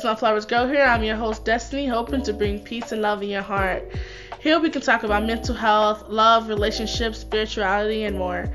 Sunflowers 0.00 0.46
Girl 0.46 0.66
here. 0.66 0.82
I'm 0.82 1.02
your 1.02 1.16
host, 1.16 1.44
Destiny, 1.44 1.86
hoping 1.86 2.22
to 2.22 2.32
bring 2.32 2.58
peace 2.58 2.90
and 2.90 3.02
love 3.02 3.22
in 3.22 3.28
your 3.28 3.42
heart. 3.42 3.84
Here 4.40 4.58
we 4.58 4.70
can 4.70 4.80
talk 4.80 5.02
about 5.02 5.24
mental 5.24 5.54
health, 5.54 6.08
love, 6.08 6.48
relationships, 6.48 7.18
spirituality, 7.18 8.04
and 8.04 8.16
more. 8.16 8.50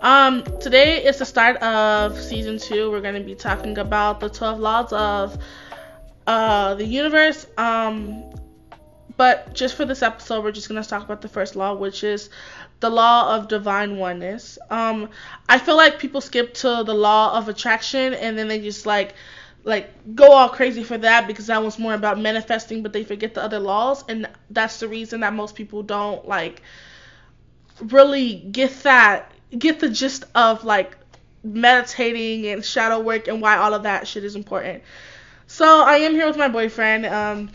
Um, 0.00 0.42
today 0.58 1.04
is 1.04 1.18
the 1.18 1.24
start 1.24 1.58
of 1.58 2.20
season 2.20 2.58
two. 2.58 2.90
We're 2.90 3.02
going 3.02 3.14
to 3.14 3.20
be 3.20 3.36
talking 3.36 3.78
about 3.78 4.18
the 4.18 4.28
12 4.28 4.58
laws 4.58 4.92
of 4.92 5.38
uh, 6.26 6.74
the 6.74 6.84
universe. 6.84 7.46
Um, 7.56 8.24
but 9.16 9.54
just 9.54 9.76
for 9.76 9.84
this 9.84 10.02
episode, 10.02 10.42
we're 10.42 10.50
just 10.50 10.68
going 10.68 10.82
to 10.82 10.88
talk 10.88 11.04
about 11.04 11.20
the 11.20 11.28
first 11.28 11.54
law, 11.54 11.72
which 11.72 12.02
is 12.02 12.30
the 12.80 12.90
law 12.90 13.36
of 13.36 13.46
divine 13.46 13.96
oneness. 13.96 14.58
Um, 14.70 15.10
I 15.48 15.58
feel 15.58 15.76
like 15.76 16.00
people 16.00 16.20
skip 16.20 16.52
to 16.54 16.82
the 16.84 16.94
law 16.94 17.38
of 17.38 17.48
attraction 17.48 18.12
and 18.12 18.36
then 18.36 18.48
they 18.48 18.60
just 18.60 18.86
like 18.86 19.14
like 19.64 19.90
go 20.14 20.32
all 20.32 20.48
crazy 20.48 20.82
for 20.82 20.96
that 20.98 21.26
because 21.26 21.46
that 21.48 21.62
was 21.62 21.78
more 21.78 21.94
about 21.94 22.18
manifesting 22.18 22.82
but 22.82 22.92
they 22.92 23.04
forget 23.04 23.34
the 23.34 23.42
other 23.42 23.58
laws 23.58 24.04
and 24.08 24.28
that's 24.50 24.80
the 24.80 24.88
reason 24.88 25.20
that 25.20 25.32
most 25.32 25.54
people 25.54 25.82
don't 25.82 26.26
like 26.26 26.62
really 27.82 28.36
get 28.36 28.70
that 28.82 29.32
get 29.58 29.80
the 29.80 29.88
gist 29.88 30.24
of 30.34 30.64
like 30.64 30.96
meditating 31.42 32.46
and 32.46 32.64
shadow 32.64 33.00
work 33.00 33.28
and 33.28 33.40
why 33.40 33.56
all 33.56 33.72
of 33.72 33.84
that 33.84 34.06
shit 34.06 34.24
is 34.24 34.36
important. 34.36 34.82
So 35.46 35.82
i 35.82 35.96
am 35.96 36.12
here 36.12 36.26
with 36.26 36.36
my 36.36 36.48
boyfriend 36.48 37.06
um 37.06 37.50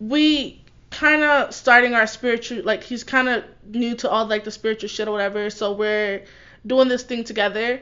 we 0.00 0.62
kind 0.90 1.22
of 1.22 1.52
starting 1.54 1.94
our 1.94 2.06
spiritual 2.06 2.62
like 2.62 2.82
he's 2.82 3.04
kind 3.04 3.28
of 3.28 3.44
new 3.68 3.94
to 3.96 4.08
all 4.08 4.26
like 4.26 4.44
the 4.44 4.50
spiritual 4.50 4.88
shit 4.88 5.08
or 5.08 5.12
whatever 5.12 5.50
so 5.50 5.72
we're 5.72 6.24
doing 6.66 6.88
this 6.88 7.02
thing 7.02 7.24
together. 7.24 7.80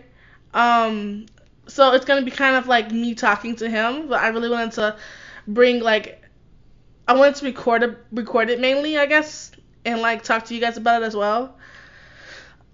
Um 0.52 1.26
so 1.66 1.92
it's 1.92 2.04
gonna 2.04 2.22
be 2.22 2.30
kind 2.30 2.56
of 2.56 2.66
like 2.66 2.90
me 2.90 3.14
talking 3.14 3.56
to 3.56 3.68
him, 3.68 4.08
but 4.08 4.20
I 4.20 4.28
really 4.28 4.50
wanted 4.50 4.72
to 4.72 4.96
bring 5.46 5.80
like 5.80 6.22
I 7.06 7.14
wanted 7.14 7.36
to 7.36 7.46
record 7.46 7.82
it, 7.82 7.98
record 8.12 8.50
it 8.50 8.60
mainly, 8.60 8.96
I 8.98 9.06
guess, 9.06 9.50
and 9.84 10.00
like 10.00 10.22
talk 10.22 10.46
to 10.46 10.54
you 10.54 10.60
guys 10.60 10.76
about 10.76 11.02
it 11.02 11.06
as 11.06 11.14
well. 11.14 11.56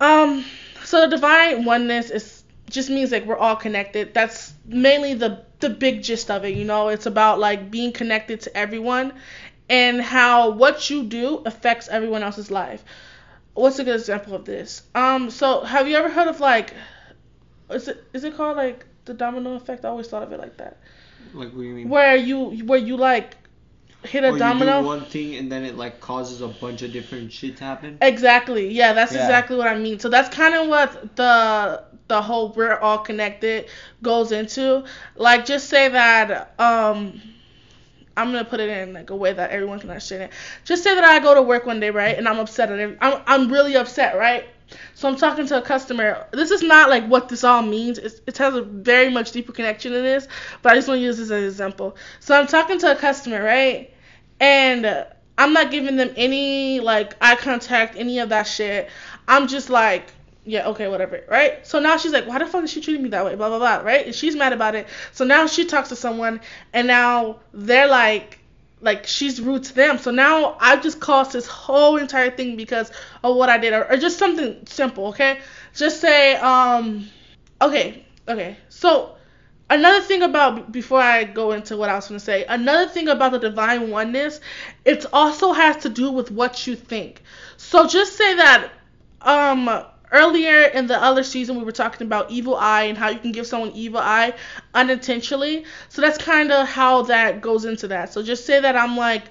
Um, 0.01 0.45
so 0.85 1.03
the 1.03 1.09
divine 1.09 1.65
oneness 1.65 2.11
is 2.11 2.43
just 2.71 2.89
means 2.89 3.11
like 3.11 3.27
we're 3.27 3.37
all 3.37 3.57
connected. 3.57 4.15
That's 4.15 4.53
mainly 4.65 5.15
the 5.15 5.45
the 5.59 5.71
big 5.71 6.03
gist 6.03 6.31
of 6.31 6.45
it. 6.45 6.55
You 6.55 6.65
know, 6.65 6.89
it's 6.89 7.07
about 7.07 7.39
like 7.39 7.71
being 7.71 7.93
connected 7.93 8.43
to 8.43 8.57
everyone 8.57 9.13
and 9.69 10.01
how 10.01 10.51
what 10.51 10.91
you 10.91 11.05
do 11.05 11.43
affects 11.47 11.89
everyone 11.89 12.23
else's 12.23 12.51
life. 12.51 12.85
What's 13.55 13.79
a 13.79 13.85
good 13.85 13.99
example 13.99 14.35
of 14.35 14.45
this? 14.45 14.83
Um, 14.95 15.31
so 15.31 15.63
have 15.63 15.89
you 15.89 15.97
ever 15.97 16.09
heard 16.09 16.29
of 16.29 16.41
like 16.41 16.75
is 17.71 17.89
it 17.89 18.05
is 18.13 18.25
it 18.25 18.37
called 18.37 18.57
like 18.57 18.87
the 19.05 19.15
domino 19.15 19.55
effect? 19.55 19.85
I 19.85 19.89
always 19.89 20.09
thought 20.09 20.23
of 20.23 20.33
it 20.33 20.39
like 20.39 20.57
that. 20.59 20.79
Like 21.33 21.49
what 21.53 21.59
do 21.59 21.63
you 21.63 21.75
mean? 21.75 21.89
Where 21.89 22.17
you 22.17 22.65
where 22.65 22.79
you 22.79 22.97
like 22.97 23.37
hit 24.05 24.25
a 24.25 24.31
or 24.31 24.39
domino. 24.39 24.77
You 24.77 24.83
do 24.83 24.87
one 24.87 25.05
thing 25.07 25.35
and 25.37 25.51
then 25.51 25.65
it 25.65 25.77
like 25.77 26.01
causes 26.01 26.41
a 26.41 26.49
bunch 26.49 26.83
of 26.83 26.93
different 26.93 27.33
shit 27.33 27.57
to 27.59 27.65
happen. 27.65 27.99
Exactly. 28.01 28.71
Yeah, 28.73 28.93
that's 28.93 29.13
Yeah. 29.13 29.23
exactly 29.23 29.57
what 29.57 29.69
I 29.69 29.77
mean. 29.79 29.99
So 29.99 30.09
that's 30.09 30.35
kind 30.35 30.55
of 30.55 30.69
what 30.69 31.17
the 31.17 31.85
the 32.09 32.21
whole 32.21 32.53
we're 32.53 32.79
all 32.79 32.99
connected 32.99 33.67
goes 34.03 34.33
into. 34.33 34.85
Like 35.17 35.45
just 35.47 35.69
say 35.69 35.89
that 35.89 36.55
um 36.59 37.21
I'm 38.17 38.33
gonna 38.33 38.45
put 38.45 38.61
it 38.61 38.69
in 38.69 38.93
like 38.93 39.11
a 39.11 39.17
way 39.17 39.33
that 39.33 39.51
everyone 39.51 39.79
can 39.81 39.91
understand 39.91 40.25
it. 40.25 40.33
Just 40.65 40.83
say 40.83 40.95
that 40.95 41.05
I 41.05 41.21
go 41.21 41.35
to 41.35 41.43
work 41.43 41.65
one 41.67 41.81
day, 41.81 41.91
right, 41.91 42.17
and 42.17 42.29
I'm 42.29 42.39
upset 42.39 42.71
at 42.71 42.79
every, 42.79 42.97
I'm 43.01 43.23
I'm 43.27 43.53
really 43.53 43.77
upset, 43.77 44.17
right? 44.17 44.47
So 44.95 45.09
I'm 45.09 45.17
talking 45.17 45.47
to 45.47 45.59
a 45.59 45.63
customer. 45.63 46.27
This 46.33 46.51
is 46.51 46.63
not 46.63 46.91
like 46.91 47.07
what 47.07 47.29
this 47.29 47.45
all 47.45 47.63
means. 47.63 47.99
It's, 47.99 48.21
it 48.27 48.39
has 48.39 48.55
a 48.55 48.63
very 48.63 49.11
much 49.11 49.33
deeper 49.33 49.53
connection 49.53 49.93
to 49.93 50.01
this, 50.01 50.29
but 50.63 50.73
I 50.73 50.75
just 50.77 50.89
want 50.89 50.99
to 50.99 51.05
use 51.05 51.17
this 51.17 51.31
as 51.31 51.43
an 51.43 51.45
example. 51.45 51.97
So 52.21 52.39
I'm 52.39 52.47
talking 52.47 52.79
to 52.81 52.93
a 52.93 52.97
customer, 52.97 53.43
right? 53.43 53.93
And 54.41 55.07
I'm 55.39 55.53
not 55.53 55.71
giving 55.71 55.97
them 55.97 56.11
any 56.17 56.81
like 56.81 57.15
eye 57.21 57.37
contact, 57.37 57.97
any 57.97 58.19
of 58.19 58.29
that 58.29 58.45
shit. 58.45 58.91
I'm 59.27 59.49
just 59.49 59.71
like, 59.71 60.13
yeah, 60.45 60.69
okay, 60.69 60.89
whatever, 60.89 61.23
right? 61.29 61.67
So 61.67 61.81
now 61.81 61.97
she's 61.97 62.13
like, 62.13 62.27
why 62.27 62.39
the 62.39 62.47
fuck 62.47 62.65
is 62.65 62.71
she 62.71 62.81
treating 62.81 63.03
me 63.03 63.11
that 63.11 63.25
way? 63.25 63.37
Blah 63.37 63.49
blah 63.49 63.59
blah, 63.59 63.77
right? 63.77 64.07
And 64.07 64.15
she's 64.15 64.35
mad 64.37 64.53
about 64.53 64.75
it. 64.75 64.87
So 65.13 65.25
now 65.25 65.47
she 65.47 65.65
talks 65.65 65.91
to 65.91 65.97
someone, 65.97 66.41
and 66.73 66.87
now 66.87 67.41
they're 67.53 67.89
like, 67.89 68.40
like 68.81 69.07
she's 69.07 69.41
rude 69.41 69.65
to 69.65 69.75
them. 69.75 69.99
So 69.99 70.11
now 70.11 70.57
I've 70.61 70.83
just 70.83 71.01
caused 71.01 71.33
this 71.33 71.47
whole 71.47 71.97
entire 71.97 72.31
thing 72.31 72.57
because 72.57 72.91
of 73.23 73.37
what 73.37 73.49
I 73.49 73.59
did, 73.59 73.73
or, 73.73 73.91
or 73.91 73.97
just 73.97 74.19
something 74.19 74.67
simple, 74.67 75.09
okay? 75.09 75.41
Just 75.75 76.01
say, 76.01 76.35
um, 76.37 77.09
okay, 77.61 78.05
okay. 78.29 78.57
So 78.69 79.17
another 79.69 80.03
thing 80.05 80.23
about 80.23 80.73
before 80.73 81.01
I 81.01 81.25
go 81.25 81.53
into 81.53 81.77
what 81.77 81.91
I 81.91 81.95
was 81.95 82.09
gonna 82.09 82.21
say, 82.21 82.45
another 82.45 82.89
thing 82.91 83.09
about 83.09 83.33
the 83.33 83.39
divine 83.39 83.91
oneness, 83.91 84.41
it 84.85 85.07
also 85.13 85.53
has 85.53 85.79
to 85.79 85.89
do 85.89 86.11
with 86.11 86.31
what 86.31 86.67
you 86.67 86.77
think. 86.77 87.23
So 87.57 87.87
just 87.87 88.17
say 88.17 88.37
that, 88.37 88.71
um. 89.23 89.85
Earlier 90.13 90.63
in 90.63 90.87
the 90.89 91.01
other 91.01 91.23
season, 91.23 91.57
we 91.57 91.65
were 91.65 91.73
talking 91.73 92.07
about 92.07 92.31
evil 92.31 92.57
eye 92.57 92.85
and 92.85 92.99
how 92.99 93.11
you 93.11 93.19
can 93.19 93.33
give 93.33 93.47
someone 93.47 93.71
evil 93.73 94.01
eye 94.01 94.35
unintentionally. 94.75 95.65
So 95.89 96.03
that's 96.03 96.19
kind 96.19 96.51
of 96.51 96.69
how 96.69 97.03
that 97.03 97.41
goes 97.41 97.65
into 97.65 97.89
that. 97.89 98.13
So 98.13 98.23
just 98.23 98.45
say 98.45 98.61
that 98.61 98.77
I'm 98.77 98.97
like, 98.97 99.25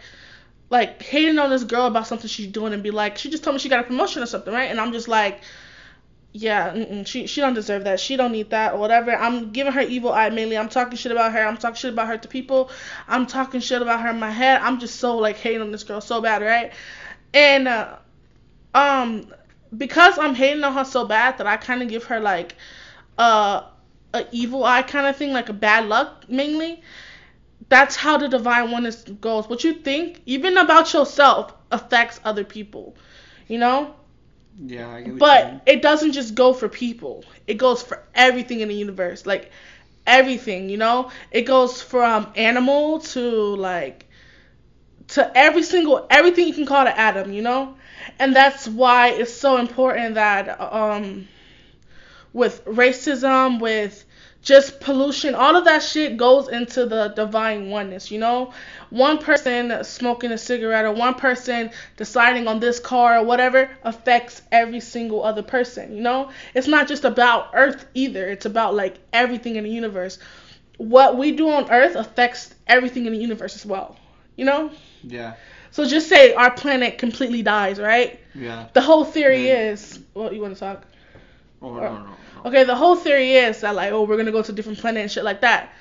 like 0.69 1.01
hating 1.01 1.37
on 1.37 1.49
this 1.49 1.63
girl 1.63 1.85
about 1.85 2.07
something 2.07 2.29
she's 2.29 2.47
doing 2.47 2.73
and 2.73 2.81
be 2.81 2.91
like, 2.91 3.17
she 3.17 3.29
just 3.29 3.43
told 3.43 3.55
me 3.55 3.59
she 3.59 3.69
got 3.69 3.81
a 3.81 3.83
promotion 3.83 4.23
or 4.23 4.25
something, 4.25 4.53
right? 4.53 4.71
And 4.71 4.79
I'm 4.79 4.93
just 4.93 5.07
like, 5.07 5.41
yeah, 6.31 7.03
she 7.05 7.25
she 7.25 7.41
don't 7.41 7.55
deserve 7.55 7.85
that. 7.85 7.99
She 7.99 8.15
don't 8.15 8.31
need 8.31 8.51
that 8.51 8.73
or 8.73 8.79
whatever. 8.79 9.11
I'm 9.15 9.51
giving 9.51 9.73
her 9.73 9.81
evil 9.81 10.13
eye 10.13 10.29
mainly. 10.29 10.57
I'm 10.57 10.69
talking 10.69 10.95
shit 10.95 11.11
about 11.11 11.33
her. 11.33 11.43
I'm 11.43 11.57
talking 11.57 11.75
shit 11.75 11.91
about 11.91 12.07
her 12.07 12.17
to 12.19 12.27
people. 12.27 12.69
I'm 13.07 13.25
talking 13.25 13.61
shit 13.61 13.81
about 13.81 14.01
her 14.01 14.09
in 14.09 14.19
my 14.19 14.29
head. 14.29 14.61
I'm 14.61 14.79
just 14.79 14.99
so 14.99 15.17
like 15.17 15.37
hating 15.37 15.61
on 15.61 15.71
this 15.71 15.83
girl 15.83 16.01
so 16.01 16.21
bad, 16.21 16.43
right? 16.43 16.71
And 17.33 17.67
uh, 17.67 17.95
um 18.75 19.33
because 19.75 20.17
I'm 20.17 20.35
hating 20.35 20.63
on 20.63 20.73
her 20.73 20.85
so 20.85 21.05
bad 21.05 21.37
that 21.37 21.47
I 21.47 21.57
kind 21.57 21.81
of 21.81 21.89
give 21.89 22.05
her 22.05 22.19
like 22.19 22.55
uh 23.17 23.63
a 24.13 24.25
evil 24.31 24.63
eye 24.63 24.81
kind 24.83 25.07
of 25.07 25.15
thing, 25.15 25.31
like 25.33 25.49
a 25.49 25.53
bad 25.53 25.87
luck 25.87 26.29
mainly. 26.29 26.81
That's 27.69 27.95
how 27.95 28.17
the 28.17 28.27
divine 28.27 28.71
oneness 28.71 29.03
goes. 29.03 29.47
What 29.49 29.63
you 29.63 29.73
think, 29.73 30.21
even 30.25 30.57
about 30.57 30.93
yourself, 30.93 31.53
affects 31.71 32.19
other 32.23 32.43
people. 32.43 32.95
You 33.47 33.59
know? 33.59 33.95
Yeah, 34.59 34.89
I 34.89 35.01
get 35.01 35.13
what 35.13 35.29
you 35.29 35.35
mean. 35.35 35.59
But 35.59 35.61
it 35.65 35.81
doesn't 35.81 36.11
just 36.13 36.35
go 36.35 36.53
for 36.53 36.67
people. 36.69 37.23
It 37.47 37.55
goes 37.55 37.81
for 37.81 38.03
everything 38.15 38.61
in 38.61 38.69
the 38.69 38.75
universe. 38.75 39.25
Like 39.25 39.51
everything, 40.05 40.69
you 40.69 40.77
know? 40.77 41.11
It 41.31 41.43
goes 41.43 41.81
from 41.81 42.31
animal 42.35 42.99
to 42.99 43.21
like 43.55 44.07
to 45.09 45.37
every 45.37 45.63
single 45.63 46.07
everything 46.09 46.47
you 46.47 46.53
can 46.53 46.65
call 46.65 46.85
an 46.87 46.93
atom, 46.95 47.33
you 47.33 47.41
know? 47.41 47.75
And 48.19 48.35
that's 48.35 48.67
why 48.67 49.09
it's 49.09 49.33
so 49.33 49.57
important 49.57 50.15
that 50.15 50.59
um 50.59 51.27
with 52.33 52.63
racism, 52.65 53.59
with 53.59 54.05
just 54.41 54.79
pollution, 54.79 55.35
all 55.35 55.55
of 55.55 55.65
that 55.65 55.83
shit 55.83 56.15
goes 56.15 56.47
into 56.47 56.85
the 56.85 57.09
divine 57.09 57.69
oneness, 57.69 58.09
you 58.09 58.19
know? 58.19 58.53
One 58.89 59.17
person 59.17 59.83
smoking 59.83 60.31
a 60.31 60.37
cigarette 60.37 60.85
or 60.85 60.93
one 60.93 61.15
person 61.15 61.71
deciding 61.97 62.47
on 62.47 62.59
this 62.59 62.79
car 62.79 63.17
or 63.17 63.25
whatever 63.25 63.69
affects 63.83 64.41
every 64.51 64.79
single 64.79 65.23
other 65.23 65.43
person, 65.43 65.95
you 65.95 66.01
know? 66.01 66.29
It's 66.53 66.67
not 66.67 66.87
just 66.87 67.03
about 67.03 67.49
Earth 67.53 67.85
either, 67.93 68.29
it's 68.29 68.45
about 68.45 68.75
like 68.75 68.95
everything 69.11 69.57
in 69.57 69.65
the 69.65 69.69
universe. 69.69 70.19
What 70.77 71.17
we 71.17 71.33
do 71.33 71.49
on 71.49 71.69
Earth 71.69 71.95
affects 71.95 72.53
everything 72.65 73.05
in 73.05 73.13
the 73.13 73.19
universe 73.19 73.55
as 73.55 73.65
well, 73.65 73.97
you 74.37 74.45
know? 74.45 74.71
Yeah, 75.03 75.35
So 75.71 75.85
just 75.85 76.09
say 76.09 76.33
our 76.33 76.51
planet 76.51 76.97
completely 76.97 77.41
dies, 77.41 77.79
right? 77.79 78.19
yeah. 78.33 78.67
The 78.73 78.81
whole 78.81 79.05
theory 79.05 79.47
Yeah. 79.47 79.71
is, 79.71 79.99
well, 80.13 80.33
you 80.33 80.41
want 80.41 80.53
to 80.55 80.59
talk? 80.59 80.85
Oh 81.61 81.73
no, 81.75 81.81
no, 81.81 81.89
no. 81.99 82.15
Okay, 82.45 82.63
the 82.63 82.75
whole 82.75 82.95
theory 82.95 83.33
is 83.33 83.61
that 83.61 83.75
like, 83.75 83.91
oh, 83.91 84.03
we're 84.03 84.17
gonna 84.17 84.31
go 84.31 84.41
to 84.41 84.51
a 84.51 84.55
different 84.55 84.79
planet 84.79 85.01
and 85.01 85.11
shit 85.11 85.23
like 85.23 85.41
that. 85.41 85.73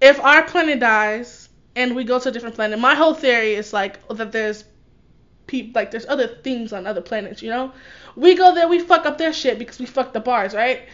If 0.00 0.18
our 0.20 0.42
planet 0.44 0.80
dies 0.80 1.48
and 1.74 1.94
we 1.94 2.04
go 2.04 2.18
to 2.18 2.28
a 2.28 2.32
different 2.32 2.54
planet, 2.54 2.78
my 2.78 2.94
whole 2.94 3.14
theory 3.14 3.54
is 3.54 3.72
like 3.72 4.06
that 4.08 4.32
there's 4.32 4.64
people 5.46 5.72
like 5.80 5.90
there's 5.90 6.06
other 6.06 6.26
things 6.26 6.72
on 6.72 6.86
other 6.86 7.00
planets, 7.02 7.42
you 7.42 7.50
know? 7.50 7.72
We 8.16 8.34
go 8.34 8.54
there, 8.54 8.68
we 8.68 8.80
fuck 8.80 9.06
up 9.06 9.18
their 9.18 9.32
shit 9.32 9.58
because 9.58 9.78
we 9.78 9.86
fuck 9.86 10.12
the 10.12 10.20
bars, 10.20 10.54
right? 10.54 10.88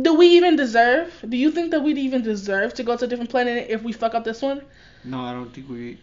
Do 0.00 0.14
we 0.14 0.26
even 0.26 0.56
deserve? 0.56 1.12
Do 1.28 1.36
you 1.36 1.50
think 1.52 1.70
that 1.70 1.80
we'd 1.80 1.98
even 1.98 2.22
deserve 2.22 2.74
to 2.74 2.82
go 2.82 2.96
to 2.96 3.04
a 3.04 3.08
different 3.08 3.30
planet 3.30 3.66
if 3.70 3.82
we 3.82 3.92
fuck 3.92 4.14
up 4.14 4.24
this 4.24 4.42
one? 4.42 4.62
No, 5.04 5.20
I 5.20 5.32
don't 5.32 5.54
think 5.54 5.68
we 5.68 5.98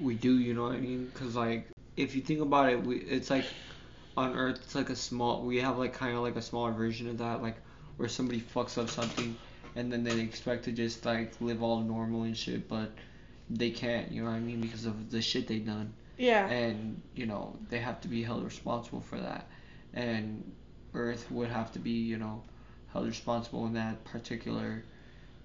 we 0.00 0.14
do. 0.14 0.38
You 0.38 0.54
know 0.54 0.64
what 0.64 0.72
I 0.72 0.80
mean? 0.80 1.10
Cause 1.14 1.36
like 1.36 1.68
if 1.96 2.14
you 2.14 2.22
think 2.22 2.40
about 2.40 2.70
it, 2.70 2.82
we 2.82 2.96
it's 2.96 3.30
like 3.30 3.44
on 4.16 4.34
Earth, 4.36 4.60
it's 4.62 4.74
like 4.74 4.90
a 4.90 4.96
small. 4.96 5.42
We 5.42 5.58
have 5.58 5.78
like 5.78 5.92
kind 5.92 6.16
of 6.16 6.22
like 6.22 6.36
a 6.36 6.42
smaller 6.42 6.72
version 6.72 7.08
of 7.08 7.18
that, 7.18 7.42
like 7.42 7.56
where 7.96 8.08
somebody 8.08 8.40
fucks 8.40 8.78
up 8.78 8.88
something, 8.88 9.36
and 9.76 9.92
then 9.92 10.02
they 10.04 10.20
expect 10.20 10.64
to 10.64 10.72
just 10.72 11.04
like 11.04 11.32
live 11.40 11.62
all 11.62 11.80
normal 11.80 12.22
and 12.24 12.36
shit, 12.36 12.68
but 12.68 12.90
they 13.48 13.70
can't. 13.70 14.10
You 14.10 14.22
know 14.24 14.30
what 14.30 14.36
I 14.36 14.40
mean? 14.40 14.60
Because 14.60 14.86
of 14.86 15.10
the 15.10 15.20
shit 15.20 15.46
they 15.46 15.58
done, 15.58 15.92
Yeah. 16.16 16.48
and 16.48 17.00
you 17.14 17.26
know 17.26 17.56
they 17.68 17.78
have 17.78 18.00
to 18.02 18.08
be 18.08 18.22
held 18.22 18.44
responsible 18.44 19.00
for 19.00 19.18
that, 19.18 19.48
and 19.94 20.50
Earth 20.94 21.30
would 21.30 21.48
have 21.48 21.72
to 21.72 21.78
be 21.78 21.92
you 21.92 22.16
know 22.18 22.42
held 22.92 23.06
responsible 23.06 23.66
in 23.66 23.74
that 23.74 24.02
particular 24.04 24.84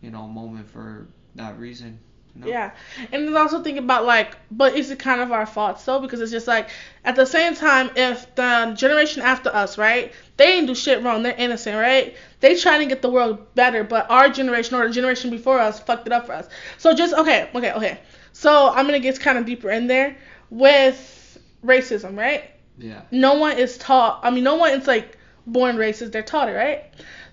you 0.01 0.09
know 0.11 0.27
moment 0.27 0.69
for 0.69 1.07
that 1.35 1.59
reason. 1.59 1.99
No. 2.37 2.47
Yeah, 2.47 2.71
and 3.13 3.27
then 3.27 3.37
also 3.37 3.63
think 3.63 3.77
about 3.79 4.05
like, 4.05 4.35
but 4.51 4.75
is 4.75 4.91
it 4.91 4.99
kind 4.99 5.21
of 5.21 5.31
our 5.31 5.45
fault 5.45 5.81
though? 5.85 5.99
Because 5.99 6.19
it's 6.19 6.31
just 6.31 6.47
like 6.47 6.69
at 7.05 7.15
the 7.15 7.25
same 7.25 7.55
time, 7.55 7.91
if 7.95 8.35
the 8.35 8.73
generation 8.77 9.21
after 9.21 9.49
us, 9.49 9.77
right, 9.77 10.11
they 10.35 10.57
ain't 10.57 10.67
do 10.67 10.75
shit 10.75 11.01
wrong, 11.01 11.23
they're 11.23 11.35
innocent, 11.37 11.77
right? 11.77 12.15
They 12.41 12.55
trying 12.55 12.81
to 12.81 12.87
get 12.87 13.01
the 13.01 13.09
world 13.09 13.55
better, 13.55 13.85
but 13.85 14.11
our 14.11 14.27
generation 14.29 14.75
or 14.75 14.85
the 14.87 14.93
generation 14.93 15.29
before 15.29 15.59
us 15.59 15.79
fucked 15.79 16.07
it 16.07 16.13
up 16.13 16.25
for 16.25 16.33
us. 16.33 16.49
So 16.77 16.93
just 16.93 17.13
okay, 17.13 17.49
okay, 17.55 17.71
okay. 17.71 17.99
So 18.33 18.69
I'm 18.69 18.85
gonna 18.85 18.99
get 18.99 19.17
kind 19.21 19.37
of 19.37 19.45
deeper 19.45 19.71
in 19.71 19.87
there 19.87 20.17
with 20.49 21.39
racism, 21.63 22.17
right? 22.17 22.51
Yeah. 22.77 23.03
no 23.09 23.35
one 23.35 23.57
is 23.57 23.77
taught 23.77 24.19
i 24.23 24.29
mean 24.29 24.43
no 24.43 24.55
one 24.55 24.73
is 24.73 24.85
like 24.85 25.17
born 25.47 25.77
racist 25.77 26.11
they're 26.11 26.21
taught 26.23 26.49
it 26.49 26.53
right 26.53 26.83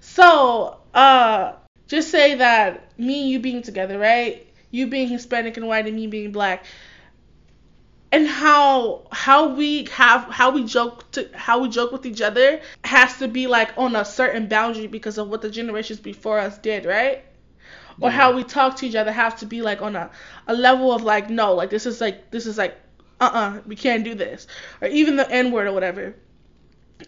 so 0.01 0.79
uh 0.95 1.55
just 1.89 2.11
say 2.11 2.37
that 2.37 2.97
me 2.97 3.23
and 3.23 3.31
you 3.31 3.41
being 3.41 3.61
together 3.61 3.99
right 3.99 4.47
you 4.73 4.89
being 4.89 5.07
hispanic 5.07 5.57
and 5.57 5.69
white 5.69 5.87
and 5.87 5.95
me 5.95 6.09
being 6.09 6.33
black. 6.33 6.65
And 8.11 8.27
how 8.27 9.07
how 9.13 9.55
we 9.55 9.85
have 9.93 10.25
how 10.25 10.51
we 10.51 10.65
joke 10.65 11.11
to 11.13 11.31
how 11.35 11.61
we 11.61 11.69
joke 11.69 11.93
with 11.93 12.05
each 12.05 12.21
other 12.21 12.61
has 12.85 13.19
to 13.19 13.29
be 13.29 13.47
like 13.47 13.71
on 13.79 13.95
a 13.95 14.05
certain 14.05 14.49
boundary 14.49 14.87
because 14.87 15.17
of 15.17 15.29
what 15.29 15.41
the 15.41 15.51
generations 15.51 16.01
before 16.01 16.39
us 16.39 16.59
did 16.59 16.85
right? 16.85 17.25
Or 18.01 18.11
how 18.11 18.35
we 18.35 18.43
talk 18.43 18.77
to 18.77 18.87
each 18.87 18.97
other 18.97 19.13
have 19.13 19.39
to 19.41 19.47
be 19.47 19.63
like 19.63 19.81
on 19.81 19.95
a, 19.95 20.11
a 20.49 20.55
level 20.55 20.93
of 20.93 21.03
like 21.03 21.31
no 21.31 21.55
like 21.55 21.71
this 21.71 21.87
is 21.87 22.01
like 22.01 22.31
this 22.31 22.47
is 22.47 22.59
like 22.59 22.75
uh-uh 23.21 23.61
we 23.67 23.77
can't 23.77 24.05
do 24.05 24.15
this. 24.15 24.47
Or 24.81 24.89
even 24.89 25.17
the 25.17 25.31
n 25.31 25.53
word 25.53 25.69
or 25.69 25.73
whatever 25.73 26.15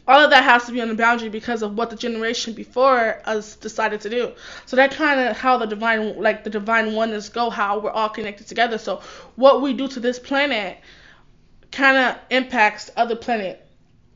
all 0.06 0.20
of 0.20 0.30
that 0.30 0.44
has 0.44 0.64
to 0.66 0.72
be 0.72 0.80
on 0.80 0.88
the 0.88 0.94
boundary 0.94 1.28
because 1.28 1.62
of 1.62 1.76
what 1.76 1.90
the 1.90 1.96
generation 1.96 2.52
before 2.54 3.20
us 3.24 3.56
decided 3.56 4.00
to 4.02 4.10
do. 4.10 4.32
So 4.66 4.76
that 4.76 4.92
kind 4.92 5.20
of 5.20 5.36
how 5.36 5.58
the 5.58 5.66
divine 5.66 6.20
like 6.20 6.44
the 6.44 6.50
divine 6.50 6.94
oneness 6.94 7.28
go 7.28 7.50
how 7.50 7.78
we're 7.78 7.90
all 7.90 8.08
connected 8.08 8.46
together. 8.46 8.78
So 8.78 9.02
what 9.36 9.62
we 9.62 9.72
do 9.74 9.88
to 9.88 10.00
this 10.00 10.18
planet 10.18 10.78
kind 11.72 11.96
of 11.96 12.16
impacts 12.30 12.90
other 12.96 13.16
planet 13.16 13.60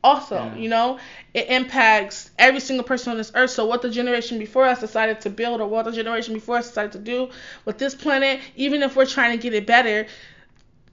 also 0.03 0.35
Yeah. 0.35 0.55
you 0.55 0.69
know? 0.69 0.99
It 1.33 1.49
impacts 1.49 2.31
every 2.39 2.59
single 2.61 2.85
person 2.85 3.11
on 3.11 3.17
this 3.17 3.31
earth. 3.35 3.51
So 3.51 3.65
what 3.65 3.81
the 3.81 3.89
generation 3.89 4.39
before 4.39 4.65
us 4.65 4.79
decided 4.79 5.21
to 5.21 5.29
build 5.29 5.61
or 5.61 5.67
what 5.67 5.85
the 5.85 5.91
generation 5.91 6.33
before 6.33 6.57
us 6.57 6.67
decided 6.69 6.93
to 6.93 6.99
do 6.99 7.29
with 7.65 7.77
this 7.77 7.95
planet 7.95 8.39
even 8.55 8.81
if 8.83 8.95
we're 8.95 9.05
trying 9.05 9.37
to 9.37 9.41
get 9.41 9.53
it 9.53 9.65
better 9.67 10.07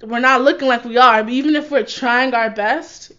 we're 0.03 0.21
not 0.21 0.43
looking 0.43 0.69
like 0.69 0.85
we 0.85 0.99
are. 0.99 1.23
But 1.23 1.33
even 1.33 1.57
if 1.57 1.71
we're 1.71 1.85
trying 1.85 2.35
our 2.35 2.51
best 2.51 3.13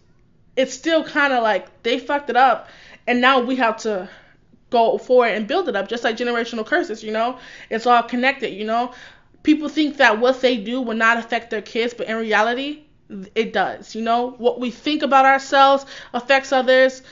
it's 0.57 0.73
still 0.73 1.03
kind 1.03 1.31
of 1.31 1.43
like 1.43 1.83
they 1.83 1.99
fucked 1.99 2.29
it 2.29 2.35
up 2.35 2.67
and 3.05 3.21
now 3.21 3.39
we 3.39 3.55
have 3.55 3.77
to 3.77 4.09
go 4.69 4.97
forward 4.97 5.27
and 5.29 5.47
build 5.47 5.69
it 5.69 5.75
up 5.77 5.87
just 5.87 6.03
like 6.03 6.17
generational 6.17 6.65
curses 6.65 7.03
you 7.03 7.11
know? 7.11 7.39
It's 7.69 7.85
all 7.85 8.03
connected 8.03 8.49
you 8.49 8.65
know? 8.65 8.93
People 9.43 9.69
think 9.69 9.97
that 9.97 10.19
what 10.19 10.41
they 10.41 10.57
do 10.57 10.81
will 10.81 10.97
not 10.97 11.17
affect 11.17 11.51
their 11.51 11.61
kids 11.61 11.93
but 11.93 12.07
in 12.07 12.17
reality 12.17 12.83
it 13.35 13.53
does 13.53 13.95
you 13.95 14.01
know? 14.01 14.31
What 14.31 14.59
we 14.59 14.71
think 14.71 15.03
about 15.03 15.25
ourselves 15.25 15.85
affects 16.13 16.51
others. 16.51 17.03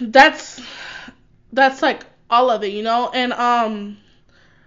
That's 0.00 0.60
that's 1.52 1.80
like 1.80 2.04
all 2.28 2.50
of 2.50 2.62
it 2.64 2.72
you 2.72 2.82
know? 2.82 3.10
And 3.14 3.32
um 3.32 3.96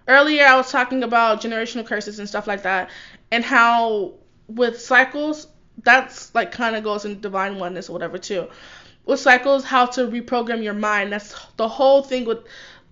earlier 0.07 0.45
i 0.45 0.55
was 0.55 0.71
talking 0.71 1.03
about 1.03 1.41
generational 1.41 1.85
curses 1.85 2.17
and 2.17 2.27
stuff 2.27 2.47
like 2.47 2.63
that 2.63 2.89
and 3.31 3.43
how 3.45 4.13
with 4.47 4.81
cycles 4.81 5.47
that's 5.83 6.33
like 6.35 6.51
kind 6.51 6.75
of 6.75 6.83
goes 6.83 7.05
in 7.05 7.21
divine 7.21 7.59
oneness 7.59 7.89
or 7.89 7.93
whatever 7.93 8.17
too. 8.17 8.47
With 9.05 9.19
cycles 9.19 9.63
how 9.63 9.87
to 9.87 10.07
reprogram 10.07 10.63
your 10.63 10.73
mind. 10.73 11.11
That's 11.11 11.35
the 11.57 11.67
whole 11.67 12.03
thing 12.03 12.25
with 12.25 12.39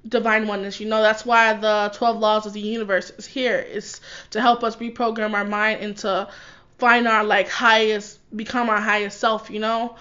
divine 0.07 0.47
oneness 0.47 0.79
you 0.79 0.87
know? 0.87 1.01
That's 1.01 1.25
why 1.25 1.53
the 1.53 1.91
12 1.93 2.19
laws 2.19 2.45
of 2.45 2.53
the 2.53 2.59
universe 2.59 3.09
is 3.11 3.25
here 3.25 3.59
is 3.59 4.01
to 4.31 4.41
help 4.41 4.63
us 4.63 4.75
reprogram 4.77 5.33
our 5.33 5.45
mind 5.45 5.81
and 5.81 5.97
to 5.97 6.29
find 6.77 7.07
our 7.07 7.23
like 7.23 7.49
highest 7.49 8.19
become 8.35 8.69
our 8.69 8.79
highest 8.79 9.19
self 9.19 9.49
you 9.49 9.59
know? 9.59 9.95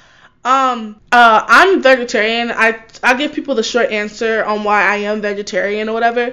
Um 0.45 1.01
uh 1.11 1.45
i'm 1.47 1.83
vegetarian. 1.83 2.51
I 2.53 2.81
i 3.03 3.15
give 3.15 3.33
people 3.33 3.55
the 3.55 3.63
short 3.63 3.91
answer 3.91 4.45
on 4.45 4.65
why 4.65 4.83
i 4.83 4.97
am 4.97 5.21
vegetarian 5.21 5.89
or 5.89 5.93
whatever. 5.93 6.33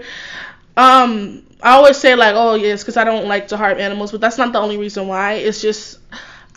Um 0.77 1.43
i 1.61 1.71
always 1.71 1.97
say 1.97 2.15
like 2.15 2.35
oh 2.35 2.53
yes 2.53 2.83
because 2.83 2.97
i 2.97 3.03
don't 3.03 3.27
like 3.27 3.47
to 3.47 3.57
harm 3.57 3.79
animals 3.79 4.11
but 4.11 4.21
that's 4.21 4.37
not 4.37 4.53
the 4.53 4.59
only 4.59 4.77
reason 4.77 5.07
why. 5.07 5.33
It's 5.33 5.61
just 5.61 5.99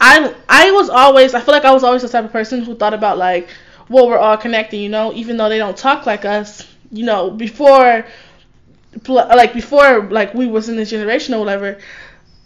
i 0.00 0.34
i 0.48 0.70
was 0.70 0.88
always 0.88 1.34
i 1.34 1.40
feel 1.40 1.54
like 1.54 1.64
i 1.64 1.72
was 1.72 1.84
always 1.84 2.02
the 2.02 2.08
type 2.08 2.24
of 2.24 2.32
person 2.32 2.62
who 2.62 2.74
thought 2.74 2.94
about 2.94 3.18
like 3.18 3.48
well 3.88 4.08
we're 4.08 4.18
all 4.18 4.36
connected 4.36 4.76
you 4.76 4.88
know 4.88 5.12
even 5.14 5.36
though 5.36 5.48
they 5.48 5.58
don't 5.58 5.76
talk 5.76 6.06
like 6.06 6.24
us 6.24 6.66
you 6.90 7.04
know 7.04 7.30
before 7.30 8.04
like 9.08 9.52
before 9.54 10.02
like 10.10 10.34
we 10.34 10.46
was 10.46 10.68
in 10.68 10.76
this 10.76 10.90
generation 10.90 11.34
or 11.34 11.40
whatever 11.40 11.78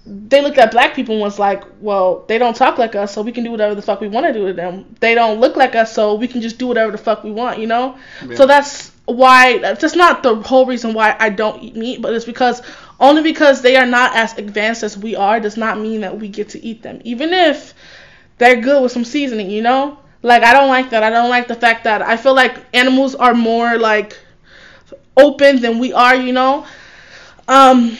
they 0.05 0.43
looked 0.43 0.59
at 0.59 0.73
black 0.73 0.95
people 0.97 1.15
and 1.15 1.23
was 1.23 1.39
like, 1.39 1.63
well, 1.81 2.25
they 2.27 2.37
don't 2.39 2.57
talk 2.57 2.79
like 2.79 2.97
us, 2.97 3.15
so 3.15 3.23
we 3.23 3.31
can 3.31 3.45
do 3.45 3.53
whatever 3.53 3.75
the 3.75 3.83
fuck 3.83 4.01
we 4.01 4.09
want 4.09 4.27
to 4.27 4.33
do 4.33 4.49
to 4.49 4.53
them. 4.53 4.97
They 4.99 5.15
don't 5.15 5.41
look 5.41 5.57
like 5.57 5.77
us, 5.77 5.95
so 5.95 6.15
we 6.17 6.27
can 6.27 6.41
just 6.41 6.59
do 6.59 6.67
whatever 6.67 6.91
the 6.91 6.99
fuck 6.99 7.23
we 7.23 7.31
want, 7.31 7.61
you 7.61 7.69
know? 7.69 7.97
Yeah. 8.27 8.35
So 8.37 8.47
that's 8.47 8.91
why, 9.05 9.59
that's 9.59 9.95
not 9.95 10.25
the 10.25 10.37
whole 10.37 10.67
reason 10.67 10.93
why 10.93 11.17
I 11.21 11.31
don't 11.31 11.63
eat 11.63 11.77
meat, 11.77 12.03
but 12.03 12.15
it's 12.15 12.25
because, 12.25 12.63
only 13.03 13.23
because 13.23 13.61
they 13.61 13.77
are 13.77 13.85
not 13.85 14.17
as 14.17 14.39
advanced 14.39 14.83
as 14.83 14.97
we 14.97 15.17
are 15.17 15.41
does 15.41 15.57
not 15.57 15.79
mean 15.79 16.01
that 16.01 16.19
we 16.19 16.29
get 16.29 16.49
to 16.51 16.65
eat 16.65 16.83
them. 16.83 17.01
Even 17.05 17.33
if 17.35 17.75
they're 18.39 18.61
good 18.61 18.83
with 18.83 18.93
some 18.93 19.05
seasoning, 19.05 19.51
you 19.51 19.61
know? 19.61 19.99
Like, 20.23 20.45
I 20.45 20.53
don't 20.53 20.69
like 20.69 20.91
that. 20.91 21.03
I 21.03 21.11
don't 21.11 21.29
like 21.29 21.49
the 21.49 21.57
fact 21.57 21.85
that 21.85 22.01
I 22.01 22.17
feel 22.17 22.35
like 22.35 22.57
animals 22.73 23.17
are 23.17 23.35
more, 23.35 23.77
like, 23.77 24.17
open 25.17 25.61
than 25.61 25.81
we 25.81 25.93
are, 25.93 26.15
you 26.15 26.33
know? 26.33 26.65
Um, 27.49 27.99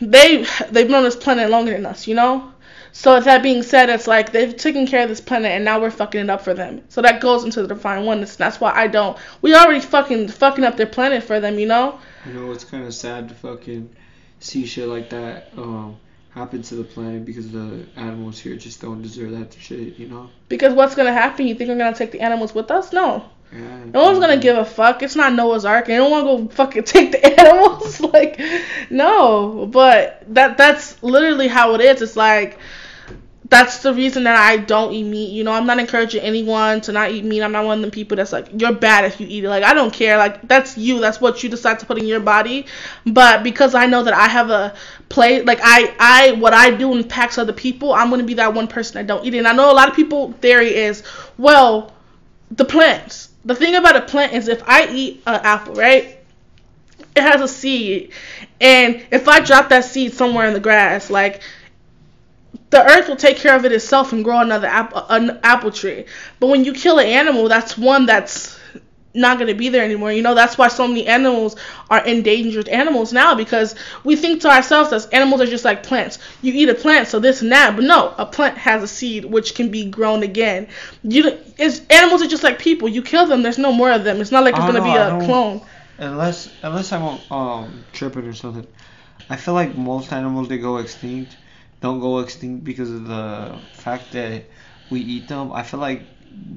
they 0.00 0.46
they've 0.70 0.86
been 0.86 0.94
on 0.94 1.02
this 1.02 1.16
planet 1.16 1.50
longer 1.50 1.72
than 1.72 1.84
us, 1.84 2.06
you 2.06 2.14
know. 2.14 2.52
So 2.92 3.16
with 3.16 3.24
that 3.24 3.42
being 3.42 3.62
said, 3.62 3.90
it's 3.90 4.06
like 4.06 4.32
they've 4.32 4.56
taken 4.56 4.86
care 4.86 5.02
of 5.02 5.10
this 5.10 5.20
planet 5.20 5.52
and 5.52 5.64
now 5.64 5.78
we're 5.78 5.90
fucking 5.90 6.22
it 6.22 6.30
up 6.30 6.40
for 6.40 6.54
them. 6.54 6.82
So 6.88 7.02
that 7.02 7.20
goes 7.20 7.44
into 7.44 7.60
the 7.60 7.68
divine 7.68 8.06
oneness. 8.06 8.34
That's 8.36 8.60
why 8.60 8.72
I 8.72 8.86
don't. 8.86 9.16
We 9.42 9.54
already 9.54 9.80
fucking 9.80 10.28
fucking 10.28 10.64
up 10.64 10.76
their 10.76 10.86
planet 10.86 11.22
for 11.22 11.38
them, 11.38 11.58
you 11.58 11.66
know. 11.66 12.00
You 12.26 12.32
know, 12.32 12.50
it's 12.50 12.64
kind 12.64 12.84
of 12.84 12.94
sad 12.94 13.28
to 13.28 13.34
fucking 13.34 13.90
see 14.40 14.66
shit 14.66 14.88
like 14.88 15.10
that 15.10 15.50
um, 15.56 15.96
happen 16.30 16.62
to 16.62 16.74
the 16.76 16.84
planet 16.84 17.24
because 17.24 17.50
the 17.50 17.86
animals 17.96 18.38
here 18.38 18.56
just 18.56 18.80
don't 18.80 19.02
deserve 19.02 19.32
that 19.32 19.54
shit, 19.54 19.98
you 19.98 20.08
know? 20.08 20.30
Because 20.48 20.72
what's 20.74 20.94
gonna 20.94 21.12
happen? 21.12 21.46
You 21.46 21.54
think 21.54 21.68
we're 21.68 21.78
gonna 21.78 21.96
take 21.96 22.12
the 22.12 22.20
animals 22.20 22.54
with 22.54 22.70
us? 22.70 22.92
No. 22.92 23.28
Yeah, 23.52 23.84
No 23.86 24.04
one's 24.04 24.18
gonna 24.18 24.36
give 24.36 24.58
a 24.58 24.64
fuck. 24.64 25.02
It's 25.02 25.16
not 25.16 25.32
Noah's 25.32 25.64
Ark. 25.64 25.86
They 25.86 25.96
don't 25.96 26.10
want 26.10 26.26
to 26.26 26.48
go 26.48 26.54
fucking 26.54 26.84
take 26.84 27.12
the 27.12 27.40
animals. 27.40 28.00
like, 28.12 28.40
no. 28.90 29.66
But 29.66 30.22
that 30.34 30.58
that's 30.58 31.02
literally 31.02 31.48
how 31.48 31.74
it 31.74 31.80
is. 31.80 32.02
It's 32.02 32.16
like 32.16 32.58
that's 33.50 33.78
the 33.78 33.94
reason 33.94 34.24
that 34.24 34.36
I 34.36 34.58
don't 34.58 34.92
eat 34.92 35.04
meat. 35.04 35.30
You 35.30 35.42
know, 35.42 35.52
I'm 35.52 35.66
not 35.66 35.78
encouraging 35.78 36.20
anyone 36.20 36.82
to 36.82 36.92
not 36.92 37.12
eat 37.12 37.24
meat. 37.24 37.42
I'm 37.42 37.52
not 37.52 37.64
one 37.64 37.78
of 37.78 37.82
them 37.82 37.90
people 37.90 38.16
that's 38.16 38.32
like, 38.32 38.48
you're 38.52 38.74
bad 38.74 39.06
if 39.06 39.20
you 39.20 39.26
eat 39.26 39.44
it. 39.44 39.48
Like, 39.48 39.64
I 39.64 39.72
don't 39.72 39.92
care. 39.92 40.18
Like, 40.18 40.46
that's 40.46 40.76
you. 40.76 41.00
That's 41.00 41.20
what 41.20 41.42
you 41.42 41.48
decide 41.48 41.78
to 41.78 41.86
put 41.86 41.98
in 41.98 42.06
your 42.06 42.20
body. 42.20 42.66
But 43.06 43.42
because 43.42 43.74
I 43.74 43.86
know 43.86 44.02
that 44.02 44.12
I 44.12 44.28
have 44.28 44.50
a 44.50 44.74
play, 45.08 45.42
like 45.42 45.60
I, 45.62 45.94
I, 45.98 46.32
what 46.32 46.52
I 46.52 46.70
do 46.70 46.92
impacts 46.94 47.38
other 47.38 47.54
people. 47.54 47.94
I'm 47.94 48.10
gonna 48.10 48.24
be 48.24 48.34
that 48.34 48.52
one 48.52 48.68
person 48.68 48.94
that 48.94 49.06
don't 49.06 49.24
eat 49.24 49.34
it. 49.34 49.38
And 49.38 49.48
I 49.48 49.54
know 49.54 49.72
a 49.72 49.74
lot 49.74 49.88
of 49.88 49.96
people 49.96 50.32
theory 50.32 50.74
is, 50.74 51.02
well, 51.38 51.94
the 52.50 52.66
plants. 52.66 53.30
The 53.46 53.54
thing 53.54 53.76
about 53.76 53.96
a 53.96 54.02
plant 54.02 54.34
is 54.34 54.48
if 54.48 54.62
I 54.68 54.88
eat 54.88 55.22
an 55.26 55.40
apple, 55.42 55.74
right? 55.74 56.18
It 57.16 57.22
has 57.22 57.40
a 57.40 57.48
seed, 57.48 58.12
and 58.60 59.04
if 59.10 59.26
I 59.26 59.40
drop 59.40 59.70
that 59.70 59.84
seed 59.84 60.12
somewhere 60.12 60.46
in 60.46 60.52
the 60.52 60.60
grass, 60.60 61.10
like 61.10 61.40
the 62.70 62.84
earth 62.84 63.08
will 63.08 63.16
take 63.16 63.36
care 63.38 63.56
of 63.56 63.64
it 63.64 63.72
itself 63.72 64.12
and 64.12 64.22
grow 64.24 64.40
another 64.40 64.66
apple, 64.66 65.04
an 65.08 65.40
apple 65.42 65.70
tree. 65.70 66.04
But 66.38 66.48
when 66.48 66.64
you 66.64 66.72
kill 66.72 66.98
an 66.98 67.06
animal, 67.06 67.48
that's 67.48 67.78
one 67.78 68.06
that's 68.06 68.58
not 69.14 69.38
going 69.38 69.48
to 69.48 69.54
be 69.54 69.68
there 69.68 69.84
anymore. 69.84 70.12
You 70.12 70.22
know, 70.22 70.34
that's 70.34 70.58
why 70.58 70.68
so 70.68 70.86
many 70.86 71.06
animals 71.06 71.56
are 71.90 72.04
endangered 72.04 72.68
animals 72.68 73.12
now 73.12 73.34
because 73.34 73.74
we 74.04 74.16
think 74.16 74.42
to 74.42 74.48
ourselves 74.48 74.92
as 74.92 75.06
animals 75.06 75.40
are 75.40 75.46
just 75.46 75.64
like 75.64 75.82
plants. 75.82 76.18
You 76.42 76.52
eat 76.52 76.68
a 76.68 76.74
plant, 76.74 77.08
so 77.08 77.18
this 77.18 77.42
and 77.42 77.50
that. 77.52 77.74
But 77.74 77.84
no, 77.84 78.14
a 78.18 78.26
plant 78.26 78.58
has 78.58 78.82
a 78.82 78.88
seed 78.88 79.24
which 79.24 79.54
can 79.54 79.70
be 79.70 79.86
grown 79.86 80.22
again. 80.22 80.68
You, 81.02 81.38
it's, 81.56 81.80
animals 81.88 82.22
are 82.22 82.28
just 82.28 82.42
like 82.42 82.58
people. 82.58 82.88
You 82.88 83.02
kill 83.02 83.26
them, 83.26 83.42
there's 83.42 83.58
no 83.58 83.72
more 83.72 83.90
of 83.90 84.04
them. 84.04 84.20
It's 84.20 84.30
not 84.30 84.44
like 84.44 84.54
it's 84.54 84.64
going 84.64 84.74
to 84.74 84.82
be 84.82 84.94
a 84.94 85.26
clone. 85.26 85.62
Unless, 85.98 86.50
unless 86.62 86.92
I'm 86.92 87.18
um 87.32 87.84
tripping 87.92 88.26
or 88.26 88.34
something. 88.34 88.66
I 89.30 89.36
feel 89.36 89.54
like 89.54 89.76
most 89.76 90.12
animals 90.12 90.48
they 90.48 90.58
go 90.58 90.76
extinct 90.78 91.36
don't 91.80 92.00
go 92.00 92.18
extinct 92.20 92.64
because 92.64 92.90
of 92.90 93.06
the 93.06 93.58
fact 93.72 94.12
that 94.12 94.44
we 94.90 95.00
eat 95.00 95.28
them. 95.28 95.52
I 95.52 95.62
feel 95.62 95.80
like 95.80 96.02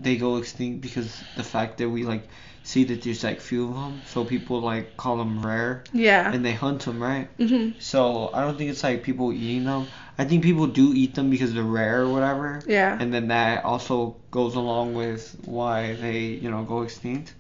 they 0.01 0.18
go 0.18 0.38
extinct 0.38 0.82
because 0.82 1.24
the 1.36 1.44
fact 1.44 1.78
that 1.78 1.90
we 1.90 2.04
like 2.04 2.28
see 2.63 2.84
that 2.84 3.01
there's 3.01 3.24
like 3.24 3.42
few 3.42 3.68
of 3.70 3.74
them, 3.75 4.01
so 4.06 4.24
people 4.24 4.62
like 4.62 4.96
call 4.98 5.18
them 5.18 5.44
rare 5.46 5.84
Yeah. 5.94 6.32
and 6.32 6.46
they 6.46 6.54
hunt 6.54 6.82
them, 6.84 7.01
right? 7.01 7.28
hmm 7.38 7.72
So 7.80 8.30
I 8.34 8.42
don't 8.42 8.58
think 8.58 8.70
it's 8.70 8.84
like 8.84 9.01
people 9.04 9.34
eating 9.34 9.63
them. 9.66 9.88
I 10.18 10.25
think 10.25 10.44
people 10.44 10.68
do 10.68 10.94
eat 10.94 11.16
them 11.16 11.30
because 11.32 11.54
they're 11.54 11.63
rare 11.63 12.01
or 12.01 12.10
whatever. 12.12 12.62
Yeah. 12.68 12.96
And 13.00 13.12
then 13.13 13.30
that 13.30 13.66
also 13.66 14.16
goes 14.30 14.56
along 14.56 14.94
with 14.94 15.36
why 15.46 15.94
they, 15.96 16.20
you 16.44 16.51
know, 16.51 16.63
go 16.63 16.84
extinct. 16.84 17.34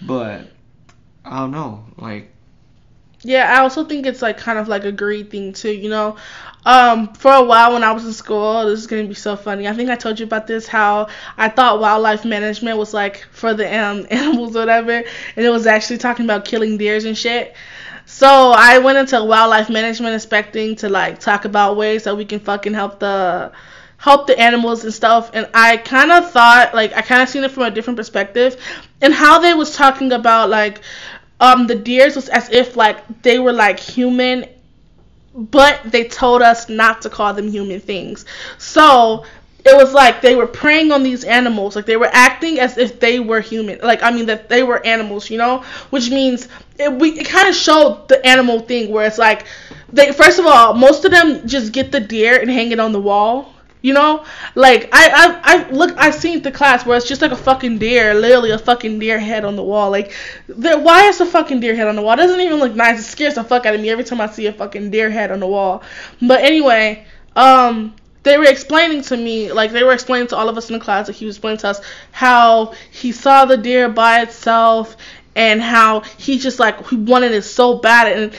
But 0.00 0.52
I 1.24 1.40
don't 1.40 1.50
know, 1.50 1.84
like 1.96 2.32
Yeah, 3.22 3.54
I 3.54 3.60
also 3.60 3.84
think 3.84 4.06
it's 4.06 4.22
like 4.22 4.38
kind 4.38 4.58
of 4.58 4.66
like 4.68 4.84
a 4.84 4.92
greed 4.92 5.30
thing 5.30 5.52
too, 5.52 5.72
you 5.72 5.90
know. 5.90 6.16
Um, 6.64 7.12
for 7.14 7.32
a 7.32 7.42
while 7.42 7.72
when 7.74 7.84
I 7.84 7.92
was 7.92 8.04
in 8.04 8.12
school, 8.12 8.66
this 8.66 8.80
is 8.80 8.86
gonna 8.86 9.06
be 9.06 9.14
so 9.14 9.36
funny. 9.36 9.68
I 9.68 9.74
think 9.74 9.90
I 9.90 9.96
told 9.96 10.18
you 10.18 10.24
about 10.26 10.46
this 10.46 10.66
how 10.66 11.08
I 11.36 11.48
thought 11.48 11.80
wildlife 11.80 12.24
management 12.24 12.78
was 12.78 12.94
like 12.94 13.26
for 13.30 13.52
the 13.52 13.66
um, 13.78 14.06
animals 14.10 14.56
or 14.56 14.60
whatever, 14.60 14.92
and 15.36 15.46
it 15.46 15.50
was 15.50 15.66
actually 15.66 15.98
talking 15.98 16.24
about 16.24 16.44
killing 16.46 16.78
deers 16.78 17.04
and 17.04 17.16
shit. 17.16 17.54
So 18.06 18.52
I 18.56 18.78
went 18.78 18.98
into 18.98 19.22
wildlife 19.22 19.68
management 19.68 20.14
expecting 20.14 20.76
to 20.76 20.88
like 20.88 21.20
talk 21.20 21.44
about 21.44 21.76
ways 21.76 22.04
that 22.04 22.16
we 22.16 22.24
can 22.24 22.40
fucking 22.40 22.74
help 22.74 23.00
the 23.00 23.52
help 23.98 24.26
the 24.26 24.38
animals 24.38 24.82
and 24.82 24.94
stuff 24.94 25.30
and 25.34 25.46
I 25.52 25.76
kind 25.76 26.10
of 26.10 26.30
thought 26.30 26.74
like 26.74 26.94
I 26.94 27.02
kind 27.02 27.20
of 27.22 27.28
seen 27.28 27.44
it 27.44 27.50
from 27.50 27.64
a 27.64 27.70
different 27.70 27.98
perspective 27.98 28.56
and 29.02 29.12
how 29.12 29.40
they 29.40 29.52
was 29.52 29.76
talking 29.76 30.12
about 30.12 30.48
like 30.48 30.80
um 31.40 31.66
the 31.66 31.74
deers 31.74 32.16
was 32.16 32.28
as 32.28 32.50
if 32.50 32.76
like 32.76 33.22
they 33.22 33.38
were 33.38 33.52
like 33.52 33.78
human 33.78 34.46
but 35.34 35.80
they 35.84 36.04
told 36.04 36.42
us 36.42 36.68
not 36.68 37.02
to 37.02 37.10
call 37.10 37.32
them 37.34 37.48
human 37.48 37.80
things. 37.80 38.24
So 38.58 39.24
it 39.64 39.76
was 39.76 39.92
like 39.92 40.22
they 40.22 40.34
were 40.34 40.46
preying 40.46 40.90
on 40.90 41.02
these 41.02 41.24
animals. 41.24 41.76
Like 41.76 41.86
they 41.86 41.96
were 41.96 42.10
acting 42.12 42.58
as 42.58 42.78
if 42.78 42.98
they 42.98 43.20
were 43.20 43.40
human. 43.40 43.78
Like 43.82 44.02
i 44.02 44.10
mean 44.10 44.26
that 44.26 44.48
they 44.48 44.62
were 44.62 44.84
animals 44.84 45.30
you 45.30 45.38
know? 45.38 45.64
Which 45.90 46.10
means 46.10 46.48
it, 46.78 46.92
we 46.92 47.10
it 47.18 47.28
kind 47.28 47.48
of 47.48 47.54
showed 47.54 48.08
the 48.08 48.24
animal 48.26 48.60
thing 48.60 48.90
where 48.92 49.06
it's 49.06 49.18
like 49.18 49.46
they 49.92 50.12
first 50.12 50.38
of 50.38 50.46
all 50.46 50.74
most 50.74 51.04
of 51.04 51.10
them 51.10 51.46
just 51.46 51.72
get 51.72 51.92
the 51.92 52.00
deer 52.00 52.40
and 52.40 52.50
hang 52.50 52.72
it 52.72 52.80
on 52.80 52.92
the 52.92 53.00
wall 53.00 53.52
you 53.82 53.92
know? 53.92 54.24
Like 54.54 54.88
i 54.92 55.08
i, 55.10 55.54
I 55.54 55.70
look 55.70 55.96
i've 55.96 56.14
seen 56.14 56.42
the 56.42 56.50
class 56.50 56.84
where 56.84 56.96
it's 56.96 57.08
just 57.08 57.22
like 57.22 57.32
a 57.32 57.36
fucking 57.36 57.78
deer 57.78 58.14
literally 58.14 58.50
a 58.50 58.58
fucking 58.58 58.98
deer 58.98 59.18
head 59.18 59.44
on 59.44 59.56
the 59.56 59.62
wall. 59.62 59.90
Like 59.90 60.12
why 60.48 61.08
is 61.08 61.20
a 61.20 61.26
fucking 61.26 61.60
deer 61.60 61.74
head 61.74 61.88
on 61.88 61.96
the 61.96 62.02
wall? 62.02 62.14
It 62.14 62.16
doesn't 62.18 62.40
even 62.40 62.58
look 62.58 62.74
nice. 62.74 63.00
It 63.00 63.04
scares 63.04 63.34
the 63.34 63.44
fuck 63.44 63.66
out 63.66 63.74
of 63.74 63.80
me 63.80 63.90
every 63.90 64.04
time 64.04 64.20
i 64.20 64.26
see 64.26 64.46
a 64.46 64.52
fucking 64.52 64.90
deer 64.90 65.10
head 65.10 65.30
on 65.30 65.40
the 65.40 65.46
wall. 65.46 65.82
But 66.20 66.40
anyway 66.42 67.06
um 67.36 67.94
they 68.22 68.36
were 68.36 68.44
explaining 68.44 69.02
to 69.02 69.16
me, 69.16 69.50
like 69.52 69.72
they 69.72 69.82
were 69.82 69.92
explaining 69.92 70.28
to 70.28 70.36
all 70.36 70.48
of 70.48 70.56
us 70.56 70.68
in 70.68 70.74
the 70.74 70.84
class, 70.84 71.08
like 71.08 71.16
he 71.16 71.24
was 71.24 71.36
explaining 71.36 71.58
to 71.58 71.68
us 71.68 71.80
how 72.12 72.74
he 72.90 73.12
saw 73.12 73.44
the 73.44 73.56
deer 73.56 73.88
by 73.88 74.20
itself 74.20 74.96
and 75.34 75.62
how 75.62 76.00
he 76.18 76.38
just 76.38 76.58
like 76.58 76.86
he 76.88 76.96
wanted 76.96 77.32
it 77.32 77.42
so 77.42 77.78
bad. 77.78 78.12
And 78.18 78.38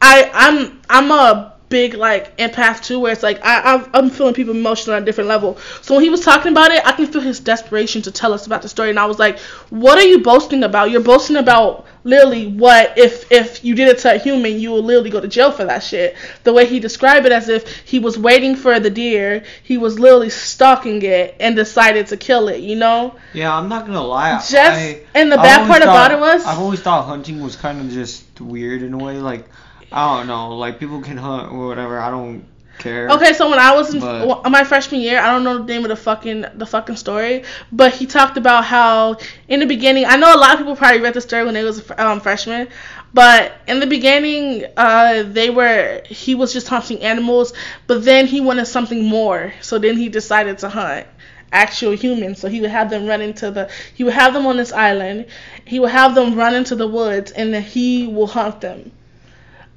I 0.00 0.30
I'm 0.32 0.80
I'm 0.88 1.10
a 1.10 1.51
big 1.72 1.94
like 1.94 2.36
empath 2.36 2.84
too, 2.84 3.00
where 3.00 3.12
it's 3.12 3.22
like 3.22 3.40
I 3.42 3.82
I'm 3.94 4.10
feeling 4.10 4.34
people 4.34 4.54
emotional 4.54 4.94
on 4.94 5.02
a 5.02 5.04
different 5.04 5.28
level. 5.28 5.56
So 5.80 5.94
when 5.94 6.04
he 6.04 6.10
was 6.10 6.20
talking 6.20 6.52
about 6.52 6.70
it, 6.70 6.86
I 6.86 6.92
can 6.92 7.06
feel 7.06 7.22
his 7.22 7.40
desperation 7.40 8.02
to 8.02 8.12
tell 8.12 8.34
us 8.34 8.46
about 8.46 8.60
the 8.60 8.68
story, 8.68 8.90
and 8.90 8.98
I 8.98 9.06
was 9.06 9.18
like, 9.18 9.38
"What 9.70 9.98
are 9.98 10.06
you 10.06 10.18
boasting 10.20 10.62
about? 10.64 10.90
You're 10.90 11.00
boasting 11.00 11.36
about 11.36 11.86
literally 12.04 12.48
what 12.48 12.98
if 12.98 13.32
if 13.32 13.64
you 13.64 13.74
did 13.74 13.88
it 13.88 13.98
to 14.00 14.14
a 14.14 14.18
human, 14.18 14.60
you 14.60 14.70
will 14.70 14.82
literally 14.82 15.08
go 15.08 15.20
to 15.20 15.28
jail 15.28 15.50
for 15.50 15.64
that 15.64 15.82
shit." 15.82 16.14
The 16.44 16.52
way 16.52 16.66
he 16.66 16.78
described 16.78 17.24
it, 17.24 17.32
as 17.32 17.48
if 17.48 17.66
he 17.92 17.98
was 17.98 18.18
waiting 18.18 18.54
for 18.54 18.78
the 18.78 18.90
deer, 18.90 19.42
he 19.62 19.78
was 19.78 19.98
literally 19.98 20.30
stalking 20.30 21.00
it 21.00 21.36
and 21.40 21.56
decided 21.56 22.08
to 22.08 22.18
kill 22.18 22.48
it. 22.48 22.60
You 22.60 22.76
know? 22.76 23.14
Yeah, 23.32 23.56
I'm 23.56 23.70
not 23.70 23.86
gonna 23.86 24.04
lie. 24.04 24.32
Just 24.32 24.54
I, 24.54 25.00
and 25.14 25.32
the 25.32 25.36
bad 25.36 25.66
part 25.66 25.82
thought, 25.82 26.10
about 26.10 26.12
it 26.12 26.20
was 26.20 26.44
I've 26.44 26.58
always 26.58 26.80
thought 26.80 27.06
hunting 27.06 27.40
was 27.40 27.56
kind 27.56 27.80
of 27.80 27.90
just 27.90 28.24
weird 28.38 28.82
in 28.82 28.92
a 28.92 28.98
way, 28.98 29.16
like 29.18 29.48
I 29.92 30.18
don't 30.18 30.26
know. 30.26 30.56
Like 30.56 30.78
people 30.78 31.00
can 31.00 31.16
hunt 31.16 31.52
or 31.52 31.66
whatever. 31.66 31.98
I 31.98 32.10
don't 32.10 32.44
care. 32.78 33.08
Okay, 33.10 33.32
so 33.32 33.48
when 33.48 33.58
I 33.58 33.74
was 33.74 33.94
in 33.94 34.00
but, 34.00 34.50
my 34.50 34.64
freshman 34.64 35.00
year, 35.00 35.20
I 35.20 35.30
don't 35.30 35.44
know 35.44 35.58
the 35.58 35.64
name 35.64 35.84
of 35.84 35.88
the 35.88 35.96
fucking 35.96 36.46
the 36.54 36.66
fucking 36.66 36.96
story, 36.96 37.44
but 37.70 37.92
he 37.92 38.06
talked 38.06 38.36
about 38.36 38.64
how 38.64 39.16
in 39.48 39.60
the 39.60 39.66
beginning, 39.66 40.04
I 40.06 40.16
know 40.16 40.34
a 40.34 40.38
lot 40.38 40.52
of 40.54 40.58
people 40.58 40.76
probably 40.76 41.00
read 41.00 41.14
the 41.14 41.20
story 41.20 41.44
when 41.44 41.54
they 41.54 41.64
was 41.64 41.90
um, 41.98 42.20
freshmen, 42.20 42.68
but 43.14 43.52
in 43.66 43.80
the 43.80 43.86
beginning, 43.86 44.64
uh, 44.76 45.22
they 45.24 45.50
were 45.50 46.02
he 46.06 46.34
was 46.34 46.52
just 46.52 46.68
hunting 46.68 47.00
animals, 47.02 47.52
but 47.86 48.04
then 48.04 48.26
he 48.26 48.40
wanted 48.40 48.66
something 48.66 49.04
more, 49.04 49.52
so 49.60 49.78
then 49.78 49.96
he 49.96 50.08
decided 50.08 50.58
to 50.58 50.68
hunt 50.68 51.06
actual 51.52 51.92
humans. 51.92 52.40
So 52.40 52.48
he 52.48 52.62
would 52.62 52.70
have 52.70 52.88
them 52.90 53.06
run 53.06 53.20
into 53.20 53.50
the 53.50 53.70
he 53.94 54.04
would 54.04 54.14
have 54.14 54.34
them 54.34 54.46
on 54.46 54.56
this 54.56 54.72
island, 54.72 55.26
he 55.66 55.78
would 55.80 55.90
have 55.90 56.14
them 56.14 56.34
run 56.34 56.54
into 56.54 56.74
the 56.74 56.88
woods, 56.88 57.30
and 57.30 57.54
then 57.54 57.62
he 57.62 58.06
will 58.06 58.26
hunt 58.26 58.60
them 58.60 58.92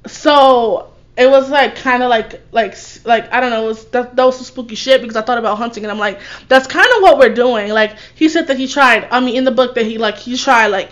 so 0.06 0.92
it 1.16 1.30
was 1.30 1.48
like 1.48 1.76
kind 1.76 2.02
of 2.02 2.10
like 2.10 2.42
like 2.52 2.76
like 3.04 3.32
I 3.32 3.40
don't 3.40 3.50
know, 3.50 3.64
it 3.64 3.68
was 3.68 3.84
that, 3.86 4.16
that 4.16 4.24
was 4.24 4.36
some 4.36 4.44
spooky 4.44 4.74
shit 4.74 5.00
because 5.00 5.16
I 5.16 5.22
thought 5.22 5.38
about 5.38 5.56
hunting 5.56 5.84
and 5.84 5.90
I'm 5.90 5.98
like 5.98 6.20
that's 6.48 6.66
kind 6.66 6.86
of 6.96 7.02
what 7.02 7.18
we're 7.18 7.34
doing. 7.34 7.70
Like 7.70 7.96
he 8.14 8.28
said 8.28 8.48
that 8.48 8.58
he 8.58 8.68
tried. 8.68 9.08
I 9.10 9.20
mean 9.20 9.36
in 9.36 9.44
the 9.44 9.50
book 9.50 9.74
that 9.76 9.86
he 9.86 9.98
like 9.98 10.16
he 10.16 10.36
tried 10.36 10.68
like 10.68 10.90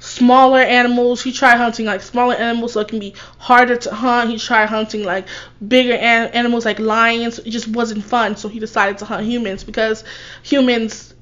smaller 0.00 0.58
animals. 0.58 1.22
He 1.22 1.30
tried 1.30 1.56
hunting 1.56 1.86
like 1.86 2.00
smaller 2.00 2.34
animals 2.34 2.72
so 2.72 2.80
it 2.80 2.88
can 2.88 2.98
be 2.98 3.14
harder 3.38 3.76
to 3.76 3.94
hunt. 3.94 4.30
He 4.30 4.38
tried 4.38 4.66
hunting 4.66 5.04
like 5.04 5.26
bigger 5.66 5.94
an- 5.94 6.32
animals 6.32 6.64
like 6.64 6.80
lions. 6.80 7.38
It 7.38 7.50
just 7.50 7.68
wasn't 7.68 8.02
fun. 8.02 8.36
So 8.36 8.48
he 8.48 8.58
decided 8.58 8.98
to 8.98 9.04
hunt 9.04 9.24
humans 9.24 9.62
because 9.62 10.02
humans 10.42 11.14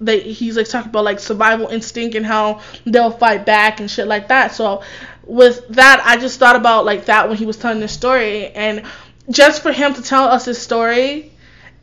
they 0.00 0.20
he's 0.20 0.56
like 0.56 0.68
talking 0.68 0.90
about 0.90 1.04
like 1.04 1.20
survival 1.20 1.68
instinct 1.68 2.16
and 2.16 2.26
how 2.26 2.60
they'll 2.84 3.12
fight 3.12 3.46
back 3.46 3.78
and 3.78 3.88
shit 3.88 4.08
like 4.08 4.28
that. 4.28 4.52
So 4.52 4.82
with 5.26 5.68
that, 5.68 6.02
I 6.04 6.16
just 6.16 6.38
thought 6.38 6.56
about 6.56 6.84
like 6.84 7.06
that 7.06 7.28
when 7.28 7.38
he 7.38 7.46
was 7.46 7.56
telling 7.56 7.80
this 7.80 7.92
story, 7.92 8.48
and 8.48 8.84
just 9.30 9.62
for 9.62 9.72
him 9.72 9.94
to 9.94 10.02
tell 10.02 10.24
us 10.24 10.44
his 10.44 10.60
story, 10.60 11.32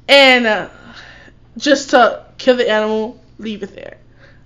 and 0.08 0.46
uh, 0.46 0.69
just 1.58 1.91
to 1.91 2.25
kill 2.38 2.58
the 2.58 2.69
animal, 2.69 3.22
leave 3.38 3.63
it 3.63 3.75
there, 3.75 3.98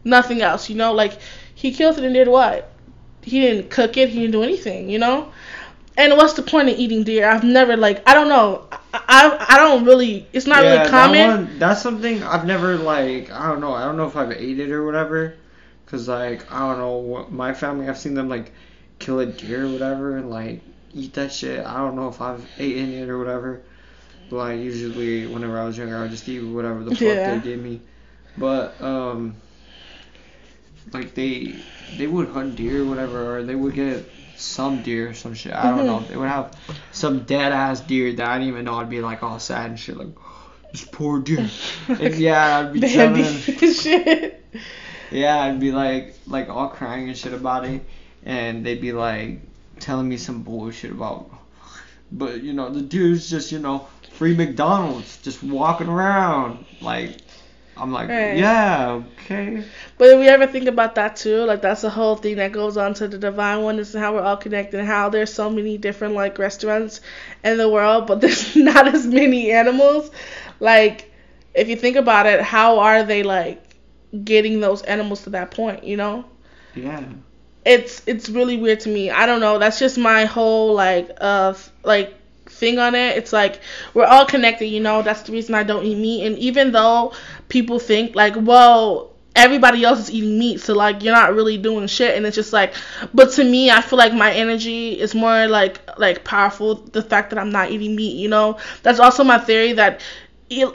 nothing 0.03 0.41
else, 0.41 0.69
you 0.69 0.75
know, 0.75 0.93
like 0.93 1.19
he 1.55 1.73
killed 1.73 1.97
it 1.97 2.03
and 2.03 2.13
did 2.13 2.27
what? 2.27 2.71
He 3.21 3.41
didn't 3.41 3.69
cook 3.69 3.97
it, 3.97 4.09
he 4.09 4.19
didn't 4.19 4.33
do 4.33 4.43
anything, 4.43 4.89
you 4.89 4.99
know. 4.99 5.31
And 5.95 6.13
what's 6.13 6.33
the 6.33 6.41
point 6.41 6.69
of 6.69 6.77
eating 6.77 7.03
deer? 7.03 7.29
I've 7.29 7.43
never 7.43 7.77
like 7.77 8.07
I 8.07 8.13
don't 8.13 8.27
know. 8.27 8.65
I 8.71 8.79
I, 8.93 9.45
I 9.49 9.57
don't 9.59 9.85
really. 9.85 10.27
It's 10.33 10.47
not 10.47 10.63
yeah, 10.63 10.77
really 10.77 10.89
common. 10.89 11.17
That 11.17 11.35
one, 11.35 11.59
that's 11.59 11.81
something 11.81 12.23
I've 12.23 12.45
never 12.45 12.77
like. 12.77 13.31
I 13.31 13.47
don't 13.47 13.59
know. 13.59 13.73
I 13.73 13.85
don't 13.85 13.97
know 13.97 14.07
if 14.07 14.15
I've 14.15 14.31
ate 14.31 14.59
it 14.59 14.71
or 14.71 14.85
whatever. 14.85 15.35
Cause 15.85 16.07
like 16.07 16.51
I 16.51 16.59
don't 16.59 16.79
know. 16.79 17.27
My 17.29 17.53
family, 17.53 17.87
I've 17.87 17.99
seen 17.99 18.15
them 18.15 18.27
like 18.27 18.51
kill 19.03 19.19
a 19.19 19.25
deer 19.25 19.65
or 19.65 19.69
whatever 19.69 20.17
and 20.17 20.29
like 20.29 20.61
eat 20.93 21.13
that 21.13 21.31
shit. 21.31 21.65
I 21.65 21.77
don't 21.77 21.95
know 21.95 22.07
if 22.07 22.21
I've 22.21 22.45
eaten 22.57 22.93
it 22.93 23.09
or 23.09 23.17
whatever. 23.17 23.61
But 24.29 24.35
like 24.37 24.59
usually 24.59 25.27
whenever 25.27 25.59
I 25.59 25.65
was 25.65 25.77
younger 25.77 25.97
I 25.97 26.01
would 26.03 26.11
just 26.11 26.27
eat 26.29 26.39
whatever 26.39 26.83
the 26.83 26.91
fuck 26.91 27.01
yeah. 27.01 27.35
they 27.35 27.41
gave 27.41 27.61
me. 27.61 27.81
But 28.37 28.81
um 28.81 29.35
like 30.93 31.13
they 31.15 31.55
they 31.97 32.07
would 32.07 32.29
hunt 32.29 32.55
deer 32.55 32.83
or 32.83 32.85
whatever 32.85 33.37
or 33.37 33.43
they 33.43 33.55
would 33.55 33.73
get 33.73 34.09
some 34.37 34.81
deer 34.83 35.09
or 35.09 35.13
some 35.13 35.33
shit. 35.33 35.53
I 35.53 35.75
don't 35.75 35.85
know. 35.85 35.99
They 36.09 36.15
would 36.15 36.29
have 36.29 36.57
some 36.91 37.23
dead 37.23 37.51
ass 37.51 37.81
deer 37.81 38.13
that 38.13 38.25
I 38.25 38.37
didn't 38.37 38.49
even 38.49 38.65
know 38.65 38.75
I'd 38.75 38.89
be 38.89 39.01
like 39.01 39.21
all 39.21 39.39
sad 39.39 39.69
and 39.69 39.79
shit 39.79 39.97
like 39.97 40.15
this 40.71 40.85
poor 40.85 41.19
deer. 41.19 41.49
and 41.89 42.15
yeah, 42.15 42.59
I'd 42.59 42.73
be 42.73 42.79
telling 42.79 43.25
shit. 43.25 44.39
Yeah, 45.11 45.43
I'd 45.43 45.59
be 45.59 45.73
like 45.73 46.15
like 46.25 46.47
all 46.47 46.69
crying 46.69 47.09
and 47.09 47.17
shit 47.17 47.33
about 47.33 47.65
it 47.65 47.83
and 48.25 48.65
they'd 48.65 48.81
be 48.81 48.93
like 48.93 49.39
telling 49.79 50.07
me 50.07 50.17
some 50.17 50.43
bullshit 50.43 50.91
about 50.91 51.29
but 52.11 52.43
you 52.43 52.53
know 52.53 52.69
the 52.69 52.81
dude's 52.81 53.29
just 53.29 53.51
you 53.51 53.59
know 53.59 53.87
free 54.13 54.35
McDonald's 54.35 55.17
just 55.21 55.43
walking 55.43 55.87
around 55.87 56.65
like 56.81 57.17
I'm 57.75 57.91
like 57.91 58.07
right. 58.09 58.37
yeah 58.37 59.01
okay. 59.23 59.63
But 59.97 60.09
if 60.09 60.19
we 60.19 60.27
ever 60.27 60.45
think 60.45 60.67
about 60.67 60.95
that 60.95 61.15
too 61.15 61.43
like 61.43 61.61
that's 61.61 61.81
the 61.81 61.89
whole 61.89 62.15
thing 62.15 62.35
that 62.35 62.51
goes 62.51 62.77
on 62.77 62.93
to 62.95 63.07
the 63.07 63.17
divine 63.17 63.63
oneness 63.63 63.95
and 63.95 64.03
how 64.03 64.13
we're 64.13 64.21
all 64.21 64.37
connected 64.37 64.79
and 64.79 64.87
how 64.87 65.09
there's 65.09 65.33
so 65.33 65.49
many 65.49 65.77
different 65.79 66.13
like 66.13 66.37
restaurants 66.37 67.01
in 67.43 67.57
the 67.57 67.67
world 67.67 68.05
but 68.05 68.21
there's 68.21 68.55
not 68.55 68.87
as 68.93 69.07
many 69.07 69.51
animals. 69.51 70.11
Like 70.59 71.11
if 71.55 71.67
you 71.67 71.75
think 71.75 71.95
about 71.95 72.27
it 72.27 72.41
how 72.41 72.79
are 72.79 73.03
they 73.03 73.23
like 73.23 73.59
getting 74.23 74.59
those 74.59 74.83
animals 74.83 75.23
to 75.23 75.31
that 75.31 75.49
point 75.49 75.83
you 75.83 75.97
know? 75.97 76.25
Yeah 76.75 77.03
it's 77.65 78.01
it's 78.07 78.29
really 78.29 78.57
weird 78.57 78.81
to 78.81 78.89
me. 78.89 79.09
I 79.09 79.25
don't 79.25 79.39
know. 79.39 79.57
That's 79.59 79.79
just 79.79 79.97
my 79.97 80.25
whole 80.25 80.73
like 80.73 81.09
uh 81.19 81.53
like 81.83 82.13
thing 82.45 82.79
on 82.79 82.95
it. 82.95 83.17
It's 83.17 83.33
like 83.33 83.61
we're 83.93 84.05
all 84.05 84.25
connected, 84.25 84.67
you 84.67 84.79
know. 84.79 85.01
That's 85.01 85.21
the 85.23 85.31
reason 85.31 85.55
I 85.55 85.63
don't 85.63 85.85
eat 85.85 85.97
meat. 85.97 86.25
And 86.25 86.37
even 86.37 86.71
though 86.71 87.13
people 87.49 87.79
think 87.79 88.15
like, 88.15 88.35
well, 88.37 89.11
everybody 89.35 89.83
else 89.83 89.99
is 89.99 90.11
eating 90.11 90.37
meat, 90.37 90.59
so 90.59 90.73
like 90.73 91.03
you're 91.03 91.13
not 91.13 91.33
really 91.33 91.57
doing 91.57 91.87
shit. 91.87 92.15
And 92.15 92.25
it's 92.25 92.35
just 92.35 92.53
like, 92.53 92.73
but 93.13 93.31
to 93.33 93.43
me, 93.43 93.71
I 93.71 93.81
feel 93.81 93.97
like 93.97 94.13
my 94.13 94.31
energy 94.31 94.99
is 94.99 95.15
more 95.15 95.47
like 95.47 95.79
like 95.97 96.23
powerful. 96.23 96.75
The 96.75 97.01
fact 97.01 97.29
that 97.31 97.39
I'm 97.39 97.51
not 97.51 97.71
eating 97.71 97.95
meat, 97.95 98.15
you 98.17 98.29
know. 98.29 98.57
That's 98.83 98.99
also 98.99 99.23
my 99.23 99.39
theory 99.39 99.73
that 99.73 100.01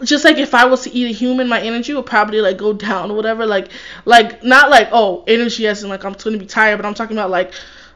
just 0.04 0.24
like 0.24 0.38
if 0.38 0.54
I 0.54 0.64
was 0.66 0.82
to 0.84 0.90
eat 0.92 1.10
a 1.10 1.12
human, 1.12 1.48
my 1.48 1.60
energy 1.60 1.94
would 1.94 2.06
probably 2.06 2.40
like 2.40 2.56
go 2.58 2.72
down 2.72 3.10
or 3.10 3.16
whatever. 3.16 3.46
Like, 3.46 3.68
like 4.04 4.42
not 4.44 4.70
like 4.70 4.88
oh 4.92 5.24
energy 5.26 5.66
as 5.66 5.82
in 5.82 5.88
like 5.90 6.04
I'm 6.04 6.12
going 6.14 6.34
to 6.34 6.38
be 6.38 6.46
tired, 6.46 6.76
but 6.76 6.86
I'm 6.86 6.94
talking 6.94 7.16
about 7.16 7.30
like 7.30 7.52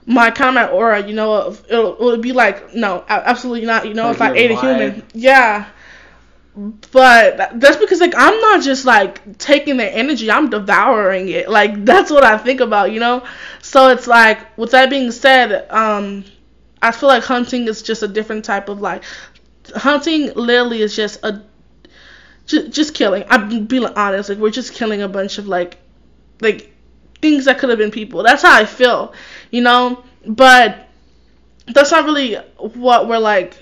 my 0.06 0.30
kind 0.30 0.48
of 0.50 0.54
my 0.54 0.68
aura. 0.68 1.06
You 1.06 1.14
know, 1.14 1.56
it'll, 1.68 1.94
it'll 1.94 2.16
be 2.18 2.32
like 2.32 2.74
no, 2.74 3.04
absolutely 3.08 3.66
not. 3.66 3.86
You 3.86 3.94
know, 3.94 4.08
like 4.08 4.16
if 4.16 4.22
I 4.22 4.32
ate 4.34 4.50
a 4.50 4.56
human, 4.56 5.02
yeah. 5.14 5.68
but 6.90 7.58
that's 7.60 7.76
because 7.76 8.00
like 8.00 8.14
I'm 8.16 8.38
not 8.40 8.62
just 8.62 8.84
like 8.84 9.38
taking 9.38 9.76
their 9.78 9.90
energy, 9.92 10.30
I'm 10.30 10.50
devouring 10.50 11.28
it. 11.28 11.48
Like 11.48 11.84
that's 11.84 12.10
what 12.10 12.24
I 12.24 12.36
think 12.38 12.60
about, 12.60 12.92
you 12.92 13.00
know? 13.00 13.24
So 13.62 13.88
it's 13.88 14.06
like 14.06 14.56
with 14.58 14.72
that 14.72 14.90
being 14.90 15.10
said, 15.10 15.70
um 15.70 16.24
I 16.82 16.90
feel 16.92 17.08
like 17.08 17.22
hunting 17.22 17.68
is 17.68 17.82
just 17.82 18.02
a 18.02 18.08
different 18.08 18.44
type 18.44 18.68
of 18.68 18.80
like 18.80 19.04
hunting 19.76 20.32
literally 20.34 20.82
is 20.82 20.94
just 20.94 21.24
a 21.24 21.42
just, 22.46 22.70
just 22.70 22.94
killing. 22.94 23.24
I'm 23.28 23.66
being 23.66 23.84
honest, 23.84 24.28
like 24.28 24.38
we're 24.38 24.50
just 24.50 24.74
killing 24.74 25.02
a 25.02 25.08
bunch 25.08 25.38
of 25.38 25.46
like 25.46 25.76
like 26.40 26.72
things 27.20 27.44
that 27.44 27.58
could 27.58 27.70
have 27.70 27.78
been 27.78 27.90
people. 27.90 28.22
That's 28.22 28.42
how 28.42 28.54
I 28.54 28.64
feel, 28.64 29.14
you 29.50 29.62
know? 29.62 30.04
But 30.26 30.88
that's 31.66 31.90
not 31.90 32.04
really 32.04 32.34
what 32.58 33.08
we're 33.08 33.18
like 33.18 33.56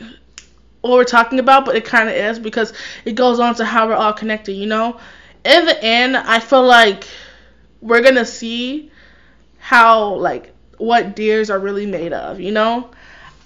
what 0.81 0.93
we're 0.93 1.05
talking 1.05 1.39
about, 1.39 1.67
but 1.67 1.77
it 1.77 1.85
kind 1.85 2.09
of 2.09 2.15
is 2.15 2.39
because 2.39 2.73
it 3.05 3.13
goes 3.13 3.39
on 3.39 3.55
to 3.57 3.65
how 3.65 3.87
we're 3.87 3.95
all 3.95 4.15
connected, 4.15 4.55
you 4.55 4.67
know? 4.67 4.99
In 5.45 5.67
the 5.67 5.83
end, 5.83 6.17
I 6.17 6.41
feel 6.41 6.63
like 6.63 7.07
we're 7.83 8.03
to 8.03 8.25
see 8.25 8.91
how, 9.59 10.15
like, 10.15 10.55
what 10.79 11.15
deers 11.15 11.51
are 11.51 11.59
really 11.59 11.85
made 11.85 12.15
of, 12.15 12.41
you 12.41 12.51
know? 12.51 12.91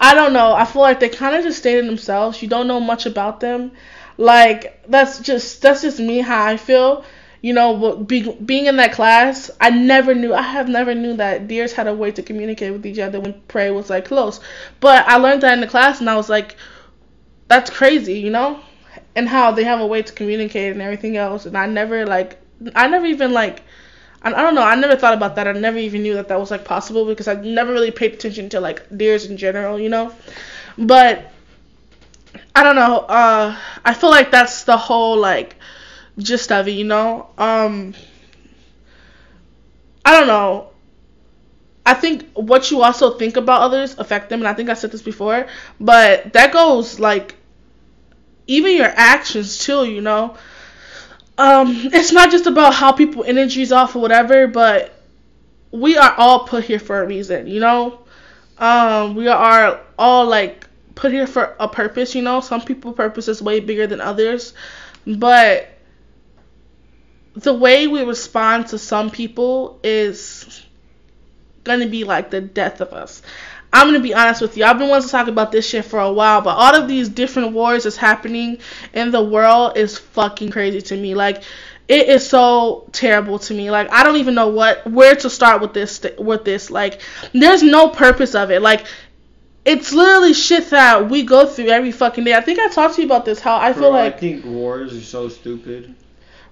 I 0.00 0.14
don't 0.14 0.32
know. 0.32 0.52
I 0.52 0.64
feel 0.64 0.82
like 0.82 1.00
they 1.00 1.08
kind 1.08 1.34
of 1.34 1.42
just 1.42 1.58
stay 1.58 1.80
to 1.80 1.86
themselves. 1.86 2.40
You 2.40 2.48
don't 2.48 2.68
know 2.68 2.80
much 2.80 3.06
about 3.06 3.40
them. 3.40 3.72
Like, 4.16 4.82
that's 4.88 5.18
just, 5.20 5.62
that's 5.62 5.82
just 5.82 5.98
me 6.00 6.18
how 6.20 6.44
I 6.46 6.56
feel. 6.56 7.04
You 7.42 7.52
know, 7.52 7.96
be, 7.96 8.32
being 8.32 8.66
in 8.66 8.76
that 8.76 8.92
class, 8.92 9.50
I 9.60 9.70
never 9.70 10.14
knew, 10.14 10.32
I 10.32 10.42
have 10.42 10.68
never 10.68 10.94
knew 10.94 11.16
that 11.16 11.46
deers 11.46 11.74
had 11.74 11.86
a 11.86 11.94
way 11.94 12.10
to 12.12 12.22
communicate 12.22 12.72
with 12.72 12.86
each 12.86 12.98
other 12.98 13.20
when 13.20 13.40
prey 13.48 13.70
was, 13.70 13.90
like, 13.90 14.06
close. 14.06 14.40
But 14.80 15.06
I 15.06 15.16
learned 15.16 15.42
that 15.42 15.52
in 15.52 15.60
the 15.60 15.66
class, 15.66 16.00
and 16.00 16.08
I 16.08 16.16
was 16.16 16.30
like, 16.30 16.56
that's 17.48 17.70
crazy, 17.70 18.18
you 18.18 18.30
know? 18.30 18.60
And 19.16 19.28
how 19.28 19.52
they 19.52 19.64
have 19.64 19.80
a 19.80 19.86
way 19.86 20.02
to 20.02 20.12
communicate 20.12 20.72
and 20.72 20.82
everything 20.82 21.16
else. 21.16 21.46
And 21.46 21.56
I 21.56 21.66
never 21.66 22.06
like 22.06 22.40
I 22.74 22.88
never 22.88 23.06
even 23.06 23.32
like 23.32 23.62
I, 24.22 24.32
I 24.32 24.42
don't 24.42 24.54
know, 24.54 24.62
I 24.62 24.74
never 24.74 24.96
thought 24.96 25.14
about 25.14 25.36
that. 25.36 25.46
I 25.48 25.52
never 25.52 25.78
even 25.78 26.02
knew 26.02 26.14
that 26.14 26.28
that 26.28 26.40
was 26.40 26.50
like 26.50 26.64
possible 26.64 27.04
because 27.06 27.28
I 27.28 27.34
never 27.34 27.72
really 27.72 27.90
paid 27.90 28.14
attention 28.14 28.48
to 28.50 28.60
like 28.60 28.82
deers 28.96 29.26
in 29.26 29.36
general, 29.36 29.78
you 29.78 29.88
know? 29.88 30.12
But 30.78 31.30
I 32.54 32.62
don't 32.62 32.76
know. 32.76 32.98
Uh 33.00 33.56
I 33.84 33.94
feel 33.94 34.10
like 34.10 34.30
that's 34.30 34.64
the 34.64 34.76
whole 34.76 35.16
like 35.18 35.56
gist 36.18 36.52
of 36.52 36.68
it, 36.68 36.72
you 36.72 36.84
know? 36.84 37.28
Um 37.38 37.94
I 40.04 40.18
don't 40.18 40.26
know. 40.26 40.70
I 41.86 41.94
think 41.94 42.26
what 42.34 42.70
you 42.70 42.82
also 42.82 43.18
think 43.18 43.36
about 43.36 43.60
others 43.60 43.98
affect 43.98 44.30
them, 44.30 44.40
and 44.40 44.48
I 44.48 44.54
think 44.54 44.70
I 44.70 44.74
said 44.74 44.90
this 44.90 45.02
before, 45.02 45.46
but 45.78 46.32
that 46.32 46.52
goes 46.52 46.98
like 46.98 47.34
even 48.46 48.76
your 48.76 48.92
actions 48.94 49.58
too, 49.58 49.84
you 49.84 50.00
know. 50.00 50.36
Um, 51.36 51.68
it's 51.92 52.12
not 52.12 52.30
just 52.30 52.46
about 52.46 52.74
how 52.74 52.92
people 52.92 53.24
energies 53.24 53.72
off 53.72 53.96
or 53.96 54.00
whatever, 54.00 54.46
but 54.46 54.94
we 55.72 55.96
are 55.96 56.14
all 56.16 56.46
put 56.46 56.64
here 56.64 56.78
for 56.78 57.02
a 57.02 57.06
reason, 57.06 57.46
you 57.48 57.60
know. 57.60 58.00
Um, 58.58 59.16
we 59.16 59.26
are 59.28 59.80
all 59.98 60.26
like 60.26 60.66
put 60.94 61.12
here 61.12 61.26
for 61.26 61.56
a 61.58 61.68
purpose, 61.68 62.14
you 62.14 62.22
know. 62.22 62.40
Some 62.40 62.62
people 62.62 62.92
purpose 62.92 63.28
is 63.28 63.42
way 63.42 63.60
bigger 63.60 63.86
than 63.86 64.00
others, 64.00 64.54
but 65.06 65.70
the 67.34 67.52
way 67.52 67.86
we 67.86 68.02
respond 68.02 68.68
to 68.68 68.78
some 68.78 69.10
people 69.10 69.80
is 69.82 70.64
gonna 71.64 71.88
be 71.88 72.04
like 72.04 72.30
the 72.30 72.40
death 72.40 72.80
of 72.80 72.92
us. 72.92 73.22
I'm 73.72 73.88
gonna 73.88 73.98
be 73.98 74.14
honest 74.14 74.40
with 74.40 74.56
you. 74.56 74.64
I've 74.64 74.78
been 74.78 74.88
wanting 74.88 75.06
to 75.06 75.10
talk 75.10 75.26
about 75.26 75.50
this 75.50 75.68
shit 75.68 75.84
for 75.84 75.98
a 75.98 76.12
while, 76.12 76.40
but 76.42 76.56
all 76.56 76.76
of 76.76 76.86
these 76.86 77.08
different 77.08 77.52
wars 77.52 77.82
that's 77.82 77.96
happening 77.96 78.58
in 78.92 79.10
the 79.10 79.22
world 79.22 79.76
is 79.76 79.98
fucking 79.98 80.50
crazy 80.50 80.80
to 80.82 80.96
me. 80.96 81.14
Like, 81.14 81.42
it 81.88 82.08
is 82.08 82.26
so 82.26 82.88
terrible 82.92 83.38
to 83.40 83.52
me. 83.52 83.70
Like, 83.70 83.90
I 83.90 84.04
don't 84.04 84.16
even 84.16 84.34
know 84.34 84.48
what 84.48 84.88
where 84.88 85.16
to 85.16 85.28
start 85.28 85.60
with 85.60 85.74
this. 85.74 86.00
With 86.18 86.44
this, 86.44 86.70
like, 86.70 87.00
there's 87.32 87.64
no 87.64 87.88
purpose 87.88 88.36
of 88.36 88.52
it. 88.52 88.62
Like, 88.62 88.86
it's 89.64 89.92
literally 89.92 90.34
shit 90.34 90.70
that 90.70 91.08
we 91.08 91.22
go 91.22 91.46
through 91.46 91.68
every 91.68 91.92
fucking 91.92 92.24
day. 92.24 92.34
I 92.34 92.40
think 92.40 92.58
I 92.58 92.68
talked 92.68 92.96
to 92.96 93.02
you 93.02 93.06
about 93.06 93.24
this. 93.24 93.40
How 93.40 93.56
I 93.56 93.72
feel 93.72 93.90
like 93.90 94.14
I 94.14 94.18
think 94.18 94.44
wars 94.44 94.94
are 94.94 95.00
so 95.00 95.28
stupid. 95.28 95.94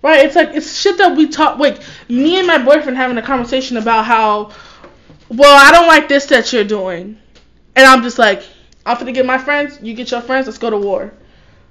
Right? 0.02 0.24
It's 0.24 0.34
like 0.34 0.50
it's 0.50 0.80
shit 0.80 0.98
that 0.98 1.16
we 1.16 1.28
talk. 1.28 1.58
Like 1.58 1.80
me 2.08 2.38
and 2.38 2.46
my 2.46 2.58
boyfriend 2.58 2.96
having 2.96 3.18
a 3.18 3.22
conversation 3.22 3.76
about 3.76 4.04
how 4.04 4.52
well, 5.28 5.56
I 5.56 5.72
don't 5.72 5.86
like 5.86 6.08
this 6.08 6.26
that 6.26 6.52
you're 6.52 6.64
doing. 6.64 7.18
And 7.74 7.86
I'm 7.86 8.02
just 8.02 8.18
like, 8.18 8.42
I'm 8.84 8.98
gonna 8.98 9.12
get 9.12 9.24
my 9.24 9.38
friends, 9.38 9.78
you 9.80 9.94
get 9.94 10.10
your 10.10 10.20
friends, 10.20 10.46
let's 10.46 10.58
go 10.58 10.70
to 10.70 10.76
war. 10.76 11.12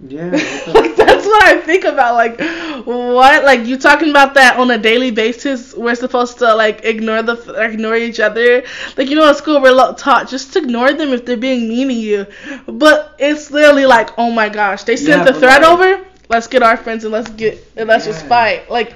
Yeah. 0.08 0.32
like 0.68 0.96
that's 0.96 1.26
what 1.26 1.44
I 1.44 1.62
think 1.62 1.84
about. 1.84 2.16
Like, 2.16 2.40
what? 2.86 3.44
Like 3.44 3.66
you 3.66 3.78
talking 3.78 4.10
about 4.10 4.34
that 4.34 4.58
on 4.58 4.72
a 4.72 4.78
daily 4.78 5.12
basis? 5.12 5.74
We're 5.76 5.96
supposed 5.96 6.40
to 6.40 6.56
like 6.56 6.84
ignore 6.84 7.22
the 7.22 7.36
ignore 7.62 7.96
each 7.96 8.20
other. 8.20 8.64
Like 8.98 9.10
you 9.10 9.16
know, 9.16 9.30
at 9.30 9.38
school 9.38 9.62
we're 9.62 9.94
taught 9.94 10.28
just 10.28 10.54
to 10.54 10.60
ignore 10.60 10.94
them 10.94 11.10
if 11.10 11.26
they're 11.26 11.38
being 11.38 11.70
mean 11.70 11.90
to 11.90 11.94
you. 11.94 12.26
But 12.68 13.16
it's 13.20 13.52
literally 13.52 13.86
like, 13.86 14.18
oh 14.18 14.32
my 14.32 14.50
gosh, 14.50 14.84
they 14.84 14.98
sent 14.98 15.26
yeah, 15.26 15.32
the 15.32 15.40
threat 15.40 15.62
like, 15.62 15.72
over. 15.72 16.08
Let's 16.30 16.48
get 16.48 16.64
our 16.64 16.78
friends 16.78 17.04
and 17.04 17.14
let's 17.14 17.30
get 17.30 17.64
and 17.76 17.88
let's 17.88 18.06
yeah. 18.08 18.14
just 18.14 18.26
fight. 18.26 18.72
Like 18.72 18.96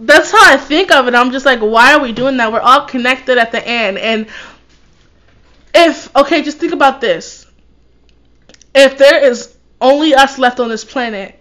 that's 0.00 0.30
how 0.30 0.52
I 0.52 0.56
think 0.56 0.90
of 0.90 1.06
it. 1.06 1.14
I'm 1.14 1.32
just 1.32 1.44
like, 1.44 1.60
why 1.60 1.94
are 1.94 2.00
we 2.00 2.12
doing 2.12 2.36
that? 2.38 2.50
We're 2.50 2.60
all 2.60 2.86
connected 2.86 3.38
at 3.38 3.52
the 3.52 3.66
end. 3.66 3.98
And 3.98 4.26
if, 5.74 6.14
okay, 6.16 6.42
just 6.42 6.58
think 6.58 6.72
about 6.72 7.00
this. 7.00 7.46
If 8.74 8.98
there 8.98 9.22
is 9.22 9.53
only 9.80 10.14
us 10.14 10.38
left 10.38 10.60
on 10.60 10.68
this 10.68 10.84
planet, 10.84 11.38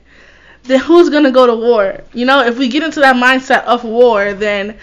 then 0.64 0.80
who's 0.80 1.10
going 1.10 1.24
to 1.24 1.32
go 1.32 1.48
to 1.48 1.56
war? 1.56 2.02
You 2.14 2.26
know, 2.26 2.44
if 2.44 2.58
we 2.58 2.68
get 2.68 2.84
into 2.84 3.00
that 3.02 3.16
mindset 3.16 3.64
of 3.64 3.84
war, 3.84 4.34
then 4.34 4.78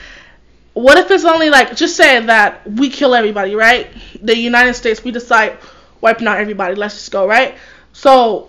what 0.75 0.99
if 0.99 1.11
it's 1.11 1.25
only 1.25 1.51
like, 1.51 1.77
just 1.77 1.97
say 1.97 2.25
that 2.27 2.69
we 2.71 2.91
kill 2.91 3.15
everybody, 3.15 3.55
right? 3.55 3.89
The 4.23 4.37
United 4.37 4.75
States, 4.75 5.03
we 5.03 5.11
decide 5.11 5.59
wiping 6.01 6.27
out 6.27 6.39
everybody. 6.39 6.75
Let's 6.75 6.95
just 6.95 7.11
go, 7.11 7.27
right? 7.27 7.57
So 7.93 8.49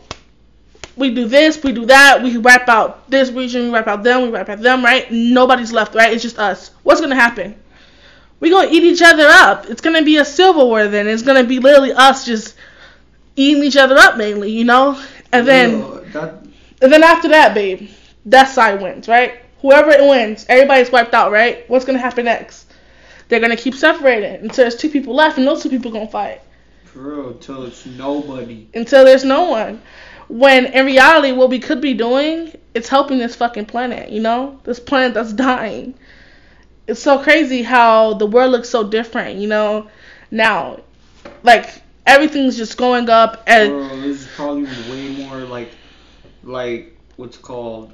we 0.95 1.13
do 1.13 1.27
this, 1.27 1.61
we 1.63 1.71
do 1.71 1.85
that, 1.85 2.21
we 2.21 2.37
wipe 2.37 2.69
out 2.69 3.09
this 3.09 3.31
region, 3.31 3.63
we 3.63 3.69
wipe 3.71 3.87
out 3.87 4.03
them, 4.03 4.23
we 4.23 4.29
wipe 4.29 4.49
out 4.49 4.59
them, 4.59 4.83
right? 4.83 5.11
Nobody's 5.11 5.71
left, 5.71 5.95
right? 5.95 6.13
It's 6.13 6.21
just 6.21 6.37
us. 6.37 6.71
What's 6.83 7.01
gonna 7.01 7.15
happen? 7.15 7.55
we 8.41 8.49
gonna 8.49 8.69
eat 8.69 8.83
each 8.83 9.01
other 9.01 9.27
up. 9.27 9.69
It's 9.69 9.81
gonna 9.81 10.03
be 10.03 10.17
a 10.17 10.25
civil 10.25 10.67
war 10.67 10.87
then. 10.87 11.07
It's 11.07 11.21
gonna 11.21 11.45
be 11.45 11.59
literally 11.59 11.93
us 11.93 12.25
just 12.25 12.55
eating 13.35 13.63
each 13.63 13.77
other 13.77 13.97
up 13.97 14.17
mainly, 14.17 14.51
you 14.51 14.63
know? 14.63 15.01
And 15.31 15.47
then 15.47 15.79
that... 16.11 16.45
and 16.81 16.91
then 16.91 17.03
after 17.03 17.29
that, 17.29 17.53
babe, 17.53 17.89
that 18.25 18.49
side 18.49 18.81
wins, 18.81 19.07
right? 19.07 19.39
Whoever 19.61 19.91
it 19.91 20.01
wins, 20.01 20.45
everybody's 20.49 20.91
wiped 20.91 21.13
out, 21.13 21.31
right? 21.31 21.69
What's 21.69 21.85
gonna 21.85 21.99
happen 21.99 22.25
next? 22.25 22.71
They're 23.27 23.39
gonna 23.39 23.57
keep 23.57 23.75
separating 23.75 24.41
until 24.41 24.63
there's 24.63 24.75
two 24.75 24.89
people 24.89 25.15
left 25.15 25.37
and 25.37 25.47
those 25.47 25.63
two 25.63 25.69
people 25.69 25.91
gonna 25.91 26.07
fight. 26.07 26.41
Bro, 26.93 27.29
until 27.29 27.63
it's 27.63 27.85
nobody. 27.85 28.67
Until 28.73 29.05
there's 29.05 29.23
no 29.23 29.43
one. 29.49 29.81
When 30.27 30.65
in 30.65 30.85
reality, 30.85 31.31
what 31.31 31.49
we 31.49 31.59
could 31.59 31.79
be 31.81 31.93
doing 31.93 32.53
is 32.73 32.89
helping 32.89 33.17
this 33.17 33.35
fucking 33.35 33.65
planet. 33.65 34.09
You 34.09 34.21
know, 34.21 34.59
this 34.63 34.79
planet 34.79 35.13
that's 35.13 35.33
dying. 35.33 35.93
It's 36.87 37.01
so 37.01 37.19
crazy 37.19 37.63
how 37.63 38.15
the 38.15 38.25
world 38.25 38.51
looks 38.51 38.69
so 38.69 38.87
different. 38.87 39.39
You 39.39 39.47
know, 39.47 39.87
now, 40.31 40.81
like 41.43 41.80
everything's 42.05 42.57
just 42.57 42.77
going 42.77 43.09
up 43.09 43.43
and. 43.47 43.71
Bro, 43.71 44.01
this 44.01 44.21
is 44.21 44.27
probably 44.35 44.63
way 44.63 45.25
more 45.25 45.37
like, 45.39 45.71
like 46.43 46.97
what's 47.15 47.37
called. 47.37 47.93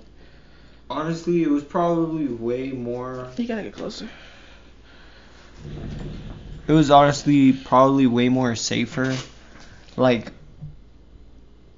Honestly, 0.89 1.43
it 1.43 1.49
was 1.49 1.63
probably 1.63 2.27
way 2.27 2.71
more. 2.71 3.29
You 3.37 3.47
gotta 3.47 3.63
get 3.63 3.73
closer. 3.73 4.09
It 6.67 6.71
was 6.73 6.91
honestly 6.91 7.53
probably 7.53 8.07
way 8.07 8.29
more 8.29 8.55
safer. 8.55 9.15
Like 9.95 10.31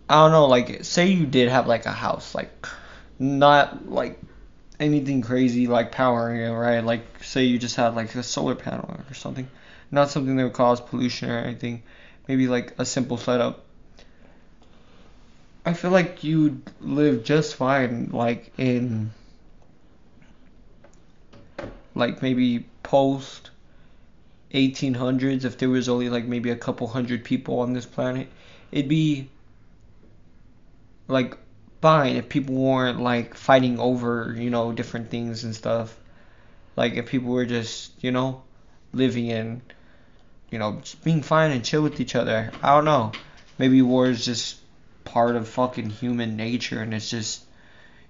I 0.09 0.15
don't 0.15 0.31
know, 0.31 0.47
like 0.47 0.83
say 0.83 1.07
you 1.07 1.27
did 1.27 1.49
have 1.49 1.67
like 1.67 1.85
a 1.85 1.91
house, 1.91 2.33
like 2.33 2.67
not 3.19 3.89
like 3.89 4.19
anything 4.79 5.21
crazy 5.21 5.67
like 5.67 5.91
powering 5.91 6.41
it, 6.41 6.49
right? 6.49 6.83
Like 6.83 7.23
say 7.23 7.43
you 7.43 7.59
just 7.59 7.75
had 7.75 7.95
like 7.95 8.15
a 8.15 8.23
solar 8.23 8.55
panel 8.55 8.99
or 9.07 9.13
something. 9.13 9.47
Not 9.91 10.09
something 10.09 10.35
that 10.37 10.43
would 10.43 10.53
cause 10.53 10.81
pollution 10.81 11.29
or 11.29 11.37
anything. 11.37 11.83
Maybe 12.29 12.47
like 12.47 12.75
a 12.77 12.85
simple 12.85 13.17
setup. 13.17 13.65
I 15.65 15.73
feel 15.73 15.89
like 15.89 16.23
you'd 16.23 16.61
live 16.79 17.23
just 17.23 17.55
fine 17.55 18.11
like 18.13 18.53
in 18.55 19.09
like 21.95 22.21
maybe 22.21 22.67
post 22.83 23.49
1800s 24.53 25.43
if 25.43 25.57
there 25.57 25.69
was 25.69 25.89
only 25.89 26.09
like 26.09 26.25
maybe 26.25 26.51
a 26.51 26.55
couple 26.55 26.87
hundred 26.87 27.23
people 27.23 27.61
on 27.61 27.73
this 27.73 27.87
planet. 27.87 28.27
It'd 28.71 28.87
be 28.87 29.27
like 31.07 31.35
fine 31.81 32.15
if 32.15 32.29
people 32.29 32.53
weren't 32.53 33.01
like 33.01 33.33
fighting 33.33 33.79
over 33.79 34.35
you 34.37 34.51
know 34.51 34.71
different 34.71 35.09
things 35.09 35.45
and 35.45 35.55
stuff 35.55 35.97
like 36.75 36.93
if 36.93 37.07
people 37.07 37.31
were 37.31 37.47
just 37.47 37.91
you 38.03 38.11
know 38.11 38.43
living 38.93 39.31
and 39.31 39.61
you 40.51 40.59
know 40.59 40.79
just 40.81 41.03
being 41.03 41.21
fine 41.21 41.51
and 41.51 41.63
chill 41.63 41.81
with 41.81 41.99
each 41.99 42.15
other 42.15 42.51
i 42.63 42.75
don't 42.75 42.85
know 42.85 43.11
maybe 43.57 43.81
war 43.81 44.07
is 44.07 44.25
just 44.25 44.59
part 45.09 45.35
of 45.35 45.47
fucking 45.47 45.89
human 45.89 46.37
nature, 46.37 46.81
and 46.81 46.93
it's 46.93 47.09
just, 47.09 47.43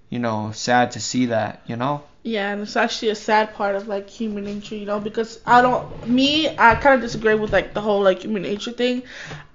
you 0.08 0.18
know, 0.18 0.52
sad 0.52 0.92
to 0.92 1.00
see 1.00 1.26
that, 1.26 1.62
you 1.66 1.76
know. 1.76 2.02
Yeah, 2.22 2.52
and 2.52 2.62
it's 2.62 2.76
actually 2.76 3.08
a 3.08 3.14
sad 3.14 3.54
part 3.54 3.74
of 3.74 3.88
like 3.88 4.10
human 4.10 4.44
nature, 4.44 4.76
you 4.76 4.84
know, 4.84 5.00
because 5.00 5.40
I 5.46 5.62
don't 5.62 6.06
me, 6.06 6.48
I 6.48 6.74
kind 6.74 6.96
of 6.96 7.00
disagree 7.00 7.34
with 7.34 7.52
like 7.52 7.72
the 7.72 7.80
whole 7.80 8.02
like 8.02 8.22
human 8.22 8.42
nature 8.42 8.72
thing. 8.72 9.02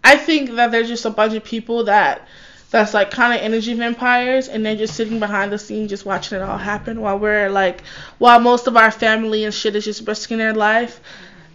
I 0.04 0.18
think 0.18 0.52
that 0.56 0.72
there's 0.72 0.88
just 0.88 1.06
a 1.06 1.12
bunch 1.12 1.34
of 1.36 1.44
people 1.44 1.84
that 1.84 2.28
that's 2.72 2.96
like 2.96 3.12
kind 3.12 3.36
of 3.36 3.42
energy 3.42 3.76
vampires 3.76 4.48
and 4.48 4.66
they're 4.66 4.76
just 4.76 4.96
sitting 4.96 5.20
behind 5.20 5.52
the 5.52 5.60
scenes 5.60 5.92
just 5.92 6.06
watching 6.06 6.40
it 6.40 6.42
all 6.42 6.58
happen 6.58 7.00
while 7.00 7.20
we're 7.20 7.50
like 7.50 7.82
while 8.18 8.40
most 8.40 8.66
of 8.66 8.76
our 8.76 8.90
family 8.90 9.46
and 9.46 9.54
shit 9.54 9.76
is 9.76 9.86
just 9.86 10.08
risking 10.08 10.40
their 10.40 10.54
life, 10.54 11.00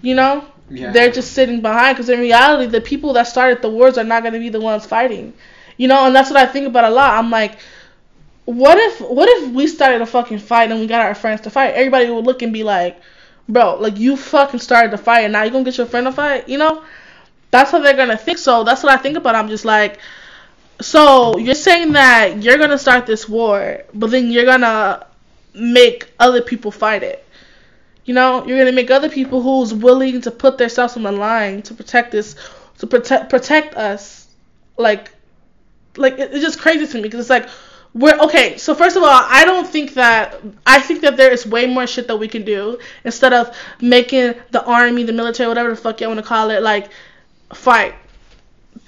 you 0.00 0.14
know? 0.14 0.44
Yeah. 0.70 0.92
They're 0.92 1.11
just 1.11 1.33
sitting 1.33 1.61
behind 1.61 1.96
because 1.96 2.09
in 2.09 2.20
reality 2.20 2.70
the 2.70 2.80
people 2.80 3.12
that 3.14 3.24
started 3.24 3.61
the 3.61 3.68
wars 3.68 3.98
are 3.98 4.04
not 4.04 4.22
going 4.22 4.35
to 4.35 4.38
be 4.38 4.48
the 4.48 4.61
ones 4.61 4.87
fighting. 4.87 5.35
You 5.76 5.88
know, 5.88 6.06
and 6.06 6.14
that's 6.14 6.30
what 6.30 6.38
I 6.38 6.46
think 6.46 6.66
about 6.66 6.85
a 6.85 6.90
lot. 6.90 7.18
I'm 7.18 7.30
like 7.30 7.59
what 8.44 8.78
if 8.78 9.00
what 9.00 9.28
if 9.28 9.52
we 9.52 9.66
started 9.66 10.00
a 10.00 10.06
fucking 10.06 10.38
fight 10.38 10.70
and 10.70 10.80
we 10.80 10.87
got 10.87 11.06
our 11.06 11.14
friends 11.14 11.42
to 11.42 11.50
fight? 11.50 11.74
Everybody 11.74 12.11
would 12.11 12.24
look 12.24 12.42
and 12.42 12.52
be 12.52 12.64
like, 12.64 13.00
bro, 13.48 13.76
like 13.76 13.98
you 13.98 14.16
fucking 14.16 14.61
started 14.61 14.92
the 14.92 14.98
fight 14.98 15.20
and 15.20 15.33
now 15.33 15.42
you 15.42 15.50
gonna 15.50 15.64
get 15.64 15.78
your 15.78 15.87
friend 15.87 16.06
to 16.06 16.12
fight, 16.12 16.48
you 16.48 16.59
know? 16.59 16.83
That's 17.50 17.70
how 17.70 17.80
they're 17.80 17.96
gonna 17.96 18.16
think. 18.16 18.38
So 18.38 18.64
that's 18.64 18.83
what 18.83 18.92
I 18.92 18.96
think 18.96 19.16
about. 19.16 19.35
I'm 19.35 19.48
just 19.48 19.64
like, 19.64 19.98
so 20.80 21.37
you're 21.38 21.54
saying 21.54 21.92
that 21.92 22.42
you're 22.42 22.59
gonna 22.59 22.78
start 22.78 23.06
this 23.06 23.28
war, 23.28 23.83
but 23.94 24.11
then 24.11 24.30
you're 24.30 24.44
gonna 24.44 25.06
make 25.54 26.11
other 26.18 26.40
people 26.42 26.70
fight 26.70 27.02
it. 27.02 27.24
You 28.04 28.14
know, 28.14 28.46
you're 28.46 28.58
gonna 28.58 28.72
make 28.72 28.90
other 28.90 29.08
people 29.08 29.42
who's 29.42 29.74
willing 29.74 30.20
to 30.22 30.30
put 30.30 30.58
themselves 30.58 30.96
on 30.96 31.02
the 31.02 31.12
line 31.12 31.62
to 31.62 31.74
protect 31.74 32.12
this, 32.12 32.36
to 32.78 32.86
protect 32.86 33.30
protect 33.30 33.74
us. 33.76 34.28
Like, 34.76 35.12
like 35.96 36.14
it, 36.14 36.32
it's 36.32 36.42
just 36.42 36.58
crazy 36.58 36.86
to 36.86 36.96
me 36.96 37.02
because 37.02 37.20
it's 37.20 37.30
like 37.30 37.48
we're 37.92 38.16
okay. 38.18 38.56
So 38.56 38.74
first 38.74 38.96
of 38.96 39.02
all, 39.02 39.08
I 39.10 39.44
don't 39.44 39.66
think 39.66 39.94
that 39.94 40.40
I 40.64 40.80
think 40.80 41.00
that 41.02 41.16
there 41.16 41.30
is 41.30 41.46
way 41.46 41.66
more 41.66 41.86
shit 41.86 42.06
that 42.08 42.16
we 42.16 42.28
can 42.28 42.44
do 42.44 42.78
instead 43.04 43.32
of 43.32 43.56
making 43.80 44.34
the 44.50 44.64
army, 44.64 45.02
the 45.02 45.12
military, 45.12 45.48
whatever 45.48 45.70
the 45.70 45.76
fuck 45.76 46.00
you 46.00 46.06
want 46.06 46.20
to 46.20 46.26
call 46.26 46.50
it, 46.50 46.62
like 46.62 46.90
fight. 47.52 47.94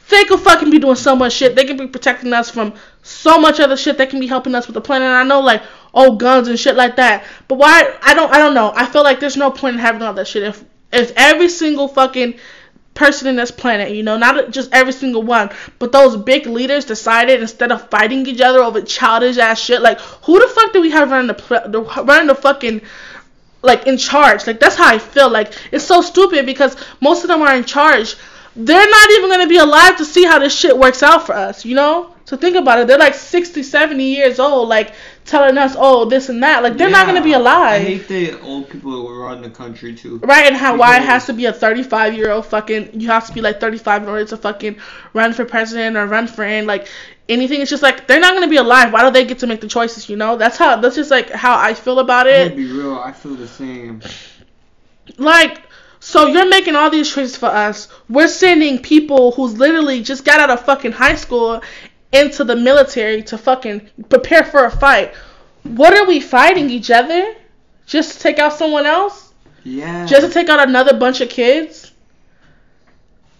They 0.09 0.25
could 0.25 0.40
fucking 0.40 0.70
be 0.70 0.79
doing 0.79 0.96
so 0.96 1.16
much 1.16 1.33
shit. 1.33 1.57
They 1.57 1.64
can 1.64 1.77
be 1.77 1.87
protecting 1.87 2.33
us 2.33 2.51
from 2.51 2.75
so 3.03 3.38
much 3.38 3.61
other 3.61 3.77
shit. 3.77 3.99
that 3.99 4.11
can 4.11 4.21
be 4.21 4.27
helping 4.27 4.55
us 4.55 4.67
with 4.67 4.75
the 4.75 4.81
planet. 4.81 5.07
And 5.07 5.17
I 5.17 5.25
know 5.25 5.41
like 5.41 5.62
oh 5.93 6.17
guns 6.17 6.49
and 6.49 6.59
shit 6.59 6.77
like 6.77 6.97
that. 6.97 7.25
But 7.49 7.59
why? 7.59 7.97
I 8.03 8.15
don't. 8.15 8.33
I 8.33 8.38
don't 8.38 8.55
know. 8.55 8.73
I 8.75 8.87
feel 8.87 9.03
like 9.03 9.21
there's 9.21 9.37
no 9.37 9.51
point 9.51 9.75
in 9.75 9.81
having 9.81 10.03
all 10.03 10.15
that 10.15 10.29
shit 10.29 10.43
if 10.43 10.65
if 10.93 11.12
every 11.17 11.49
single 11.49 11.88
fucking 11.88 12.35
person 12.95 13.29
in 13.29 13.37
this 13.37 13.51
planet, 13.51 13.93
you 13.93 14.03
know, 14.03 14.19
not 14.19 14.51
just 14.51 14.73
every 14.73 14.93
single 14.93 15.23
one, 15.23 15.51
but 15.79 15.93
those 15.93 16.17
big 16.17 16.47
leaders 16.47 16.85
decided 16.85 17.41
instead 17.41 17.73
of 17.73 17.88
fighting 17.88 18.27
each 18.27 18.41
other 18.41 18.61
over 18.61 18.83
childish 18.83 19.38
ass 19.38 19.59
shit, 19.59 19.81
like 19.81 19.99
who 20.01 20.38
the 20.38 20.47
fuck 20.49 20.73
do 20.73 20.81
we 20.81 20.91
have 20.91 21.11
running 21.11 21.29
the, 21.29 21.62
the 21.69 21.81
running 22.05 22.27
the 22.27 22.35
fucking 22.35 22.83
like 23.62 23.87
in 23.87 23.97
charge? 23.97 24.47
Like 24.47 24.61
that's 24.61 24.77
how 24.77 24.95
I 24.95 24.99
feel. 24.99 25.31
Like 25.31 25.53
it's 25.73 25.85
so 25.85 26.03
stupid 26.03 26.47
because 26.47 26.77
most 27.01 27.25
of 27.25 27.29
them 27.29 27.43
are 27.43 27.57
in 27.57 27.65
charge. 27.65 28.17
They're 28.55 28.91
not 28.91 29.11
even 29.12 29.31
gonna 29.31 29.49
be 29.49 29.57
alive 29.59 29.97
to 29.97 30.05
see 30.05 30.25
how 30.25 30.38
this 30.38 30.55
shit 30.55 30.77
works 30.77 31.03
out 31.03 31.27
for 31.27 31.35
us, 31.35 31.65
you 31.65 31.75
know? 31.75 32.15
So 32.25 32.37
think 32.37 32.57
about 32.57 32.79
it. 32.79 32.87
They're 32.87 32.99
like 32.99 33.15
60, 33.15 33.62
70 33.62 34.05
years 34.05 34.38
old. 34.38 34.69
Like 34.69 34.95
telling 35.25 35.59
us, 35.59 35.75
oh, 35.79 36.05
this 36.05 36.29
and 36.29 36.43
that. 36.43 36.62
Like 36.62 36.77
they're 36.77 36.88
yeah, 36.88 36.97
not 36.97 37.07
gonna 37.07 37.23
be 37.23 37.33
alive. 37.33 37.83
I 37.83 37.85
hate 37.85 38.09
the 38.09 38.41
old 38.41 38.71
people 38.71 38.91
who 38.91 39.23
run 39.23 39.43
the 39.43 39.51
country 39.51 39.95
too. 39.95 40.19
Right, 40.19 40.47
and 40.47 40.57
how 40.57 40.77
why 40.77 40.97
it 40.97 41.03
has 41.03 41.27
to 41.27 41.33
be 41.33 41.47
a 41.47 41.53
35 41.53 42.15
year 42.15 42.31
old 42.31 42.47
fucking. 42.47 43.01
You 43.01 43.09
have 43.09 43.27
to 43.27 43.33
be 43.33 43.41
like 43.41 43.61
35 43.61 44.05
in 44.05 44.09
order 44.09 44.25
to 44.27 44.37
fucking 44.37 44.79
run 45.12 45.33
for 45.33 45.45
president 45.45 45.97
or 45.97 46.07
run 46.07 46.27
for 46.27 46.45
any 46.45 46.65
like 46.67 46.88
anything. 47.29 47.61
It's 47.61 47.71
just 47.71 47.83
like 47.83 48.07
they're 48.07 48.21
not 48.21 48.35
gonna 48.35 48.49
be 48.49 48.57
alive. 48.57 48.93
Why 48.93 49.05
do 49.05 49.11
they 49.11 49.25
get 49.25 49.41
to 49.41 49.47
make 49.47 49.61
the 49.61 49.69
choices? 49.69 50.09
You 50.09 50.17
know, 50.17 50.37
that's 50.37 50.57
how. 50.57 50.77
That's 50.77 50.97
just 50.97 51.11
like 51.11 51.31
how 51.31 51.59
I 51.59 51.75
feel 51.75 51.99
about 51.99 52.27
it. 52.27 52.51
To 52.51 52.57
be 52.57 52.71
real, 52.71 52.99
I 52.99 53.12
feel 53.12 53.35
the 53.35 53.49
same. 53.49 54.01
Like. 55.19 55.62
So 56.05 56.27
you're 56.27 56.49
making 56.49 56.75
all 56.75 56.91
these 56.91 57.15
choices 57.15 57.37
for 57.37 57.47
us. 57.47 57.87
We're 58.09 58.27
sending 58.27 58.83
people 58.83 59.31
who's 59.31 59.57
literally 59.57 60.03
just 60.03 60.25
got 60.25 60.41
out 60.41 60.51
of 60.51 60.65
fucking 60.65 60.91
high 60.91 61.15
school 61.15 61.62
into 62.11 62.43
the 62.43 62.57
military 62.57 63.23
to 63.23 63.38
fucking 63.38 63.88
prepare 64.09 64.43
for 64.43 64.65
a 64.65 64.71
fight. 64.71 65.15
What 65.62 65.97
are 65.97 66.05
we 66.05 66.19
fighting 66.19 66.71
each 66.71 66.91
other? 66.91 67.37
Just 67.87 68.15
to 68.15 68.19
take 68.19 68.41
out 68.41 68.55
someone 68.55 68.85
else? 68.85 69.33
Yeah. 69.62 70.05
Just 70.05 70.27
to 70.27 70.33
take 70.33 70.49
out 70.49 70.69
another 70.69 70.99
bunch 70.99 71.21
of 71.21 71.29
kids? 71.29 71.93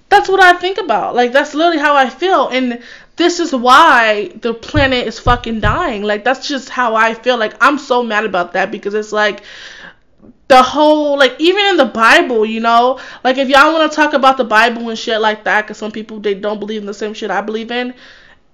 That's 0.09 0.29
what 0.29 0.40
I 0.40 0.53
think 0.53 0.79
about. 0.79 1.16
Like 1.16 1.33
that's 1.33 1.55
literally 1.55 1.81
how 1.81 1.96
I 1.96 2.09
feel 2.09 2.46
and 2.46 2.81
this 3.16 3.40
is 3.40 3.53
why 3.53 4.31
the 4.40 4.55
planet 4.55 5.09
is 5.09 5.18
fucking 5.18 5.59
dying. 5.59 6.05
Like 6.05 6.22
that's 6.22 6.46
just 6.46 6.68
how 6.68 6.94
I 6.94 7.14
feel. 7.14 7.37
Like 7.38 7.55
I'm 7.61 7.79
so 7.79 8.05
mad 8.05 8.25
about 8.25 8.53
that 8.53 8.70
because 8.70 8.94
it's 8.94 9.12
like 9.12 9.42
the 10.52 10.62
whole 10.62 11.18
like 11.18 11.34
even 11.38 11.64
in 11.66 11.76
the 11.76 11.86
Bible, 11.86 12.44
you 12.44 12.60
know, 12.60 13.00
like 13.24 13.38
if 13.38 13.48
y'all 13.48 13.72
want 13.72 13.90
to 13.90 13.96
talk 13.96 14.12
about 14.12 14.36
the 14.36 14.44
Bible 14.44 14.88
and 14.90 14.98
shit 14.98 15.20
like 15.20 15.44
that, 15.44 15.66
cause 15.66 15.78
some 15.78 15.90
people 15.90 16.20
they 16.20 16.34
don't 16.34 16.60
believe 16.60 16.82
in 16.82 16.86
the 16.86 16.94
same 16.94 17.14
shit 17.14 17.30
I 17.30 17.40
believe 17.40 17.70
in 17.70 17.94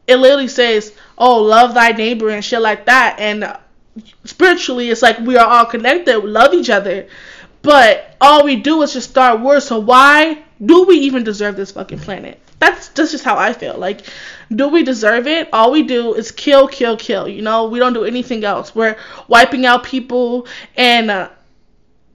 it 0.08 0.16
literally 0.16 0.48
says, 0.48 0.94
"Oh, 1.16 1.42
love 1.42 1.74
thy 1.74 1.92
neighbor" 1.92 2.30
and 2.30 2.44
shit 2.44 2.62
like 2.62 2.86
that. 2.86 3.16
And 3.20 3.56
spiritually, 4.24 4.90
it's 4.90 5.02
like 5.02 5.18
we 5.20 5.36
are 5.36 5.46
all 5.46 5.66
connected, 5.66 6.18
we 6.20 6.30
love 6.30 6.54
each 6.54 6.70
other. 6.70 7.06
But 7.60 8.16
all 8.20 8.44
we 8.44 8.56
do 8.56 8.82
is 8.82 8.94
just 8.94 9.10
start 9.10 9.40
wars. 9.40 9.66
So 9.66 9.78
why 9.78 10.42
do 10.64 10.84
we 10.84 10.96
even 11.00 11.24
deserve 11.24 11.56
this 11.56 11.72
fucking 11.72 11.98
planet? 11.98 12.40
That's 12.58 12.88
that's 12.88 13.12
just 13.12 13.24
how 13.24 13.36
I 13.36 13.52
feel. 13.52 13.76
Like, 13.76 14.00
do 14.50 14.68
we 14.68 14.82
deserve 14.82 15.26
it? 15.26 15.48
All 15.52 15.70
we 15.70 15.82
do 15.82 16.14
is 16.14 16.32
kill, 16.32 16.66
kill, 16.68 16.96
kill. 16.96 17.28
You 17.28 17.42
know, 17.42 17.68
we 17.68 17.78
don't 17.78 17.92
do 17.92 18.04
anything 18.04 18.44
else. 18.44 18.74
We're 18.74 18.96
wiping 19.28 19.66
out 19.66 19.84
people, 19.84 20.46
and 20.76 21.10
uh, 21.10 21.28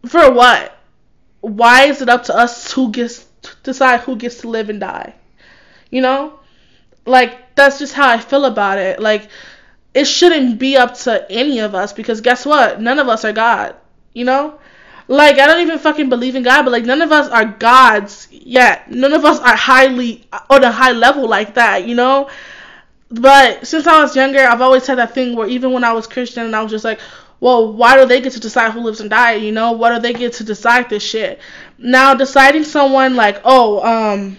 for 0.06 0.32
what? 0.32 0.78
Why 1.42 1.86
is 1.86 2.02
it 2.02 2.10
up 2.10 2.24
to 2.24 2.36
us 2.36 2.72
who 2.72 2.92
gets 2.92 3.26
to 3.42 3.52
decide 3.64 4.02
who 4.02 4.16
gets 4.16 4.38
to 4.42 4.50
live 4.50 4.70
and 4.70 4.80
die? 4.80 5.14
You 5.90 6.02
know, 6.02 6.40
like 7.06 7.56
that's 7.56 7.80
just 7.80 7.94
how 7.94 8.10
I 8.10 8.18
feel 8.18 8.46
about 8.46 8.78
it. 8.78 9.00
Like 9.00 9.30
it 9.94 10.06
shouldn't 10.06 10.60
be 10.60 10.78
up 10.78 10.96
to 11.00 11.30
any 11.32 11.60
of 11.60 11.76
us 11.76 11.94
because 11.94 12.22
guess 12.22 12.46
what? 12.46 12.82
None 12.82 13.00
of 13.00 13.08
us 13.08 13.26
are 13.26 13.34
God. 13.34 13.76
You 14.14 14.26
know? 14.26 14.60
Like 15.08 15.38
I 15.38 15.48
don't 15.48 15.62
even 15.62 15.80
fucking 15.80 16.10
believe 16.10 16.36
in 16.36 16.44
God, 16.44 16.64
but 16.64 16.72
like 16.72 16.86
none 16.86 17.02
of 17.02 17.12
us 17.12 17.28
are 17.30 17.46
gods 17.46 18.28
yet. 18.32 18.90
None 18.90 19.14
of 19.14 19.26
us 19.26 19.40
are 19.40 19.56
highly 19.56 20.26
on 20.50 20.64
a 20.64 20.72
high 20.72 20.94
level 20.94 21.28
like 21.28 21.56
that, 21.56 21.88
you 21.88 21.96
know? 21.96 22.30
But 23.10 23.68
since 23.68 23.86
I 23.86 24.02
was 24.02 24.16
younger, 24.16 24.40
I've 24.40 24.62
always 24.62 24.88
had 24.88 24.98
that 24.98 25.14
thing 25.14 25.36
where 25.36 25.48
even 25.48 25.72
when 25.72 25.84
I 25.84 25.94
was 25.94 26.08
Christian 26.08 26.46
and 26.46 26.56
I 26.56 26.64
was 26.64 26.72
just 26.72 26.86
like, 26.86 27.00
well, 27.44 27.74
why 27.74 27.98
do 27.98 28.06
they 28.06 28.22
get 28.22 28.32
to 28.32 28.40
decide 28.40 28.72
who 28.72 28.80
lives 28.80 29.02
and 29.02 29.10
dies? 29.10 29.44
You 29.44 29.52
know, 29.52 29.74
why 29.74 29.94
do 29.94 30.00
they 30.00 30.14
get 30.14 30.32
to 30.36 30.46
decide 30.46 30.90
this 30.90 31.04
shit? 31.04 31.42
Now 31.78 32.14
deciding 32.14 32.64
someone 32.64 33.18
like, 33.18 33.42
oh, 33.44 33.84
um, 33.84 34.38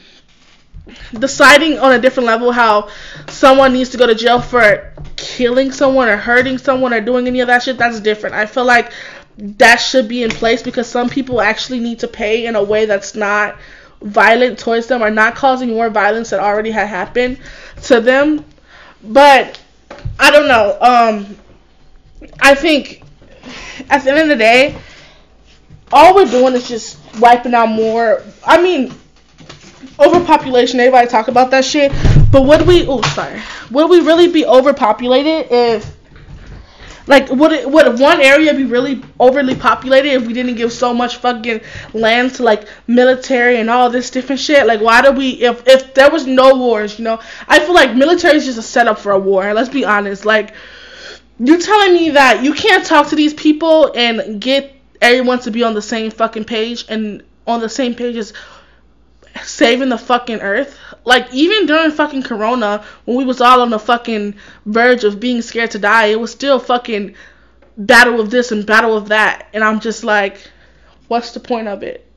deciding 1.13 1.79
on 1.79 1.93
a 1.93 1.99
different 1.99 2.27
level 2.27 2.51
how 2.51 2.89
someone 3.29 3.75
needs 3.75 3.91
to 3.91 3.99
go 3.99 4.07
to 4.07 4.15
jail 4.15 4.41
for 4.41 4.91
killing 5.17 5.71
someone 5.71 6.09
or 6.09 6.17
hurting 6.17 6.57
someone 6.57 6.95
or 6.95 7.01
doing 7.03 7.27
any 7.27 7.41
of 7.41 7.49
that 7.49 7.63
shit, 7.63 7.77
that's 7.77 8.01
different. 8.01 8.35
I 8.35 8.47
feel 8.47 8.65
like 8.65 8.91
that 9.37 9.77
should 9.77 10.09
be 10.09 10.23
in 10.23 10.31
place 10.31 10.63
because 10.63 10.87
some 10.87 11.11
people 11.11 11.43
actually 11.43 11.81
need 11.81 11.99
to 11.99 12.09
pay 12.09 12.47
in 12.47 12.57
a 12.57 12.63
way 12.63 12.87
that's 12.87 13.15
not 13.15 13.59
violent 14.01 14.59
towards 14.59 14.87
them 14.87 15.03
or 15.03 15.11
not 15.11 15.35
causing 15.35 15.69
more 15.69 15.91
violence 15.91 16.31
that 16.31 16.41
already 16.41 16.71
had 16.71 16.87
happened 16.87 17.39
to 17.83 18.01
them. 18.01 18.47
But 19.03 19.61
I 20.19 20.31
don't 20.31 20.49
know. 20.49 20.79
Um 20.81 21.37
I 22.41 22.55
think 22.55 23.03
at 23.91 24.05
the 24.05 24.11
end 24.11 24.21
of 24.21 24.29
the 24.29 24.37
day, 24.37 24.77
all 25.93 26.15
we're 26.15 26.25
doing 26.25 26.55
is 26.55 26.69
just 26.69 26.99
wiping 27.21 27.55
out 27.55 27.69
more. 27.69 28.23
I 28.45 28.61
mean, 28.61 28.93
overpopulation. 29.99 30.81
Everybody 30.81 31.09
talk 31.09 31.29
about 31.29 31.51
that 31.51 31.65
shit, 31.65 31.93
but 32.31 32.43
would 32.43 32.67
we? 32.67 32.87
Oh, 32.87 33.03
sorry. 33.03 33.41
Would 33.71 33.91
we 33.91 34.01
really 34.01 34.29
be 34.29 34.45
overpopulated 34.47 35.49
if, 35.51 35.97
like, 37.07 37.31
would 37.31 37.53
it 37.53 37.71
would 37.71 37.99
one 37.99 38.21
area 38.21 38.55
be 38.55 38.65
really 38.65 39.03
overly 39.21 39.55
populated 39.55 40.09
if 40.11 40.27
we 40.27 40.33
didn't 40.33 40.57
give 40.57 40.73
so 40.73 40.95
much 40.95 41.17
fucking 41.19 41.61
land 41.93 42.35
to 42.37 42.43
like 42.43 42.67
military 42.87 43.59
and 43.61 43.71
all 43.71 43.91
this 43.91 44.11
different 44.11 44.41
shit? 44.41 44.67
Like, 44.67 44.81
why 44.81 45.03
do 45.03 45.13
we? 45.13 45.31
If 45.31 45.67
if 45.69 45.95
there 45.95 46.11
was 46.11 46.27
no 46.27 46.57
wars, 46.57 46.99
you 46.99 47.05
know, 47.05 47.21
I 47.47 47.61
feel 47.61 47.75
like 47.75 47.95
military 47.95 48.37
is 48.37 48.47
just 48.47 48.59
a 48.59 48.63
setup 48.63 48.99
for 48.99 49.13
a 49.13 49.19
war. 49.19 49.53
Let's 49.55 49.69
be 49.69 49.85
honest. 49.85 50.25
Like, 50.25 50.55
you 51.39 51.59
telling 51.59 51.95
me 51.95 52.11
that 52.11 52.45
you 52.45 52.55
can't 52.55 52.85
talk 52.85 53.09
to 53.09 53.17
these 53.17 53.35
people 53.35 53.93
and 53.95 54.41
get 54.41 54.75
everyone 55.01 55.41
to 55.41 55.51
be 55.51 55.63
on 55.63 55.75
the 55.75 55.83
same 55.83 56.11
fucking 56.11 56.45
page 56.45 56.85
and 56.89 57.23
on 57.47 57.61
the 57.61 57.69
same 57.69 57.95
page 57.95 58.17
as 58.17 58.33
saving 59.43 59.89
the 59.89 59.99
fucking 59.99 60.41
earth. 60.41 60.79
Like 61.05 61.33
even 61.35 61.67
during 61.67 61.91
fucking 61.91 62.23
Corona, 62.23 62.85
when 63.05 63.17
we 63.17 63.25
was 63.25 63.41
all 63.41 63.61
on 63.61 63.71
the 63.71 63.79
fucking 63.79 64.37
verge 64.65 65.05
of 65.05 65.21
being 65.21 65.43
scared 65.43 65.73
to 65.73 65.79
die, 65.79 66.07
it 66.07 66.21
was 66.21 66.31
still 66.31 66.59
fucking 66.59 67.15
battle 67.77 68.21
of 68.21 68.31
this 68.31 68.53
and 68.53 68.65
battle 68.65 68.97
of 68.97 69.09
that, 69.09 69.49
and 69.53 69.65
I'm 69.65 69.81
just 69.81 70.05
like, 70.05 70.49
what's 71.09 71.33
the 71.33 71.41
point 71.41 71.69
of 71.69 71.83
it? 71.83 72.09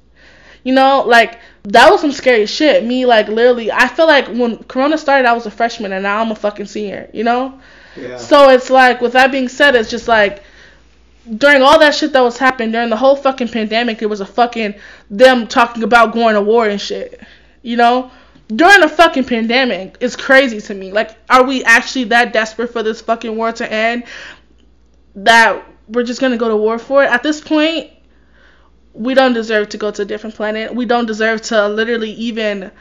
You 0.63 0.73
know, 0.73 1.03
like 1.05 1.39
that 1.63 1.91
was 1.91 2.01
some 2.01 2.11
scary 2.11 2.45
shit. 2.45 2.85
Me 2.85 3.05
like 3.05 3.27
literally, 3.27 3.71
I 3.71 3.87
feel 3.87 4.05
like 4.07 4.27
when 4.27 4.63
Corona 4.63 4.97
started, 4.97 5.27
I 5.27 5.33
was 5.33 5.45
a 5.45 5.51
freshman, 5.51 5.93
and 5.93 6.03
now 6.03 6.21
I'm 6.21 6.31
a 6.31 6.35
fucking 6.35 6.67
senior. 6.67 7.09
You 7.13 7.23
know. 7.23 7.59
So 8.17 8.49
it's 8.49 8.69
like, 8.69 9.01
with 9.01 9.13
that 9.13 9.31
being 9.31 9.49
said, 9.49 9.75
it's 9.75 9.89
just 9.89 10.07
like 10.07 10.43
during 11.35 11.61
all 11.61 11.79
that 11.79 11.93
shit 11.93 12.13
that 12.13 12.21
was 12.21 12.37
happening 12.37 12.71
during 12.71 12.89
the 12.89 12.95
whole 12.95 13.15
fucking 13.15 13.49
pandemic, 13.49 14.01
it 14.01 14.05
was 14.05 14.21
a 14.21 14.25
fucking 14.25 14.75
them 15.09 15.47
talking 15.47 15.83
about 15.83 16.13
going 16.13 16.35
to 16.35 16.41
war 16.41 16.67
and 16.67 16.79
shit. 16.79 17.21
You 17.61 17.75
know, 17.75 18.11
during 18.47 18.79
the 18.79 18.87
fucking 18.87 19.25
pandemic, 19.25 19.97
it's 19.99 20.15
crazy 20.15 20.61
to 20.61 20.73
me. 20.73 20.91
Like, 20.91 21.17
are 21.29 21.43
we 21.43 21.63
actually 21.63 22.05
that 22.05 22.31
desperate 22.31 22.71
for 22.71 22.81
this 22.81 23.01
fucking 23.01 23.35
war 23.35 23.51
to 23.51 23.71
end 23.71 24.05
that 25.15 25.63
we're 25.89 26.03
just 26.03 26.21
gonna 26.21 26.37
go 26.37 26.47
to 26.47 26.55
war 26.55 26.79
for 26.79 27.03
it? 27.03 27.07
At 27.07 27.23
this 27.23 27.41
point, 27.41 27.89
we 28.93 29.13
don't 29.13 29.33
deserve 29.33 29.69
to 29.69 29.77
go 29.77 29.91
to 29.91 30.01
a 30.03 30.05
different 30.05 30.35
planet. 30.35 30.73
We 30.73 30.85
don't 30.85 31.05
deserve 31.05 31.41
to 31.43 31.67
literally 31.67 32.11
even 32.11 32.71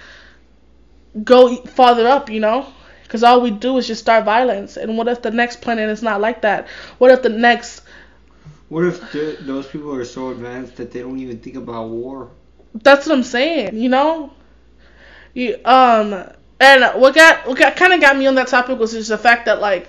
go 1.24 1.56
farther 1.56 2.06
up. 2.06 2.30
You 2.30 2.40
know. 2.40 2.72
Because 3.06 3.22
all 3.22 3.40
we 3.40 3.50
do 3.50 3.76
is 3.78 3.86
just 3.86 4.00
start 4.00 4.24
violence. 4.24 4.76
And 4.76 4.98
what 4.98 5.06
if 5.06 5.22
the 5.22 5.30
next 5.30 5.60
planet 5.60 5.88
is 5.88 6.02
not 6.02 6.20
like 6.20 6.42
that? 6.42 6.66
What 6.98 7.10
if 7.12 7.22
the 7.22 7.28
next. 7.28 7.82
What 8.68 8.84
if 8.84 9.12
th- 9.12 9.38
those 9.40 9.66
people 9.66 9.94
are 9.94 10.04
so 10.04 10.30
advanced 10.30 10.76
that 10.76 10.90
they 10.90 11.00
don't 11.00 11.20
even 11.20 11.38
think 11.38 11.56
about 11.56 11.88
war? 11.88 12.30
That's 12.74 13.06
what 13.06 13.16
I'm 13.16 13.22
saying, 13.22 13.76
you 13.76 13.88
know? 13.88 14.32
You, 15.34 15.58
um, 15.64 16.12
and 16.58 17.00
what 17.00 17.14
got, 17.14 17.46
what 17.46 17.58
got, 17.58 17.76
kind 17.76 17.92
of 17.92 18.00
got 18.00 18.16
me 18.16 18.26
on 18.26 18.34
that 18.34 18.48
topic 18.48 18.78
was 18.78 18.92
just 18.92 19.08
the 19.08 19.18
fact 19.18 19.46
that, 19.46 19.60
like, 19.60 19.88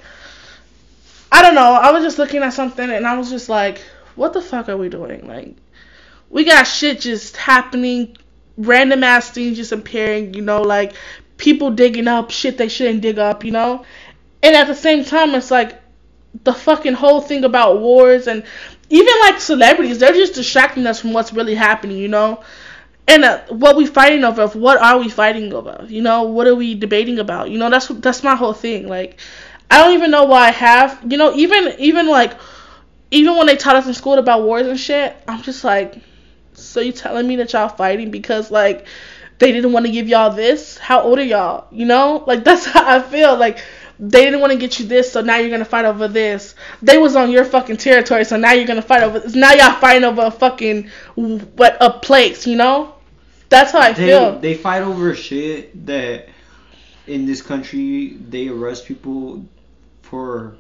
I 1.32 1.42
don't 1.42 1.56
know, 1.56 1.74
I 1.74 1.92
was 1.92 2.04
just 2.04 2.20
looking 2.20 2.44
at 2.44 2.54
something 2.54 2.90
and 2.90 3.08
I 3.08 3.18
was 3.18 3.32
just 3.32 3.50
like, 3.50 3.82
what 4.16 4.34
the 4.34 4.42
fuck 4.42 4.70
are 4.70 4.78
we 4.78 4.90
doing? 4.90 5.28
Like, 5.28 5.56
we 6.30 6.44
got 6.44 6.64
shit 6.64 7.02
just 7.02 7.36
happening, 7.36 8.16
random 8.58 9.04
ass 9.04 9.32
things 9.32 9.58
just 9.58 9.72
appearing, 9.72 10.34
you 10.34 10.42
know, 10.42 10.62
like 10.62 10.94
people 11.38 11.72
digging 11.72 12.08
up 12.08 12.32
shit 12.32 12.58
they 12.58 12.68
shouldn't 12.68 13.02
dig 13.02 13.20
up, 13.20 13.44
you 13.44 13.52
know? 13.52 13.86
And 14.44 14.56
at 14.56 14.68
the 14.68 14.76
same 14.76 15.04
time, 15.04 15.36
it's 15.36 15.52
like 15.52 15.80
the 16.44 16.54
fucking 16.54 16.94
whole 16.94 17.22
thing 17.22 17.44
about 17.44 17.80
wars 17.80 18.28
and 18.28 18.44
even 18.90 19.14
like 19.22 19.40
celebrities, 19.40 20.00
they're 20.00 20.14
just 20.14 20.34
distracting 20.34 20.86
us 20.86 21.00
from 21.00 21.14
what's 21.14 21.34
really 21.34 21.56
happening, 21.56 21.98
you 21.98 22.08
know? 22.08 22.44
And 23.08 23.24
uh, 23.24 23.42
what 23.50 23.78
we 23.78 23.86
fighting 23.86 24.24
over, 24.24 24.48
what 24.48 24.82
are 24.82 25.00
we 25.00 25.10
fighting 25.10 25.54
over? 25.54 25.86
You 25.88 26.02
know, 26.02 26.24
what 26.24 26.46
are 26.48 26.56
we 26.56 26.76
debating 26.76 27.20
about? 27.20 27.50
You 27.50 27.58
know, 27.58 27.70
that's 27.70 27.88
that's 27.88 28.22
my 28.22 28.36
whole 28.36 28.54
thing. 28.54 28.88
Like, 28.88 29.20
I 29.72 29.84
don't 29.84 29.94
even 29.94 30.12
know 30.12 30.26
why 30.26 30.48
I 30.48 30.52
have, 30.52 31.00
you 31.10 31.18
know, 31.18 31.34
even 31.34 31.74
even 31.80 32.08
like 32.08 32.38
even 33.12 33.38
when 33.38 33.48
they 33.48 33.56
taught 33.56 33.78
us 33.78 33.88
in 33.88 33.94
school 33.94 34.16
about 34.16 34.44
wars 34.44 34.68
and 34.68 34.80
shit, 34.80 35.16
I'm 35.28 35.42
just 35.42 35.64
like, 35.64 35.96
so 36.54 36.82
you 36.82 36.92
telling 36.92 37.28
me 37.28 37.38
that 37.38 37.54
y'all 37.54 37.70
fighting 37.70 38.12
because 38.12 38.52
like 38.52 38.86
they 39.40 39.52
didn't 39.52 39.72
want 39.72 39.86
to 39.86 39.92
give 39.92 40.08
y'all 40.08 40.34
this? 40.34 40.78
How 40.78 41.02
old 41.02 41.20
are 41.20 41.24
y'all? 41.24 41.68
You 41.72 41.86
know? 41.86 42.24
Like 42.26 42.44
that's 42.46 42.66
how 42.66 42.98
I 42.98 43.02
feel. 43.02 43.36
Like 43.38 43.60
they 44.00 44.26
didn't 44.26 44.42
want 44.42 44.54
to 44.54 44.60
get 44.60 44.80
you 44.80 44.86
this, 44.86 45.12
so 45.12 45.22
now 45.22 45.38
you're 45.38 45.50
gonna 45.50 45.66
fight 45.66 45.86
over 45.86 46.08
this. 46.08 46.56
They 46.82 46.98
was 46.98 47.16
on 47.16 47.32
your 47.32 47.46
fucking 47.46 47.78
territory, 47.78 48.26
so 48.26 48.38
now 48.38 48.52
you're 48.52 48.68
gonna 48.68 48.82
fight 48.82 49.04
over 49.04 49.20
this. 49.20 49.36
Now 49.36 49.54
y'all 49.54 49.80
fighting 49.80 50.04
over 50.04 50.24
a 50.24 50.32
fucking 50.32 50.90
what 51.16 51.78
a 51.82 51.92
place, 51.92 52.46
you 52.46 52.56
know? 52.56 52.94
That's 53.50 53.72
how 53.72 53.80
I 53.80 53.94
they, 53.94 54.08
feel. 54.08 54.40
They 54.40 54.56
fight 54.56 54.82
over 54.84 55.16
shit 55.16 55.86
that 55.86 56.28
in 57.08 57.26
this 57.26 57.42
country 57.42 58.18
they 58.30 58.50
arrest 58.50 58.86
people 58.86 59.46
for 60.02 60.56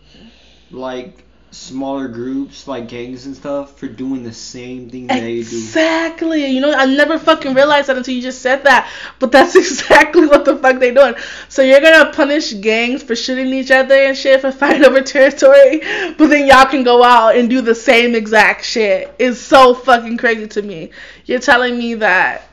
like 0.72 1.24
smaller 1.52 2.08
groups 2.08 2.68
like 2.68 2.88
gangs 2.88 3.26
and 3.26 3.36
stuff 3.36 3.78
for 3.78 3.88
doing 3.88 4.24
the 4.24 4.34
same 4.34 4.90
thing 4.90 5.08
they 5.08 5.22
do. 5.22 5.40
Exactly. 5.40 6.46
You 6.48 6.60
know, 6.60 6.74
I 6.74 6.86
never 6.86 7.18
fucking 7.18 7.54
realized 7.54 7.88
that 7.88 7.98
until 7.98 8.14
you 8.14 8.22
just 8.22 8.42
said 8.42 8.64
that. 8.66 8.92
But 9.20 9.32
that's 9.32 9.56
exactly 9.56 10.28
what 10.28 10.46
the 10.46 10.58
fuck 10.58 10.80
they 10.80 10.94
doing. 10.94 11.16
So 11.50 11.62
you're 11.62 11.82
gonna 11.82 12.12
punish 12.12 12.54
gangs 12.54 13.04
for 13.04 13.16
shooting 13.16 13.48
each 13.48 13.72
other 13.72 13.96
and 13.96 14.18
shit 14.18 14.42
for 14.42 14.52
fighting 14.58 14.86
over 14.86 15.02
territory, 15.02 15.80
but 16.18 16.28
then 16.28 16.48
y'all 16.48 16.66
can 16.66 16.84
go 16.84 17.04
out 17.04 17.36
and 17.36 17.50
do 17.50 17.62
the 17.62 17.76
same 17.76 18.16
exact 18.16 18.66
shit. 18.66 19.14
It's 19.18 19.40
so 19.40 19.74
fucking 19.74 20.18
crazy 20.18 20.48
to 20.48 20.62
me. 20.62 20.92
You're 21.26 21.40
telling 21.40 21.78
me 21.78 21.96
that 21.96 22.48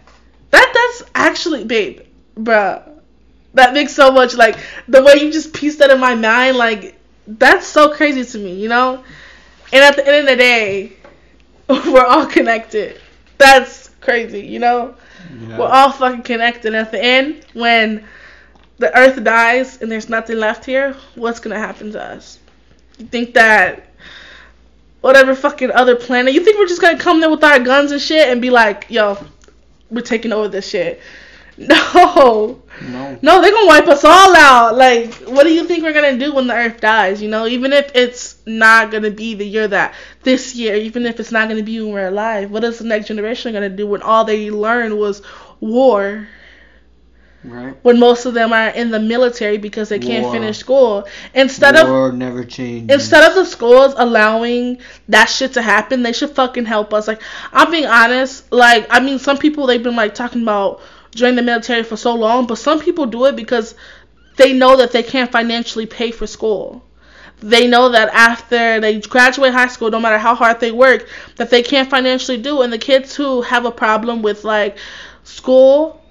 that 0.51 0.73
that's 0.73 1.11
actually, 1.15 1.65
babe, 1.65 2.01
bruh. 2.37 2.91
That 3.55 3.73
makes 3.73 3.95
so 3.95 4.11
much 4.11 4.35
like 4.35 4.57
the 4.89 5.03
way 5.03 5.15
you 5.15 5.31
just 5.31 5.53
pieced 5.53 5.79
that 5.79 5.91
in 5.91 6.01
my 6.01 6.15
mind, 6.17 6.57
like 6.57 6.99
that's 7.27 7.67
so 7.67 7.95
crazy 7.95 8.25
to 8.25 8.39
me, 8.39 8.55
you 8.55 8.69
know? 8.69 9.03
And 9.73 9.83
at 9.83 9.97
the 9.97 10.07
end 10.07 10.17
of 10.17 10.27
the 10.27 10.37
day, 10.37 10.93
we're 11.69 12.05
all 12.05 12.27
connected. 12.27 13.01
That's 13.39 13.89
crazy, 14.01 14.41
you 14.41 14.59
know? 14.59 14.95
Yeah. 15.49 15.59
We're 15.59 15.69
all 15.69 15.91
fucking 15.93 16.23
connected. 16.23 16.75
At 16.75 16.91
the 16.91 17.03
end, 17.03 17.47
when 17.55 18.07
the 18.79 18.97
earth 18.97 19.23
dies 19.25 19.81
and 19.81 19.91
there's 19.91 20.09
nothing 20.09 20.39
left 20.39 20.65
here, 20.65 20.97
what's 21.15 21.41
gonna 21.41 21.59
happen 21.59 21.93
to 21.93 22.03
us? 22.03 22.39
You 22.99 23.07
think 23.07 23.35
that 23.35 23.89
whatever 25.01 25.35
fucking 25.35 25.71
other 25.71 25.97
planet, 25.97 26.35
you 26.35 26.45
think 26.45 26.59
we're 26.59 26.67
just 26.67 26.81
gonna 26.81 26.99
come 26.99 27.21
there 27.21 27.31
with 27.31 27.45
our 27.45 27.59
guns 27.59 27.93
and 27.93 28.01
shit 28.01 28.29
and 28.29 28.41
be 28.41 28.51
like, 28.51 28.87
yo, 28.89 29.19
we're 29.91 30.03
taking 30.03 30.33
over 30.33 30.49
this 30.49 30.69
shit? 30.69 31.01
No. 31.59 32.63
No. 32.83 33.19
No, 33.23 33.41
they're 33.41 33.53
gonna 33.53 33.67
wipe 33.67 33.87
us 33.87 34.05
all 34.05 34.35
out. 34.35 34.77
Like, 34.77 35.15
what 35.29 35.45
do 35.45 35.53
you 35.55 35.65
think 35.65 35.85
we're 35.85 35.93
gonna 35.93 36.19
do 36.19 36.35
when 36.35 36.49
the 36.49 36.55
Earth 36.55 36.81
dies? 36.81 37.23
You 37.23 37.29
know, 37.29 37.47
even 37.47 37.73
if 37.73 37.93
it's 37.95 38.39
not 38.47 38.91
gonna 38.91 39.13
be 39.13 39.35
the 39.35 39.47
year 39.47 39.69
that 39.69 39.95
this 40.25 40.57
year, 40.57 40.75
even 40.75 41.07
if 41.07 41.21
it's 41.21 41.31
not 41.31 41.49
gonna 41.49 41.63
be 41.63 41.81
when 41.81 41.93
we're 41.93 42.09
alive, 42.09 42.51
what 42.51 42.65
is 42.65 42.79
the 42.79 42.85
next 42.85 43.07
generation 43.07 43.53
gonna 43.53 43.69
do 43.69 43.87
when 43.87 44.03
all 44.03 44.25
they 44.25 44.51
learned 44.51 44.99
was 44.99 45.23
war? 45.61 46.27
Right. 47.45 47.77
When 47.83 48.01
most 48.01 48.25
of 48.25 48.33
them 48.33 48.55
are 48.55 48.69
in 48.71 48.91
the 48.91 48.99
military 48.99 49.59
because 49.59 49.91
they 49.91 49.99
can't 49.99 50.25
War. 50.25 50.33
finish 50.33 50.57
school. 50.59 51.07
Instead 51.35 51.77
of 51.77 51.89
War 51.89 52.11
never 52.11 52.43
changes. 52.43 52.93
instead 52.93 53.23
of 53.29 53.35
the 53.35 53.45
schools 53.45 53.95
allowing 53.99 54.79
that 55.11 55.27
shit 55.27 55.53
to 55.53 55.63
happen, 55.63 56.03
they 56.03 56.15
should 56.15 56.31
fucking 56.31 56.65
help 56.65 56.95
us. 56.95 57.07
Like, 57.07 57.21
I'm 57.53 57.71
being 57.71 57.85
honest. 57.87 58.51
Like, 58.51 58.87
I 58.89 59.01
mean, 59.01 59.19
some 59.19 59.37
people 59.37 59.67
they've 59.67 59.83
been 59.83 59.95
like 59.95 60.15
talking 60.15 60.43
about 60.43 60.81
joining 61.15 61.37
the 61.37 61.43
military 61.43 61.83
for 61.83 61.97
so 61.97 62.15
long, 62.15 62.47
but 62.47 62.59
some 62.59 62.81
people 62.81 63.07
do 63.07 63.25
it 63.27 63.37
because 63.37 63.75
they 64.37 64.53
know 64.53 64.77
that 64.77 64.93
they 64.93 65.03
can't 65.03 65.31
financially 65.31 65.87
pay 65.87 66.11
for 66.11 66.27
school. 66.27 66.83
They 67.41 67.67
know 67.67 67.91
that 67.91 68.09
after 68.15 68.81
they 68.81 69.01
graduate 69.01 69.53
high 69.53 69.69
school, 69.69 69.91
no 69.91 70.01
matter 70.01 70.19
how 70.19 70.35
hard 70.35 70.61
they 70.61 70.73
work, 70.73 71.09
that 71.37 71.51
they 71.51 71.63
can't 71.63 71.91
financially 71.91 72.39
do. 72.39 72.63
And 72.63 72.73
the 72.73 72.79
kids 72.79 73.15
who 73.15 73.43
have 73.43 73.65
a 73.65 73.71
problem 73.71 74.23
with 74.23 74.45
like 74.45 74.79
school, 75.25 76.03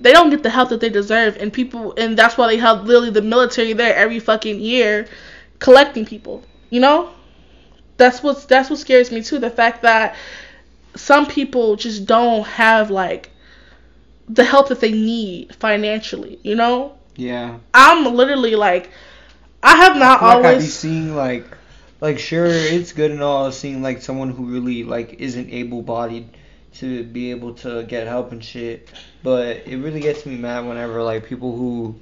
they 0.00 0.12
don't 0.12 0.30
get 0.30 0.42
the 0.42 0.50
help 0.50 0.70
that 0.70 0.80
they 0.80 0.88
deserve. 0.88 1.36
And 1.36 1.52
people, 1.52 1.94
and 1.96 2.16
that's 2.16 2.38
why 2.38 2.46
they 2.46 2.56
have 2.56 2.84
literally 2.84 3.10
the 3.10 3.22
military 3.22 3.72
there 3.72 3.94
every 3.94 4.18
fucking 4.18 4.60
year, 4.60 5.06
collecting 5.58 6.06
people. 6.06 6.42
You 6.70 6.80
know, 6.80 7.10
that's 7.96 8.22
what's 8.22 8.44
that's 8.46 8.70
what 8.70 8.78
scares 8.78 9.10
me 9.10 9.22
too. 9.22 9.38
The 9.38 9.50
fact 9.50 9.82
that 9.82 10.16
some 10.94 11.26
people 11.26 11.76
just 11.76 12.06
don't 12.06 12.46
have 12.46 12.90
like 12.90 13.30
the 14.28 14.44
help 14.44 14.68
that 14.68 14.80
they 14.80 14.92
need 14.92 15.54
financially. 15.56 16.38
You 16.42 16.54
know, 16.54 16.96
Yeah. 17.16 17.58
I'm 17.74 18.14
literally 18.14 18.54
like, 18.54 18.90
I 19.62 19.76
have 19.76 19.96
not 19.96 20.22
like 20.22 20.36
I 20.36 20.40
be 20.40 20.46
always. 20.48 20.72
seeing 20.72 21.14
like, 21.16 21.44
like 22.00 22.18
sure 22.18 22.46
it's 22.46 22.92
good 22.92 23.10
and 23.10 23.22
all 23.22 23.50
seeing 23.50 23.82
like 23.82 24.00
someone 24.02 24.30
who 24.30 24.44
really 24.44 24.84
like 24.84 25.14
isn't 25.18 25.50
able-bodied 25.50 26.28
to 26.74 27.02
be 27.02 27.32
able 27.32 27.54
to 27.54 27.82
get 27.84 28.06
help 28.06 28.30
and 28.30 28.44
shit, 28.44 28.88
but 29.24 29.66
it 29.66 29.78
really 29.78 30.00
gets 30.00 30.24
me 30.24 30.36
mad 30.36 30.64
whenever 30.64 31.02
like 31.02 31.26
people 31.26 31.56
who 31.56 31.96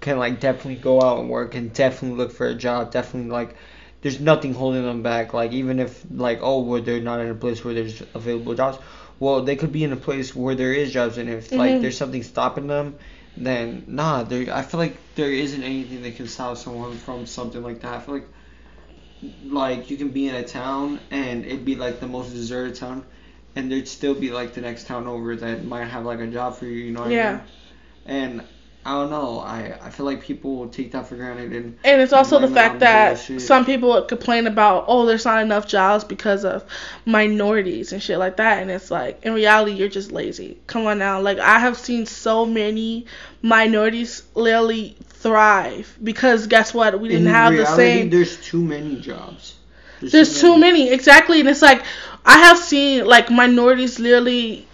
can 0.00 0.18
like 0.18 0.38
definitely 0.38 0.76
go 0.76 1.00
out 1.00 1.20
and 1.20 1.30
work 1.30 1.54
and 1.54 1.72
definitely 1.72 2.18
look 2.18 2.30
for 2.30 2.46
a 2.46 2.54
job, 2.54 2.92
definitely 2.92 3.30
like 3.30 3.56
there's 4.02 4.20
nothing 4.20 4.52
holding 4.52 4.82
them 4.84 5.02
back. 5.02 5.32
Like 5.32 5.52
even 5.52 5.78
if 5.78 6.04
like 6.10 6.40
oh 6.42 6.60
where 6.60 6.82
they're 6.82 7.00
not 7.00 7.20
in 7.20 7.30
a 7.30 7.34
place 7.34 7.64
where 7.64 7.72
there's 7.72 8.02
available 8.12 8.54
jobs, 8.54 8.78
well 9.20 9.42
they 9.42 9.56
could 9.56 9.72
be 9.72 9.84
in 9.84 9.92
a 9.92 9.96
place 9.96 10.34
where 10.34 10.54
there 10.54 10.72
is 10.72 10.92
jobs 10.92 11.18
and 11.18 11.28
if 11.30 11.56
like 11.56 11.78
Mhm. 11.78 11.80
there's 11.80 11.96
something 11.96 12.22
stopping 12.22 12.66
them, 12.66 12.96
then 13.36 13.84
nah. 13.86 14.22
There 14.22 14.52
I 14.54 14.62
feel 14.62 14.80
like 14.80 15.14
there 15.14 15.30
isn't 15.32 15.62
anything 15.62 16.02
that 16.02 16.16
can 16.16 16.28
stop 16.28 16.56
someone 16.56 16.96
from 16.98 17.26
something 17.26 17.62
like 17.62 17.80
that. 17.80 17.94
I 17.94 18.00
feel 18.00 18.14
like 18.14 18.28
like 19.44 19.90
you 19.90 19.96
can 19.96 20.08
be 20.10 20.28
in 20.28 20.34
a 20.34 20.44
town 20.44 21.00
and 21.10 21.44
it'd 21.44 21.64
be 21.64 21.76
like 21.76 22.00
the 22.00 22.06
most 22.06 22.30
deserted 22.32 22.74
town, 22.76 23.04
and 23.56 23.70
there'd 23.70 23.88
still 23.88 24.14
be 24.14 24.30
like 24.30 24.54
the 24.54 24.60
next 24.60 24.86
town 24.86 25.06
over 25.06 25.34
that 25.36 25.64
might 25.64 25.86
have 25.86 26.04
like 26.04 26.20
a 26.20 26.26
job 26.26 26.56
for 26.56 26.66
you. 26.66 26.84
You 26.84 26.92
know 26.92 27.00
what 27.00 27.10
I 27.10 27.14
Yeah. 27.14 27.16
mean? 27.16 27.42
And 28.06 28.44
I 28.84 28.92
don't 28.92 29.10
know. 29.10 29.40
I 29.40 29.78
I 29.82 29.90
feel 29.90 30.06
like 30.06 30.22
people 30.22 30.56
will 30.56 30.68
take 30.68 30.92
that 30.92 31.06
for 31.06 31.16
granted 31.16 31.52
and 31.52 31.78
And 31.84 32.00
it's 32.00 32.12
also 32.12 32.38
the 32.38 32.48
fact 32.48 32.80
that 32.80 33.18
some 33.18 33.66
people 33.66 34.00
complain 34.02 34.46
about, 34.46 34.86
oh, 34.88 35.04
there's 35.04 35.24
not 35.24 35.42
enough 35.42 35.66
jobs 35.66 36.04
because 36.04 36.44
of 36.44 36.64
minorities 37.04 37.92
and 37.92 38.02
shit 38.02 38.18
like 38.18 38.36
that. 38.36 38.62
And 38.62 38.70
it's 38.70 38.90
like, 38.90 39.22
in 39.24 39.34
reality, 39.34 39.72
you're 39.72 39.88
just 39.88 40.10
lazy. 40.10 40.58
Come 40.66 40.86
on 40.86 40.98
now. 40.98 41.20
Like, 41.20 41.38
I 41.38 41.58
have 41.58 41.76
seen 41.76 42.06
so 42.06 42.46
many 42.46 43.06
minorities 43.42 44.22
literally 44.34 44.96
thrive 45.06 45.98
because 46.02 46.46
guess 46.46 46.72
what? 46.72 46.98
We 46.98 47.08
didn't 47.08 47.26
in 47.26 47.32
have 47.32 47.52
the 47.52 47.58
reality, 47.58 47.82
same. 47.82 48.10
There's 48.10 48.42
too 48.42 48.62
many 48.62 49.00
jobs. 49.00 49.56
There's 50.00 50.40
too 50.40 50.56
many. 50.56 50.90
Exactly. 50.90 51.40
And 51.40 51.48
it's 51.48 51.62
like, 51.62 51.82
I 52.24 52.38
have 52.38 52.58
seen, 52.58 53.04
like, 53.04 53.30
minorities 53.30 53.98
literally, 53.98 54.66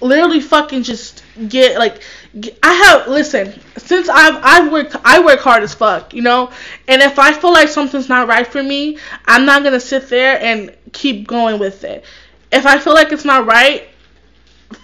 literally 0.00 0.40
fucking 0.40 0.82
just 0.82 1.22
get 1.48 1.78
like 1.78 2.00
I 2.62 2.72
have 2.72 3.08
listen 3.08 3.60
since 3.76 4.08
I've 4.08 4.40
I've 4.42 4.72
worked 4.72 4.96
I 5.04 5.24
work 5.24 5.40
hard 5.40 5.62
as 5.62 5.74
fuck 5.74 6.12
you 6.12 6.22
know? 6.22 6.50
And 6.88 7.00
if 7.02 7.18
I 7.18 7.32
feel 7.32 7.52
like 7.52 7.68
something's 7.68 8.08
not 8.08 8.26
right 8.26 8.46
for 8.46 8.62
me 8.62 8.98
I'm 9.26 9.46
not 9.46 9.62
gonna 9.62 9.80
sit 9.80 10.08
there 10.08 10.40
and 10.40 10.74
keep 10.92 11.28
going 11.28 11.58
with 11.58 11.84
it. 11.84 12.04
If 12.50 12.66
I 12.66 12.78
feel 12.78 12.94
like 12.94 13.12
it's 13.12 13.24
not 13.24 13.46
right 13.46 13.88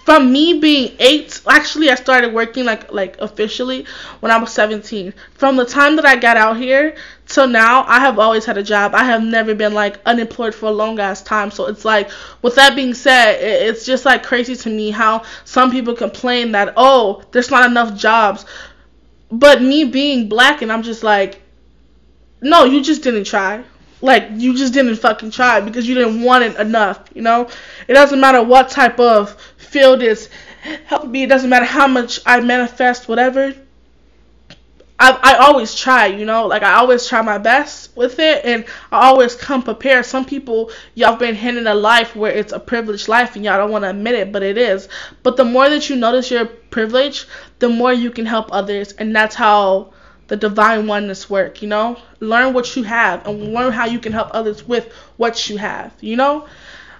from 0.05 0.31
me 0.31 0.59
being 0.59 0.95
eight 0.99 1.41
actually 1.47 1.89
i 1.89 1.95
started 1.95 2.33
working 2.33 2.65
like 2.65 2.91
like 2.91 3.17
officially 3.19 3.85
when 4.19 4.31
i 4.31 4.37
was 4.37 4.51
17 4.51 5.13
from 5.33 5.55
the 5.55 5.65
time 5.65 5.95
that 5.95 6.05
i 6.05 6.15
got 6.15 6.37
out 6.37 6.57
here 6.57 6.95
till 7.27 7.47
now 7.47 7.83
i 7.87 7.99
have 7.99 8.19
always 8.19 8.45
had 8.45 8.57
a 8.57 8.63
job. 8.63 8.93
I 8.95 9.03
have 9.03 9.23
never 9.23 9.53
been 9.55 9.73
like 9.73 9.99
unemployed 10.05 10.53
for 10.53 10.67
a 10.67 10.71
long 10.71 10.99
ass 10.99 11.21
time. 11.21 11.51
So 11.51 11.67
it's 11.67 11.85
like 11.85 12.09
with 12.41 12.55
that 12.55 12.75
being 12.75 12.93
said 12.93 13.37
it's 13.41 13.85
just 13.85 14.05
like 14.05 14.23
crazy 14.23 14.55
to 14.55 14.69
me 14.69 14.91
how 14.91 15.23
some 15.45 15.71
people 15.71 15.93
complain 15.95 16.51
that 16.53 16.73
oh 16.77 17.23
there's 17.31 17.51
not 17.51 17.69
enough 17.69 17.97
jobs. 17.97 18.45
But 19.31 19.61
me 19.61 19.85
being 19.85 20.27
black 20.27 20.61
and 20.61 20.71
i'm 20.71 20.83
just 20.83 21.03
like 21.03 21.41
no 22.41 22.65
you 22.65 22.81
just 22.83 23.03
didn't 23.03 23.25
try. 23.25 23.63
Like 24.03 24.29
you 24.31 24.57
just 24.57 24.73
didn't 24.73 24.95
fucking 24.95 25.31
try 25.31 25.61
because 25.61 25.87
you 25.87 25.93
didn't 25.93 26.23
want 26.23 26.43
it 26.43 26.55
enough, 26.59 27.07
you 27.13 27.21
know? 27.21 27.47
It 27.87 27.93
doesn't 27.93 28.19
matter 28.19 28.41
what 28.41 28.69
type 28.69 28.99
of 28.99 29.37
field 29.71 30.03
is 30.03 30.29
help 30.85 31.07
me, 31.07 31.23
it 31.23 31.29
doesn't 31.29 31.49
matter 31.49 31.65
how 31.65 31.87
much 31.87 32.19
I 32.25 32.41
manifest, 32.41 33.07
whatever. 33.07 33.55
I, 34.99 35.17
I 35.23 35.35
always 35.47 35.73
try, 35.73 36.05
you 36.07 36.25
know, 36.25 36.45
like 36.45 36.61
I 36.61 36.73
always 36.73 37.07
try 37.07 37.23
my 37.23 37.39
best 37.39 37.95
with 37.97 38.19
it 38.19 38.45
and 38.45 38.65
I 38.91 39.07
always 39.07 39.33
come 39.33 39.63
prepared. 39.63 40.05
Some 40.05 40.25
people, 40.25 40.69
y'all 40.93 41.15
been 41.15 41.33
handed 41.33 41.65
a 41.65 41.73
life 41.73 42.15
where 42.15 42.31
it's 42.31 42.53
a 42.53 42.59
privileged 42.59 43.07
life 43.07 43.35
and 43.35 43.43
y'all 43.43 43.57
don't 43.57 43.71
want 43.71 43.83
to 43.83 43.89
admit 43.89 44.13
it, 44.13 44.31
but 44.31 44.43
it 44.43 44.59
is. 44.59 44.89
But 45.23 45.37
the 45.37 45.45
more 45.45 45.67
that 45.69 45.89
you 45.89 45.95
notice 45.95 46.29
your 46.29 46.45
privilege, 46.45 47.25
the 47.57 47.69
more 47.69 47.91
you 47.91 48.11
can 48.11 48.27
help 48.27 48.49
others 48.51 48.91
and 48.91 49.15
that's 49.15 49.33
how 49.33 49.93
the 50.27 50.35
divine 50.35 50.85
oneness 50.85 51.29
work, 51.29 51.63
you 51.63 51.67
know? 51.67 51.97
Learn 52.19 52.53
what 52.53 52.75
you 52.75 52.83
have 52.83 53.25
and 53.25 53.53
learn 53.53 53.73
how 53.73 53.85
you 53.85 53.99
can 53.99 54.13
help 54.13 54.29
others 54.31 54.67
with 54.67 54.93
what 55.17 55.49
you 55.49 55.57
have, 55.57 55.93
you 55.99 56.15
know? 56.15 56.47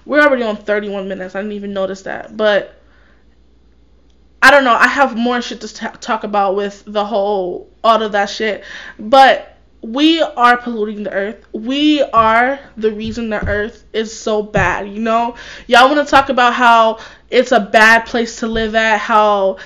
We're 0.05 0.21
already 0.21 0.43
on 0.43 0.57
31 0.57 1.07
minutes. 1.07 1.35
I 1.35 1.39
didn't 1.41 1.53
even 1.53 1.73
notice 1.73 2.03
that. 2.03 2.35
But 2.35 2.81
I 4.41 4.51
don't 4.51 4.63
know. 4.63 4.73
I 4.73 4.87
have 4.87 5.15
more 5.15 5.41
shit 5.41 5.61
to 5.61 5.67
t- 5.67 5.87
talk 5.99 6.23
about 6.23 6.55
with 6.55 6.83
the 6.85 7.05
whole, 7.05 7.69
all 7.83 8.01
of 8.01 8.13
that 8.13 8.29
shit. 8.29 8.63
But 8.97 9.57
we 9.81 10.21
are 10.21 10.57
polluting 10.57 11.03
the 11.03 11.11
earth. 11.11 11.45
We 11.53 12.01
are 12.01 12.59
the 12.77 12.91
reason 12.91 13.29
the 13.29 13.45
earth 13.47 13.83
is 13.93 14.17
so 14.17 14.43
bad, 14.43 14.87
you 14.89 14.99
know? 14.99 15.35
Y'all 15.67 15.93
want 15.93 16.05
to 16.05 16.09
talk 16.09 16.29
about 16.29 16.53
how 16.53 16.99
it's 17.29 17.51
a 17.51 17.59
bad 17.59 18.05
place 18.05 18.37
to 18.37 18.47
live 18.47 18.75
at, 18.75 18.99
how 18.99 19.57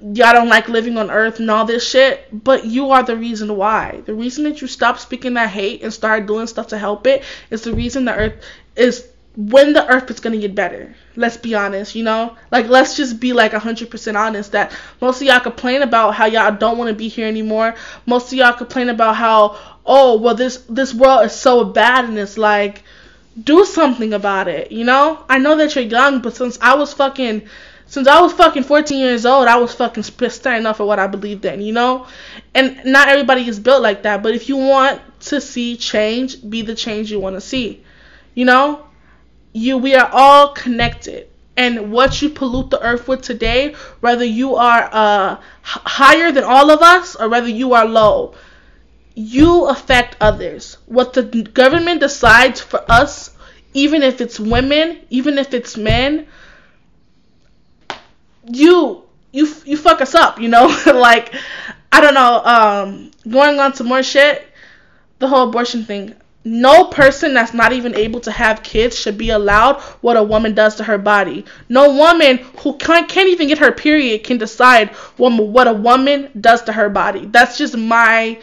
y'all 0.00 0.32
don't 0.32 0.48
like 0.48 0.68
living 0.68 0.98
on 0.98 1.10
earth 1.10 1.40
and 1.40 1.50
all 1.50 1.64
this 1.64 1.88
shit, 1.88 2.28
but 2.44 2.64
you 2.64 2.90
are 2.90 3.02
the 3.02 3.16
reason 3.16 3.56
why. 3.56 4.02
The 4.04 4.14
reason 4.14 4.44
that 4.44 4.60
you 4.60 4.68
stop 4.68 4.98
speaking 4.98 5.34
that 5.34 5.48
hate 5.48 5.82
and 5.82 5.92
start 5.92 6.26
doing 6.26 6.46
stuff 6.46 6.68
to 6.68 6.78
help 6.78 7.06
it 7.06 7.24
is 7.50 7.62
the 7.62 7.74
reason 7.74 8.04
the 8.04 8.14
earth 8.14 8.44
is 8.76 9.08
when 9.36 9.72
the 9.72 9.86
earth 9.88 10.10
is 10.10 10.20
gonna 10.20 10.38
get 10.38 10.54
better. 10.54 10.94
Let's 11.16 11.36
be 11.36 11.54
honest, 11.54 11.94
you 11.94 12.04
know? 12.04 12.36
Like 12.50 12.68
let's 12.68 12.96
just 12.96 13.20
be 13.20 13.32
like 13.32 13.52
100% 13.52 14.16
honest 14.16 14.52
that 14.52 14.72
most 15.00 15.20
of 15.20 15.26
y'all 15.26 15.40
complain 15.40 15.82
about 15.82 16.14
how 16.14 16.26
y'all 16.26 16.54
don't 16.54 16.78
want 16.78 16.88
to 16.88 16.94
be 16.94 17.08
here 17.08 17.26
anymore. 17.26 17.74
Most 18.06 18.32
of 18.32 18.38
y'all 18.38 18.52
complain 18.52 18.88
about 18.88 19.16
how 19.16 19.58
oh, 19.86 20.18
well 20.18 20.34
this 20.34 20.58
this 20.68 20.94
world 20.94 21.26
is 21.26 21.32
so 21.32 21.64
bad 21.64 22.04
and 22.04 22.18
it's 22.18 22.38
like 22.38 22.82
do 23.42 23.64
something 23.64 24.12
about 24.12 24.46
it, 24.46 24.70
you 24.70 24.84
know? 24.84 25.24
I 25.28 25.38
know 25.38 25.56
that 25.56 25.74
you're 25.74 25.84
young, 25.84 26.20
but 26.20 26.36
since 26.36 26.58
I 26.60 26.74
was 26.74 26.92
fucking 26.94 27.48
since 27.86 28.08
I 28.08 28.20
was 28.20 28.32
fucking 28.32 28.62
14 28.62 28.98
years 28.98 29.26
old, 29.26 29.46
I 29.46 29.56
was 29.56 29.74
fucking 29.74 30.04
standing 30.04 30.66
up 30.66 30.76
for 30.76 30.86
what 30.86 30.98
I 30.98 31.06
believed 31.06 31.44
in, 31.44 31.60
you 31.60 31.72
know? 31.72 32.06
And 32.54 32.80
not 32.84 33.08
everybody 33.08 33.46
is 33.46 33.58
built 33.58 33.82
like 33.82 34.02
that, 34.04 34.22
but 34.22 34.34
if 34.34 34.48
you 34.48 34.56
want 34.56 35.00
to 35.20 35.40
see 35.40 35.76
change, 35.76 36.48
be 36.48 36.62
the 36.62 36.74
change 36.74 37.10
you 37.10 37.20
want 37.20 37.36
to 37.36 37.40
see. 37.40 37.84
You 38.34 38.46
know? 38.46 38.86
You 39.54 39.78
we 39.78 39.94
are 39.94 40.10
all 40.12 40.48
connected. 40.52 41.28
And 41.56 41.92
what 41.92 42.20
you 42.20 42.30
pollute 42.30 42.70
the 42.70 42.82
earth 42.82 43.06
with 43.06 43.22
today, 43.22 43.74
whether 44.00 44.24
you 44.24 44.56
are 44.56 44.90
uh, 44.92 45.40
higher 45.62 46.32
than 46.32 46.42
all 46.42 46.70
of 46.70 46.82
us 46.82 47.14
or 47.14 47.28
whether 47.28 47.48
you 47.48 47.74
are 47.74 47.86
low, 47.86 48.34
you 49.14 49.66
affect 49.66 50.16
others. 50.20 50.76
What 50.86 51.12
the 51.12 51.22
government 51.22 52.00
decides 52.00 52.60
for 52.60 52.82
us, 52.90 53.30
even 53.72 54.02
if 54.02 54.20
it's 54.20 54.40
women, 54.40 54.98
even 55.10 55.38
if 55.38 55.54
it's 55.54 55.76
men, 55.76 56.26
you 58.50 59.02
you 59.32 59.48
you 59.64 59.76
fuck 59.76 60.00
us 60.00 60.14
up, 60.14 60.40
you 60.40 60.48
know? 60.48 60.66
like 60.86 61.32
I 61.92 62.00
don't 62.00 62.14
know, 62.14 62.44
um 62.44 63.10
going 63.30 63.60
on 63.60 63.72
to 63.74 63.84
more 63.84 64.02
shit, 64.02 64.46
the 65.20 65.28
whole 65.28 65.48
abortion 65.48 65.84
thing. 65.84 66.14
No 66.44 66.84
person 66.84 67.32
that's 67.32 67.54
not 67.54 67.72
even 67.72 67.94
able 67.94 68.20
to 68.20 68.30
have 68.30 68.62
kids 68.62 68.98
should 68.98 69.16
be 69.16 69.30
allowed 69.30 69.80
what 70.02 70.16
a 70.16 70.22
woman 70.22 70.54
does 70.54 70.76
to 70.76 70.84
her 70.84 70.98
body. 70.98 71.46
No 71.68 71.94
woman 71.94 72.38
who 72.58 72.76
can't, 72.76 73.08
can't 73.08 73.30
even 73.30 73.48
get 73.48 73.58
her 73.58 73.72
period 73.72 74.24
can 74.24 74.36
decide 74.36 74.90
what 75.16 75.66
a 75.66 75.72
woman 75.72 76.30
does 76.38 76.62
to 76.64 76.72
her 76.72 76.90
body. 76.90 77.26
That's 77.26 77.56
just 77.56 77.76
my 77.76 78.38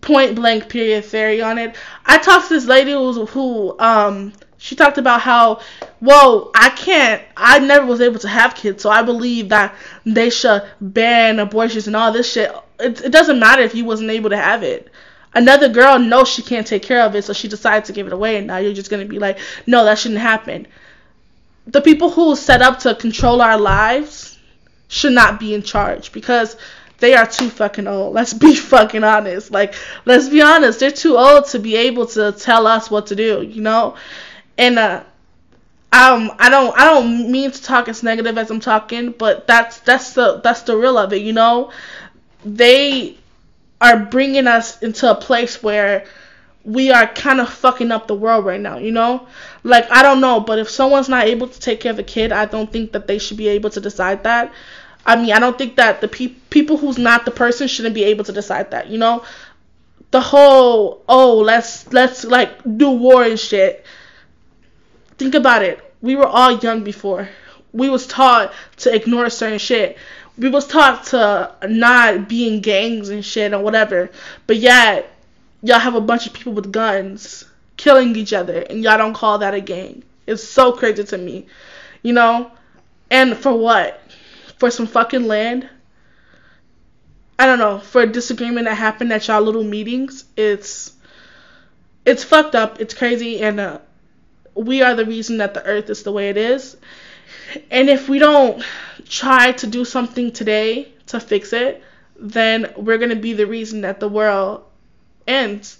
point 0.00 0.34
blank 0.34 0.68
period 0.68 1.04
theory 1.04 1.40
on 1.40 1.58
it. 1.58 1.76
I 2.06 2.18
talked 2.18 2.48
to 2.48 2.54
this 2.54 2.66
lady 2.66 2.92
who, 2.92 3.26
who 3.26 3.78
um 3.78 4.32
she 4.60 4.74
talked 4.74 4.98
about 4.98 5.20
how, 5.20 5.60
well, 6.00 6.50
I 6.54 6.70
can't, 6.70 7.22
I 7.36 7.60
never 7.60 7.86
was 7.86 8.00
able 8.00 8.18
to 8.18 8.28
have 8.28 8.56
kids, 8.56 8.82
so 8.82 8.90
I 8.90 9.02
believe 9.02 9.50
that 9.50 9.74
they 10.04 10.30
should 10.30 10.64
ban 10.80 11.38
abortions 11.38 11.86
and 11.86 11.94
all 11.94 12.12
this 12.12 12.32
shit. 12.32 12.52
It, 12.80 13.00
it 13.02 13.12
doesn't 13.12 13.38
matter 13.38 13.62
if 13.62 13.76
you 13.76 13.84
wasn't 13.84 14.10
able 14.10 14.30
to 14.30 14.36
have 14.36 14.64
it. 14.64 14.90
Another 15.38 15.68
girl 15.68 15.98
knows 15.98 16.28
she 16.28 16.42
can't 16.42 16.66
take 16.66 16.82
care 16.82 17.02
of 17.02 17.14
it, 17.14 17.24
so 17.24 17.32
she 17.32 17.48
decides 17.48 17.86
to 17.86 17.92
give 17.92 18.06
it 18.06 18.12
away, 18.12 18.36
and 18.36 18.46
now 18.46 18.58
you're 18.58 18.74
just 18.74 18.90
gonna 18.90 19.04
be 19.04 19.18
like, 19.18 19.38
no, 19.66 19.84
that 19.84 19.98
shouldn't 19.98 20.20
happen. 20.20 20.66
The 21.66 21.80
people 21.80 22.10
who 22.10 22.34
set 22.36 22.62
up 22.62 22.80
to 22.80 22.94
control 22.94 23.40
our 23.40 23.58
lives 23.58 24.38
should 24.88 25.12
not 25.12 25.38
be 25.38 25.54
in 25.54 25.62
charge 25.62 26.12
because 26.12 26.56
they 26.98 27.14
are 27.14 27.26
too 27.26 27.50
fucking 27.50 27.86
old. 27.86 28.14
Let's 28.18 28.34
be 28.34 28.54
fucking 28.54 29.04
honest. 29.04 29.50
Like, 29.50 29.74
let's 30.04 30.28
be 30.28 30.42
honest. 30.42 30.80
They're 30.80 30.90
too 30.90 31.16
old 31.16 31.44
to 31.50 31.58
be 31.58 31.76
able 31.76 32.06
to 32.06 32.32
tell 32.32 32.66
us 32.66 32.90
what 32.90 33.06
to 33.08 33.14
do, 33.16 33.42
you 33.42 33.62
know? 33.62 33.96
and 34.58 34.78
uh 34.78 35.02
um 35.92 36.30
I 36.38 36.50
don't 36.50 36.76
I 36.76 36.84
don't 36.84 37.30
mean 37.30 37.50
to 37.50 37.62
talk 37.62 37.88
as 37.88 38.02
negative 38.02 38.36
as 38.36 38.50
I'm 38.50 38.60
talking, 38.60 39.12
but 39.12 39.46
that's 39.46 39.78
that's 39.80 40.12
the 40.12 40.40
that's 40.42 40.62
the 40.62 40.76
real 40.76 40.98
of 40.98 41.12
it, 41.12 41.22
you 41.22 41.32
know. 41.32 41.70
They 42.44 43.16
are 43.80 43.98
bringing 43.98 44.46
us 44.46 44.82
into 44.82 45.10
a 45.10 45.14
place 45.14 45.62
where 45.62 46.04
we 46.64 46.90
are 46.90 47.06
kind 47.06 47.40
of 47.40 47.48
fucking 47.48 47.90
up 47.90 48.06
the 48.06 48.14
world 48.14 48.44
right 48.44 48.60
now, 48.60 48.78
you 48.78 48.92
know? 48.92 49.26
Like, 49.62 49.90
I 49.90 50.02
don't 50.02 50.20
know, 50.20 50.40
but 50.40 50.58
if 50.58 50.68
someone's 50.68 51.08
not 51.08 51.26
able 51.26 51.48
to 51.48 51.60
take 51.60 51.80
care 51.80 51.92
of 51.92 51.98
a 51.98 52.02
kid, 52.02 52.32
I 52.32 52.44
don't 52.44 52.70
think 52.70 52.92
that 52.92 53.06
they 53.06 53.18
should 53.18 53.36
be 53.36 53.48
able 53.48 53.70
to 53.70 53.80
decide 53.80 54.24
that. 54.24 54.52
I 55.06 55.16
mean, 55.16 55.32
I 55.32 55.38
don't 55.38 55.56
think 55.56 55.76
that 55.76 56.00
the 56.00 56.08
pe- 56.08 56.34
people 56.50 56.76
who's 56.76 56.98
not 56.98 57.24
the 57.24 57.30
person 57.30 57.68
shouldn't 57.68 57.94
be 57.94 58.04
able 58.04 58.24
to 58.24 58.32
decide 58.32 58.72
that, 58.72 58.88
you 58.88 58.98
know? 58.98 59.24
The 60.10 60.20
whole, 60.20 61.02
oh, 61.08 61.38
let's, 61.38 61.90
let's, 61.92 62.24
like, 62.24 62.50
do 62.76 62.90
war 62.90 63.22
and 63.22 63.38
shit. 63.38 63.84
Think 65.16 65.34
about 65.34 65.62
it. 65.62 65.80
We 66.02 66.16
were 66.16 66.26
all 66.26 66.58
young 66.58 66.84
before. 66.84 67.28
We 67.72 67.88
was 67.88 68.06
taught 68.06 68.52
to 68.78 68.94
ignore 68.94 69.30
certain 69.30 69.58
shit. 69.58 69.96
We 70.38 70.48
was 70.48 70.66
taught 70.66 71.04
to 71.06 71.52
not 71.68 72.28
be 72.28 72.46
in 72.46 72.60
gangs 72.60 73.08
and 73.08 73.24
shit 73.24 73.52
or 73.52 73.60
whatever. 73.60 74.10
But 74.46 74.56
yet, 74.58 75.10
y'all 75.62 75.78
have 75.80 75.94
a 75.94 76.00
bunch 76.00 76.26
of 76.26 76.32
people 76.32 76.52
with 76.52 76.72
guns 76.72 77.44
killing 77.76 78.14
each 78.16 78.32
other 78.32 78.60
and 78.60 78.82
y'all 78.82 78.98
don't 78.98 79.14
call 79.14 79.38
that 79.38 79.54
a 79.54 79.60
gang. 79.60 80.02
It's 80.26 80.44
so 80.44 80.72
crazy 80.72 81.04
to 81.04 81.18
me. 81.18 81.46
You 82.02 82.12
know? 82.12 82.50
And 83.10 83.36
for 83.36 83.52
what? 83.52 84.00
For 84.58 84.70
some 84.70 84.86
fucking 84.86 85.26
land? 85.26 85.68
I 87.38 87.46
don't 87.46 87.58
know. 87.58 87.78
For 87.78 88.02
a 88.02 88.06
disagreement 88.06 88.66
that 88.66 88.74
happened 88.74 89.12
at 89.12 89.28
y'all 89.28 89.40
little 89.40 89.64
meetings, 89.64 90.24
it's 90.36 90.92
it's 92.04 92.24
fucked 92.24 92.54
up. 92.54 92.80
It's 92.80 92.94
crazy 92.94 93.40
and 93.40 93.60
uh, 93.60 93.78
we 94.54 94.82
are 94.82 94.94
the 94.94 95.06
reason 95.06 95.38
that 95.38 95.54
the 95.54 95.64
earth 95.64 95.88
is 95.88 96.02
the 96.02 96.12
way 96.12 96.30
it 96.30 96.36
is. 96.36 96.76
And 97.70 97.88
if 97.88 98.08
we 98.08 98.18
don't 98.18 98.62
try 99.08 99.52
to 99.52 99.66
do 99.66 99.84
something 99.84 100.32
today 100.32 100.92
to 101.06 101.20
fix 101.20 101.52
it, 101.52 101.82
then 102.18 102.72
we're 102.76 102.98
going 102.98 103.10
to 103.10 103.16
be 103.16 103.32
the 103.32 103.46
reason 103.46 103.82
that 103.82 104.00
the 104.00 104.08
world 104.08 104.64
ends. 105.26 105.78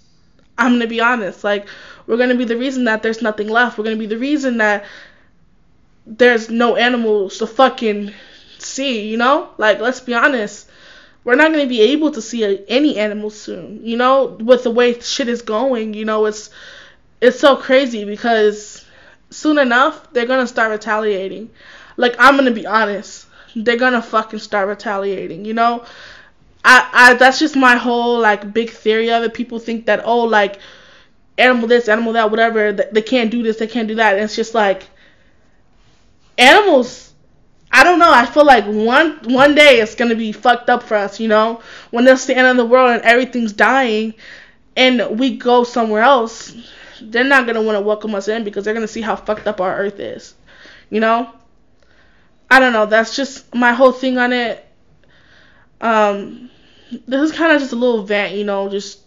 I'm 0.57 0.73
going 0.73 0.81
to 0.81 0.87
be 0.87 1.01
honest. 1.01 1.45
Like, 1.45 1.69
we're 2.07 2.17
going 2.17 2.31
to 2.31 2.37
be 2.37 2.45
the 2.45 2.57
reason 2.57 2.85
that 2.85 3.03
there's 3.03 3.23
nothing 3.23 3.49
left. 3.49 3.79
We're 3.79 3.85
going 3.85 3.97
to 3.97 4.01
be 4.01 4.07
the 4.07 4.19
reason 4.19 4.59
that 4.59 4.85
there's 6.07 6.49
no 6.49 6.77
animals 6.77 7.39
to 7.39 7.47
fucking 7.47 8.13
see, 8.59 9.09
you 9.09 9.17
know? 9.17 9.51
Like, 9.59 9.81
let's 9.81 10.01
be 10.01 10.15
honest. 10.15 10.69
We're 11.25 11.35
not 11.35 11.53
going 11.53 11.65
to 11.65 11.69
be 11.69 11.83
able 11.83 12.13
to 12.13 12.23
see 12.23 12.65
any 12.69 12.97
animals 12.99 13.39
soon, 13.39 13.85
you 13.85 13.97
know? 13.97 14.37
With 14.41 14.63
the 14.63 14.71
way 14.71 14.99
shit 15.01 15.29
is 15.29 15.43
going, 15.43 15.95
you 15.95 16.05
know, 16.05 16.25
it's 16.27 16.51
it's 17.21 17.41
so 17.41 17.57
crazy 17.57 18.05
because 18.05 18.85
soon 19.31 19.59
enough 19.59 20.13
they're 20.13 20.27
gonna 20.27 20.47
start 20.47 20.71
retaliating. 20.71 21.51
Like 21.97 22.17
I'm 22.19 22.37
gonna 22.37 22.51
be 22.51 22.67
honest. 22.67 23.27
they're 23.57 23.77
gonna 23.77 24.03
fucking 24.03 24.39
start 24.39 24.69
retaliating, 24.69 25.45
you 25.45 25.55
know? 25.55 25.85
I, 26.65 26.89
I 26.93 27.15
that's 27.15 27.39
just 27.39 27.57
my 27.57 27.77
whole 27.77 28.21
like 28.21 28.53
big 28.53 28.71
theory 28.71 29.11
of 29.11 29.23
it. 29.23 29.35
People 29.35 29.59
think 29.59 29.87
that 29.87 30.03
oh 30.05 30.25
like 30.25 30.59
animal 31.39 31.69
this, 31.69 31.89
animal 31.89 32.13
that, 32.15 32.31
whatever, 32.31 32.73
they 32.73 33.03
can't 33.03 33.31
do 33.31 33.43
this, 33.43 33.59
they 33.59 33.67
can't 33.67 33.89
do 33.89 33.95
that. 33.97 34.15
And 34.15 34.25
it's 34.25 34.37
just 34.37 34.55
like 34.55 34.85
animals 36.37 37.09
I 37.71 37.85
don't 37.85 37.99
know. 37.99 38.11
I 38.11 38.25
feel 38.27 38.45
like 38.47 38.65
one 38.65 39.19
one 39.25 39.55
day 39.55 39.81
it's 39.81 39.95
gonna 39.95 40.15
be 40.15 40.33
fucked 40.33 40.71
up 40.71 40.83
for 40.83 40.97
us, 40.97 41.21
you 41.21 41.29
know, 41.29 41.61
when 41.91 42.07
it's 42.09 42.25
the 42.27 42.37
end 42.37 42.47
of 42.47 42.57
the 42.57 42.65
world 42.65 42.91
and 42.91 43.03
everything's 43.03 43.53
dying, 43.53 44.15
and 44.77 45.19
we 45.19 45.37
go 45.37 45.65
somewhere 45.65 46.03
else. 46.03 46.55
They're 47.01 47.25
not 47.25 47.47
gonna 47.47 47.63
want 47.63 47.77
to 47.77 47.81
welcome 47.81 48.15
us 48.15 48.29
in 48.29 48.45
because 48.45 48.65
they're 48.65 48.75
gonna 48.75 48.89
see 48.89 49.01
how 49.01 49.17
fucked 49.17 49.47
up 49.47 49.61
our 49.61 49.77
Earth 49.77 50.01
is, 50.01 50.35
you 50.91 51.01
know. 51.01 51.31
I 52.51 52.61
don't 52.61 52.73
know. 52.73 52.87
That's 52.87 53.15
just 53.15 53.55
my 53.55 53.73
whole 53.73 53.93
thing 53.93 54.17
on 54.19 54.33
it. 54.33 54.65
Um, 55.81 56.51
this 57.07 57.31
is 57.31 57.37
kind 57.37 57.53
of 57.53 57.61
just 57.61 57.73
a 57.73 57.77
little 57.77 58.03
vent, 58.03 58.35
you 58.35 58.45
know, 58.45 58.69
just 58.69 59.01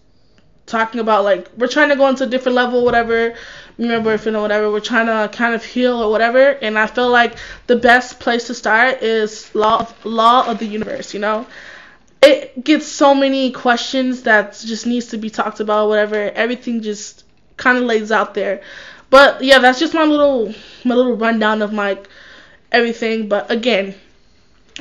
talking 0.66 1.02
about 1.02 1.24
like 1.24 1.50
we're 1.58 1.68
trying 1.68 1.90
to 1.90 1.96
go 1.96 2.08
into 2.08 2.24
a 2.24 2.28
different 2.28 2.56
level, 2.56 2.84
whatever. 2.84 3.36
Remember, 3.78 4.14
if 4.14 4.26
you 4.26 4.32
know 4.32 4.42
whatever, 4.42 4.72
we're 4.72 4.80
trying 4.80 5.08
to 5.08 5.36
kind 5.36 5.56
of 5.56 5.66
heal 5.66 6.02
or 6.02 6.12
whatever. 6.12 6.50
And 6.50 6.78
I 6.78 6.88
feel 6.88 7.10
like 7.10 7.36
the 7.68 7.76
best 7.76 8.20
place 8.20 8.48
to 8.48 8.54
start 8.54 9.02
is 9.02 9.54
law 9.56 9.80
of, 9.80 10.06
law 10.06 10.48
of 10.48 10.60
the 10.60 10.68
universe. 10.68 11.14
You 11.14 11.20
know, 11.20 11.48
it 12.22 12.64
gets 12.64 12.86
so 12.86 13.16
many 13.16 13.52
questions 13.52 14.24
that 14.24 14.54
just 14.54 14.86
needs 14.86 15.08
to 15.08 15.18
be 15.18 15.30
talked 15.30 15.60
about. 15.60 15.90
Whatever, 15.90 16.30
everything 16.32 16.82
just 16.82 17.21
kind 17.62 17.78
of 17.78 17.86
lays 17.86 18.12
out 18.12 18.34
there. 18.34 18.62
But 19.10 19.44
yeah, 19.44 19.60
that's 19.60 19.80
just 19.80 19.94
my 19.94 20.04
little 20.04 20.54
my 20.84 20.96
little 20.96 21.16
rundown 21.16 21.62
of 21.62 21.72
my 21.72 22.00
everything. 22.72 23.30
But 23.30 23.50
again, 23.52 23.96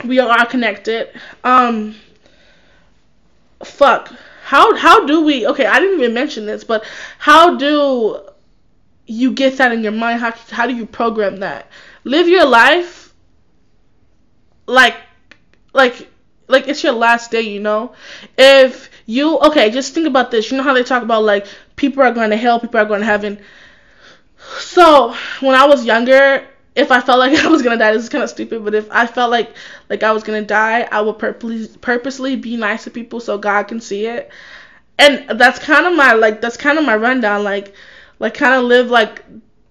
we 0.05 0.19
are 0.19 0.47
connected. 0.47 1.09
Um, 1.45 1.95
fuck. 3.63 4.13
How 4.45 4.75
how 4.75 5.07
do 5.07 5.23
we? 5.23 5.47
Okay, 5.47 5.67
I 5.67 5.79
didn't 5.79 6.01
even 6.01 6.15
mention 6.15 6.47
this, 6.47 6.65
but 6.65 6.85
how 7.19 7.57
do 7.57 8.21
you 9.07 9.33
get 9.33 9.59
that 9.59 9.73
in 9.73 9.83
your 9.83 9.93
mind? 9.93 10.21
How 10.21 10.33
how 10.51 10.67
do 10.67 10.75
you 10.75 10.87
program 10.87 11.37
that? 11.37 11.69
Live 12.05 12.29
your 12.29 12.47
life 12.47 13.13
like 14.67 14.97
like 15.73 16.09
like 16.49 16.69
it's 16.69 16.83
your 16.83 16.95
last 16.95 17.31
day, 17.31 17.43
you 17.43 17.61
know. 17.61 17.95
If 18.39 18.90
you 19.11 19.39
okay, 19.41 19.71
just 19.71 19.93
think 19.93 20.07
about 20.07 20.31
this. 20.31 20.51
You 20.51 20.57
know 20.57 20.63
how 20.63 20.73
they 20.73 20.85
talk 20.85 21.03
about 21.03 21.25
like 21.25 21.47
people 21.77 22.03
are 22.03 22.13
going 22.13 22.31
to 22.31 22.37
hell, 22.37 22.61
people 22.61 22.79
are 22.79 22.85
going 22.85 23.01
to 23.01 23.07
heaven. 23.07 23.41
So 24.59 25.15
when 25.41 25.55
I 25.57 25.67
was 25.67 25.85
younger, 25.85 26.47
if 26.77 26.91
I 26.93 27.01
felt 27.01 27.19
like 27.19 27.37
I 27.45 27.49
was 27.49 27.63
gonna 27.63 27.77
die, 27.77 27.93
this 27.93 28.05
is 28.05 28.09
kind 28.09 28.25
of 28.25 28.31
stupid, 28.31 28.65
but 28.65 28.75
if 28.75 28.91
I 28.91 29.07
felt 29.07 29.31
like 29.31 29.55
like 29.89 30.03
I 30.03 30.13
was 30.13 30.23
gonna 30.23 30.43
die, 30.43 30.89
I 30.91 31.01
would 31.01 31.19
purposely 31.19 31.69
purposely 31.81 32.37
be 32.37 32.57
nice 32.57 32.85
to 32.85 32.91
people 32.91 33.21
so 33.21 33.37
God 33.39 33.65
can 33.65 33.81
see 33.81 34.07
it. 34.07 34.31
And 34.99 35.41
that's 35.41 35.59
kind 35.59 35.87
of 35.87 35.97
my 35.97 36.13
like 36.13 36.41
that's 36.41 36.57
kind 36.57 36.79
of 36.79 36.85
my 36.85 36.97
rundown. 36.97 37.43
Like 37.43 37.75
like 38.19 38.35
kind 38.35 38.55
of 38.55 38.65
live 38.65 38.91
like 38.91 39.25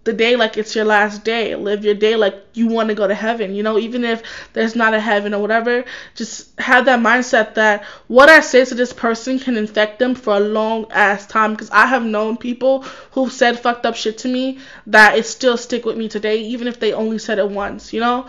the 0.10 0.14
day 0.18 0.36
like 0.36 0.58
it's 0.58 0.76
your 0.76 0.86
last 0.86 1.24
day. 1.24 1.56
Live 1.56 1.86
your 1.86 1.94
day 1.94 2.16
like 2.16 2.36
you 2.56 2.68
want 2.68 2.90
to 2.90 2.96
go 2.96 3.08
to 3.08 3.14
heaven. 3.14 3.54
You 3.54 3.62
know, 3.62 3.78
even 3.78 4.04
if 4.04 4.24
there's 4.54 4.76
not 4.76 4.96
a 4.96 5.00
heaven 5.00 5.36
or 5.36 5.40
whatever, 5.40 5.86
just 6.16 6.60
have 6.60 6.86
that 6.86 7.00
mindset 7.00 7.54
that 7.54 7.84
what 8.08 8.28
I 8.28 8.40
say 8.40 8.66
to 8.66 8.74
this 8.74 8.92
person 8.92 9.38
can 9.38 9.56
infect 9.56 10.00
them 10.00 10.16
for 10.16 10.36
a 10.36 10.40
long 10.40 10.92
ass 10.92 11.28
time. 11.28 11.52
Because 11.52 11.70
I 11.70 11.86
have 11.86 12.04
known 12.04 12.38
people 12.38 12.82
who've 13.12 13.32
said 13.32 13.60
fucked 13.60 13.86
up 13.86 13.96
shit 13.96 14.18
to 14.20 14.28
me 14.28 14.58
that 14.88 15.16
it 15.16 15.28
still 15.28 15.58
stick 15.58 15.86
with 15.86 15.96
me 15.96 16.10
today, 16.10 16.40
even 16.42 16.68
if 16.68 16.80
they 16.80 16.92
only 16.92 17.20
said 17.20 17.38
it 17.38 17.48
once. 17.48 17.94
You 17.94 18.00
know, 18.00 18.28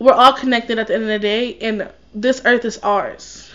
we're 0.00 0.12
all 0.12 0.32
connected 0.32 0.80
at 0.80 0.88
the 0.88 0.94
end 0.94 1.04
of 1.04 1.08
the 1.08 1.20
day, 1.20 1.56
and 1.60 1.92
this 2.12 2.42
earth 2.44 2.64
is 2.64 2.78
ours. 2.78 3.52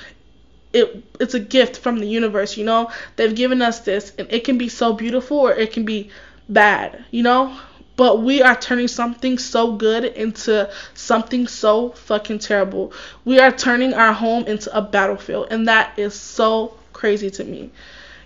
It 0.72 1.04
it's 1.20 1.34
a 1.34 1.42
gift 1.42 1.76
from 1.80 2.00
the 2.00 2.08
universe. 2.08 2.56
You 2.56 2.64
know, 2.64 2.90
they've 3.18 3.36
given 3.36 3.62
us 3.62 3.82
this, 3.82 4.14
and 4.18 4.32
it 4.32 4.46
can 4.46 4.58
be 4.58 4.70
so 4.70 4.94
beautiful 4.94 5.40
or 5.40 5.52
it 5.52 5.74
can 5.74 5.84
be 5.84 6.10
bad, 6.50 7.06
you 7.12 7.24
know? 7.24 7.58
But 7.96 8.22
we 8.22 8.42
are 8.42 8.56
turning 8.56 8.88
something 8.88 9.38
so 9.38 9.74
good 9.74 10.06
into 10.06 10.70
something 10.94 11.48
so 11.48 11.90
fucking 11.90 12.40
terrible. 12.40 12.94
We 13.26 13.40
are 13.40 13.52
turning 13.52 13.94
our 13.94 14.14
home 14.14 14.46
into 14.46 14.76
a 14.76 14.82
battlefield, 14.82 15.48
and 15.52 15.68
that 15.68 16.00
is 16.00 16.14
so 16.14 16.78
crazy 16.94 17.30
to 17.32 17.44
me. 17.44 17.72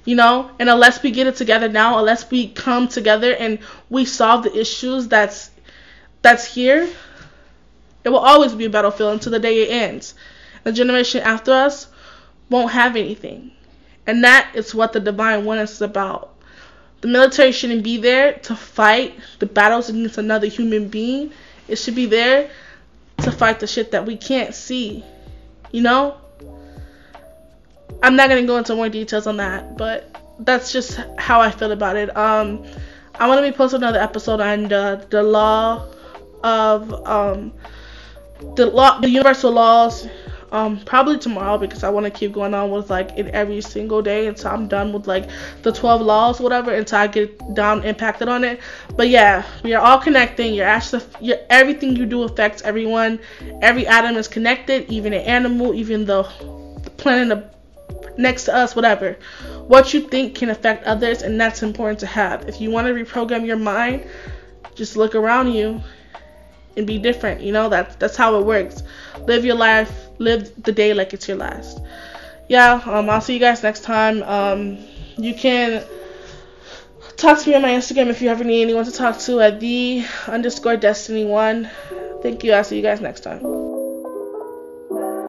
You 0.05 0.15
know, 0.15 0.51
and 0.59 0.69
unless 0.69 1.01
we 1.01 1.11
get 1.11 1.28
it 1.28 1.38
together 1.38 1.69
now, 1.69 1.97
unless 1.97 2.30
we 2.30 2.49
come 2.49 2.88
together 2.88 3.34
and 3.34 3.59
we 3.89 4.05
solve 4.05 4.43
the 4.43 4.55
issues 4.55 5.07
that's 5.07 5.49
that's 6.21 6.45
here, 6.45 6.89
it 8.03 8.09
will 8.09 8.19
always 8.19 8.53
be 8.53 8.65
a 8.65 8.69
battlefield 8.69 9.13
until 9.13 9.32
the 9.32 9.39
day 9.39 9.63
it 9.63 9.71
ends. 9.71 10.13
The 10.63 10.71
generation 10.71 11.21
after 11.21 11.51
us 11.51 11.88
won't 12.49 12.71
have 12.71 12.95
anything. 12.95 13.51
And 14.05 14.24
that 14.24 14.51
is 14.53 14.76
what 14.76 14.93
the 14.93 14.99
divine 14.99 15.45
one 15.45 15.59
is 15.59 15.82
about. 15.82 16.32
The 17.04 17.10
military 17.10 17.51
shouldn't 17.51 17.84
be 17.84 17.97
there 17.97 18.32
to 18.47 18.56
fight 18.56 19.20
the 19.39 19.45
battles 19.45 19.89
against 19.89 20.18
another 20.18 20.47
human 20.47 20.88
being. 20.88 21.34
It 21.68 21.76
should 21.76 21.95
be 21.95 22.06
there 22.06 22.49
to 23.18 23.30
fight 23.30 23.60
the 23.60 23.68
shit 23.68 23.91
that 23.91 24.06
we 24.06 24.16
can't 24.16 24.56
see. 24.56 25.04
You 25.74 25.82
know? 25.82 26.16
I'm 28.01 28.16
not 28.16 28.30
gonna 28.30 28.45
go 28.45 28.56
into 28.56 28.74
more 28.74 28.88
details 28.88 29.28
on 29.28 29.36
that, 29.36 29.78
but 29.78 30.16
that's 30.39 30.72
just 30.72 30.97
how 31.18 31.41
I 31.41 31.51
feel 31.51 31.74
about 31.74 31.97
it. 31.97 32.16
Um, 32.16 32.66
I 33.16 33.28
want 33.28 33.43
to 33.43 33.51
be 33.51 33.54
posting 33.54 33.82
another 33.82 33.99
episode 33.99 34.39
on 34.39 34.70
the, 34.70 35.06
the 35.10 35.24
law 35.24 35.86
of 36.41 36.93
um, 37.06 37.51
the 38.56 38.68
law, 38.68 39.01
the 39.01 39.10
universal 39.10 39.51
laws 39.51 40.08
um 40.54 40.80
probably 40.86 41.18
tomorrow 41.18 41.58
because 41.58 41.84
I 41.84 41.89
want 41.89 42.06
to 42.06 42.12
keep 42.12 42.32
going 42.32 42.54
on 42.54 42.70
with 42.70 42.89
like 42.89 43.10
it 43.18 43.28
every 43.30 43.60
single 43.60 44.04
day 44.04 44.28
until 44.28 44.51
I'm 44.51 44.68
done 44.68 44.93
with 44.93 45.08
like 45.08 45.28
the 45.64 45.72
12 45.72 46.01
laws 46.01 46.39
whatever 46.39 46.72
until 46.72 46.99
I 46.99 47.08
get 47.08 47.56
down 47.56 47.84
impacted 47.84 48.30
on 48.30 48.43
it. 48.43 48.60
But 48.95 49.10
yeah 49.10 49.43
we 49.64 49.74
are 49.74 49.84
all 49.84 49.97
connecting. 49.97 50.54
Your 50.54 50.68
actually 50.68 51.04
your 51.20 51.38
everything 51.49 51.95
you 51.95 52.06
do 52.06 52.22
affects 52.24 52.62
everyone. 52.62 53.20
Every 53.62 53.88
atom 53.88 54.16
is 54.16 54.28
connected 54.28 54.89
even 54.89 55.12
an 55.14 55.22
animal 55.22 55.74
even 55.74 56.06
the, 56.06 56.22
the 56.84 56.91
planet 56.91 57.51
next 58.18 58.45
to 58.45 58.56
us 58.56 58.76
whatever. 58.76 59.18
What 59.68 59.93
you 59.93 60.01
think 60.01 60.36
can 60.36 60.51
affect 60.51 60.86
others 60.86 61.24
and 61.24 61.41
that's 61.41 61.64
important 61.64 61.99
to 62.01 62.06
have. 62.06 62.47
If 62.47 62.62
you 62.62 62.70
want 62.70 62.86
to 62.88 62.93
reprogram 62.93 63.45
your 63.45 63.58
mind 63.58 64.06
just 64.76 64.97
look 64.97 65.16
around 65.16 65.51
you 65.51 65.82
and 66.76 66.88
be 66.88 66.97
different 66.97 67.41
you 67.41 67.51
know 67.51 67.69
that's 67.69 67.95
that's 67.97 68.17
how 68.17 68.39
it 68.39 68.45
works 68.45 68.84
live 69.28 69.45
your 69.45 69.55
life 69.55 70.03
live 70.19 70.63
the 70.63 70.71
day 70.71 70.93
like 70.93 71.13
it's 71.13 71.28
your 71.28 71.38
last. 71.38 71.80
Yeah, 72.49 72.82
um, 72.86 73.09
I'll 73.09 73.21
see 73.21 73.34
you 73.34 73.39
guys 73.39 73.63
next 73.63 73.82
time. 73.82 74.24
Um, 74.24 74.78
you 75.17 75.34
can 75.34 75.84
talk 77.17 77.39
to 77.39 77.49
me 77.49 77.55
on 77.55 77.61
my 77.61 77.69
Instagram 77.69 78.07
if 78.07 78.21
you 78.21 78.30
ever 78.30 78.43
need 78.43 78.63
anyone 78.63 78.86
to 78.86 78.91
talk 78.91 79.19
to 79.19 79.39
at 79.39 79.59
the 79.59 80.05
underscore 80.28 80.78
destiny 80.78 81.26
one. 81.26 81.69
Thank 82.21 82.43
you. 82.43 82.53
I'll 82.53 82.63
see 82.63 82.78
you 82.78 82.84
guys 82.84 83.01
next 83.01 83.21
time. 83.21 83.82